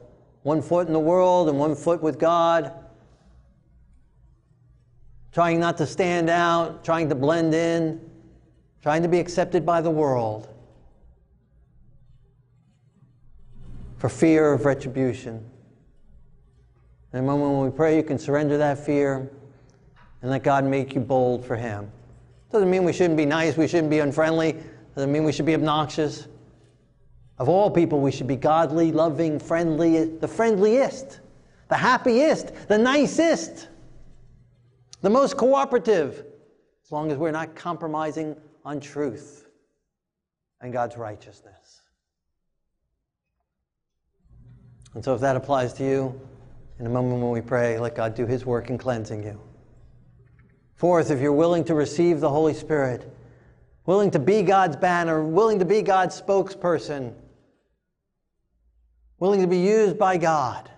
one 0.42 0.62
foot 0.62 0.86
in 0.86 0.94
the 0.94 0.98
world 0.98 1.50
and 1.50 1.58
one 1.58 1.74
foot 1.74 2.02
with 2.02 2.18
God, 2.18 2.72
trying 5.32 5.60
not 5.60 5.76
to 5.76 5.86
stand 5.86 6.30
out, 6.30 6.82
trying 6.82 7.10
to 7.10 7.14
blend 7.14 7.52
in, 7.52 8.00
trying 8.80 9.02
to 9.02 9.08
be 9.08 9.18
accepted 9.18 9.66
by 9.66 9.82
the 9.82 9.90
world 9.90 10.48
for 13.98 14.08
fear 14.08 14.54
of 14.54 14.64
retribution. 14.64 15.44
In 17.12 17.18
a 17.18 17.22
moment 17.22 17.52
when 17.52 17.70
we 17.70 17.76
pray, 17.76 17.96
you 17.96 18.02
can 18.02 18.18
surrender 18.18 18.56
that 18.56 18.78
fear 18.78 19.30
and 20.22 20.30
let 20.30 20.42
God 20.42 20.64
make 20.64 20.94
you 20.94 21.02
bold 21.02 21.44
for 21.44 21.56
Him. 21.56 21.92
Doesn't 22.54 22.70
mean 22.70 22.84
we 22.84 22.92
shouldn't 22.92 23.16
be 23.16 23.26
nice, 23.26 23.56
we 23.56 23.66
shouldn't 23.66 23.90
be 23.90 23.98
unfriendly, 23.98 24.56
doesn't 24.94 25.10
mean 25.10 25.24
we 25.24 25.32
should 25.32 25.44
be 25.44 25.56
obnoxious. 25.56 26.28
Of 27.38 27.48
all 27.48 27.68
people, 27.68 28.00
we 28.00 28.12
should 28.12 28.28
be 28.28 28.36
godly, 28.36 28.92
loving, 28.92 29.40
friendly, 29.40 30.04
the 30.04 30.28
friendliest, 30.28 31.18
the 31.68 31.74
happiest, 31.74 32.68
the 32.68 32.78
nicest, 32.78 33.66
the 35.00 35.10
most 35.10 35.36
cooperative, 35.36 36.24
as 36.84 36.92
long 36.92 37.10
as 37.10 37.18
we're 37.18 37.32
not 37.32 37.56
compromising 37.56 38.36
on 38.64 38.78
truth 38.78 39.50
and 40.60 40.72
God's 40.72 40.96
righteousness. 40.96 41.80
And 44.94 45.04
so, 45.04 45.12
if 45.12 45.20
that 45.22 45.34
applies 45.34 45.72
to 45.72 45.84
you, 45.84 46.20
in 46.78 46.86
a 46.86 46.88
moment 46.88 47.20
when 47.20 47.32
we 47.32 47.40
pray, 47.40 47.80
let 47.80 47.96
God 47.96 48.14
do 48.14 48.26
His 48.26 48.46
work 48.46 48.70
in 48.70 48.78
cleansing 48.78 49.24
you. 49.24 49.40
Fourth, 50.76 51.10
if 51.10 51.20
you're 51.20 51.32
willing 51.32 51.64
to 51.64 51.74
receive 51.74 52.20
the 52.20 52.28
Holy 52.28 52.54
Spirit, 52.54 53.10
willing 53.86 54.10
to 54.10 54.18
be 54.18 54.42
God's 54.42 54.76
banner, 54.76 55.22
willing 55.22 55.58
to 55.60 55.64
be 55.64 55.82
God's 55.82 56.20
spokesperson, 56.20 57.14
willing 59.18 59.40
to 59.40 59.46
be 59.46 59.58
used 59.58 59.98
by 59.98 60.16
God, 60.16 60.68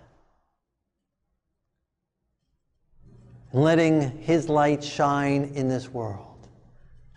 and 3.51 3.63
letting 3.63 4.19
His 4.19 4.49
light 4.49 4.83
shine 4.83 5.51
in 5.55 5.67
this 5.67 5.89
world. 5.89 6.47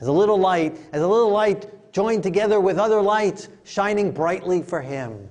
As 0.00 0.08
a 0.08 0.12
little 0.12 0.38
light, 0.38 0.78
as 0.92 1.02
a 1.02 1.08
little 1.08 1.30
light 1.30 1.92
joined 1.92 2.22
together 2.22 2.60
with 2.60 2.78
other 2.78 3.02
lights 3.02 3.48
shining 3.64 4.10
brightly 4.10 4.62
for 4.62 4.80
Him. 4.80 5.28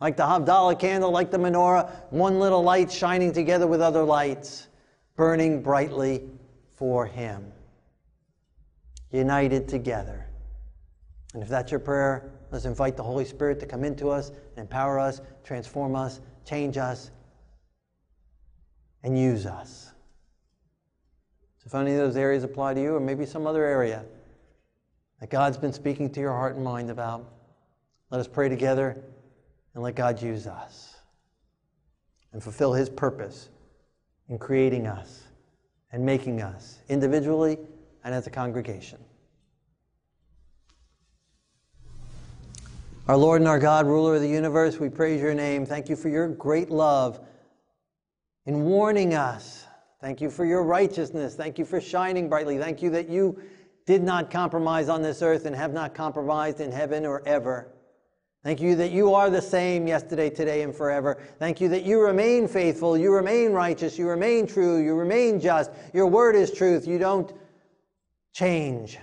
Like 0.00 0.18
the 0.18 0.24
Havdalah 0.24 0.78
candle, 0.78 1.10
like 1.10 1.30
the 1.30 1.38
menorah, 1.38 1.90
one 2.10 2.38
little 2.38 2.62
light 2.62 2.92
shining 2.92 3.32
together 3.32 3.66
with 3.66 3.80
other 3.80 4.02
lights, 4.04 4.68
burning 5.16 5.62
brightly 5.62 6.28
for 6.84 7.06
Him. 7.06 7.50
United 9.10 9.66
together. 9.68 10.26
And 11.32 11.42
if 11.42 11.48
that's 11.48 11.70
your 11.70 11.80
prayer, 11.80 12.30
let's 12.50 12.66
invite 12.66 12.94
the 12.94 13.02
Holy 13.02 13.24
Spirit 13.24 13.58
to 13.60 13.66
come 13.66 13.84
into 13.84 14.10
us, 14.10 14.28
and 14.28 14.58
empower 14.58 14.98
us, 14.98 15.22
transform 15.42 15.96
us, 15.96 16.20
change 16.44 16.76
us, 16.76 17.10
and 19.02 19.18
use 19.18 19.46
us. 19.46 19.92
So 21.56 21.68
if 21.68 21.74
any 21.74 21.92
of 21.92 21.96
those 21.96 22.18
areas 22.18 22.44
apply 22.44 22.74
to 22.74 22.82
you, 22.82 22.96
or 22.96 23.00
maybe 23.00 23.24
some 23.24 23.46
other 23.46 23.64
area 23.64 24.04
that 25.20 25.30
God's 25.30 25.56
been 25.56 25.72
speaking 25.72 26.10
to 26.10 26.20
your 26.20 26.32
heart 26.32 26.54
and 26.54 26.62
mind 26.62 26.90
about, 26.90 27.32
let 28.10 28.20
us 28.20 28.28
pray 28.28 28.50
together 28.50 29.02
and 29.72 29.82
let 29.82 29.94
God 29.94 30.20
use 30.20 30.46
us 30.46 30.96
and 32.34 32.42
fulfill 32.42 32.74
His 32.74 32.90
purpose 32.90 33.48
in 34.28 34.38
creating 34.38 34.86
us 34.86 35.23
and 35.94 36.04
making 36.04 36.42
us 36.42 36.80
individually 36.90 37.56
and 38.04 38.14
as 38.14 38.26
a 38.26 38.30
congregation. 38.30 38.98
Our 43.08 43.16
Lord 43.16 43.40
and 43.40 43.48
our 43.48 43.58
God, 43.58 43.86
ruler 43.86 44.16
of 44.16 44.20
the 44.20 44.28
universe, 44.28 44.78
we 44.78 44.90
praise 44.90 45.22
your 45.22 45.34
name. 45.34 45.64
Thank 45.64 45.88
you 45.88 45.96
for 45.96 46.10
your 46.10 46.28
great 46.28 46.68
love 46.68 47.18
in 48.44 48.64
warning 48.64 49.14
us 49.14 49.64
Thank 50.04 50.20
you 50.20 50.28
for 50.28 50.44
your 50.44 50.62
righteousness. 50.62 51.34
Thank 51.34 51.58
you 51.58 51.64
for 51.64 51.80
shining 51.80 52.28
brightly. 52.28 52.58
Thank 52.58 52.82
you 52.82 52.90
that 52.90 53.08
you 53.08 53.40
did 53.86 54.02
not 54.02 54.30
compromise 54.30 54.90
on 54.90 55.00
this 55.00 55.22
earth 55.22 55.46
and 55.46 55.56
have 55.56 55.72
not 55.72 55.94
compromised 55.94 56.60
in 56.60 56.70
heaven 56.70 57.06
or 57.06 57.26
ever. 57.26 57.72
Thank 58.44 58.60
you 58.60 58.76
that 58.76 58.92
you 58.92 59.14
are 59.14 59.30
the 59.30 59.42
same 59.42 59.88
yesterday, 59.88 60.30
today, 60.30 60.62
and 60.62 60.72
forever. 60.72 61.20
Thank 61.38 61.60
you 61.60 61.68
that 61.70 61.82
you 61.82 62.00
remain 62.00 62.46
faithful, 62.46 62.96
you 62.96 63.12
remain 63.12 63.52
righteous, 63.52 63.98
you 63.98 64.06
remain 64.06 64.46
true, 64.46 64.76
you 64.76 64.94
remain 64.94 65.40
just. 65.40 65.70
Your 65.92 66.06
word 66.06 66.36
is 66.36 66.52
truth. 66.52 66.86
You 66.86 66.98
don't 66.98 67.32
change. 68.32 68.98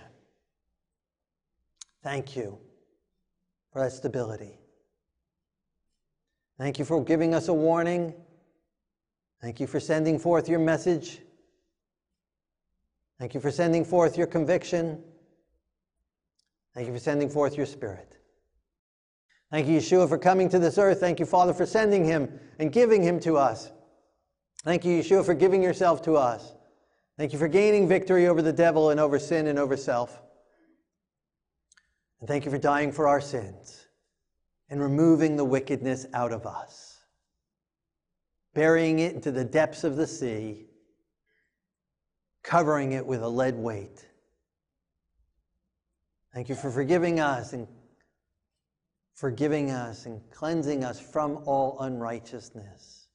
Thank 2.04 2.36
you 2.36 2.58
for 3.74 3.82
that 3.82 3.92
stability. 3.92 4.60
Thank 6.58 6.80
you 6.80 6.86
for 6.86 7.04
giving 7.04 7.34
us 7.34 7.48
a 7.48 7.54
warning 7.54 8.14
Thank 9.42 9.60
you 9.60 9.66
for 9.66 9.80
sending 9.80 10.20
forth 10.20 10.48
your 10.48 10.60
message. 10.60 11.20
Thank 13.18 13.34
you 13.34 13.40
for 13.40 13.50
sending 13.50 13.84
forth 13.84 14.18
your 14.18 14.28
conviction. 14.28 15.02
Thank 16.76 16.88
you 16.88 16.94
for 16.94 17.00
sending 17.00 17.30
forth 17.30 17.58
your 17.58 17.66
spirit. 17.66 18.21
Thank 19.52 19.68
you, 19.68 19.80
Yeshua, 19.80 20.08
for 20.08 20.18
coming 20.18 20.48
to 20.50 20.60
this 20.60 20.78
earth. 20.78 21.02
Thank 21.02 21.20
you, 21.20 21.26
Father, 21.26 21.54
for 21.54 21.66
sending 21.66 22.06
him 22.06 22.40
and 22.58 22.72
giving 22.72 23.04
him 23.04 23.20
to 23.20 23.36
us. 23.36 23.70
Thank 24.64 24.86
you, 24.86 25.02
Yeshua, 25.02 25.26
for 25.26 25.34
giving 25.34 25.62
yourself 25.62 26.02
to 26.04 26.16
us. 26.16 26.54
Thank 27.18 27.34
you 27.34 27.40
for 27.40 27.50
gaining 27.50 27.88
victory 27.88 28.28
over 28.28 28.42
the 28.42 28.54
devil 28.54 28.92
and 28.92 29.00
over 29.00 29.20
sin 29.20 29.48
and 29.48 29.60
over 29.60 29.76
self. 29.76 30.22
And 32.22 32.30
thank 32.30 32.46
you 32.46 32.52
for 32.52 32.58
dying 32.58 32.94
for 32.94 33.10
our 33.10 33.20
sins 33.20 33.88
and 34.70 34.82
removing 34.82 35.36
the 35.36 35.44
wickedness 35.44 36.06
out 36.14 36.32
of 36.32 36.46
us, 36.46 37.00
burying 38.54 39.00
it 39.00 39.14
into 39.14 39.32
the 39.32 39.44
depths 39.44 39.84
of 39.84 39.98
the 39.98 40.08
sea, 40.08 40.68
covering 42.42 42.94
it 42.94 43.06
with 43.06 43.22
a 43.22 43.28
lead 43.28 43.56
weight. 43.56 44.06
Thank 46.34 46.48
you 46.48 46.56
for 46.56 46.72
forgiving 46.72 47.20
us 47.20 47.52
and 47.52 47.68
forgiving 49.14 49.72
us 49.72 50.06
and 50.06 50.22
cleansing 50.32 50.84
us 50.84 51.00
from 51.00 51.44
all 51.46 51.80
unrighteousness, 51.80 53.08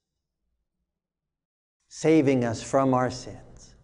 saving 1.88 2.44
us 2.44 2.62
from 2.62 2.94
our 2.94 3.10
sins. 3.10 3.74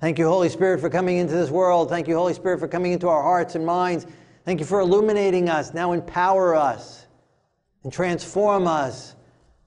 Thank 0.00 0.18
you, 0.18 0.26
Holy 0.26 0.48
Spirit, 0.48 0.80
for 0.80 0.88
coming 0.88 1.18
into 1.18 1.34
this 1.34 1.50
world. 1.50 1.90
Thank 1.90 2.08
you, 2.08 2.16
Holy 2.16 2.32
Spirit, 2.32 2.58
for 2.58 2.68
coming 2.68 2.92
into 2.92 3.08
our 3.08 3.22
hearts 3.22 3.54
and 3.54 3.66
minds. 3.66 4.06
Thank 4.46 4.58
you 4.58 4.66
for 4.66 4.80
illuminating 4.80 5.50
us. 5.50 5.74
Now 5.74 5.92
empower 5.92 6.54
us 6.54 7.06
and 7.84 7.92
transform 7.92 8.66
us, 8.66 9.14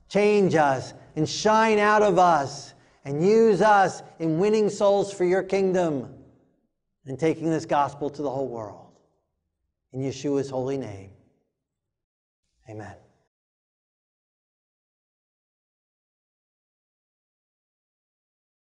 change 0.09 0.55
us, 0.55 0.93
and 1.15 1.29
shine 1.29 1.77
out 1.77 2.01
of 2.01 2.17
us, 2.17 2.73
and 3.05 3.25
use 3.25 3.61
us 3.61 4.01
in 4.19 4.39
winning 4.39 4.69
souls 4.69 5.13
for 5.13 5.25
your 5.25 5.43
kingdom 5.43 6.13
and 7.05 7.19
taking 7.19 7.49
this 7.49 7.65
gospel 7.65 8.09
to 8.09 8.21
the 8.21 8.29
whole 8.29 8.47
world. 8.47 8.82
In 9.93 10.01
Yeshua's 10.01 10.49
holy 10.49 10.77
name. 10.77 11.11
Amen. 12.67 12.95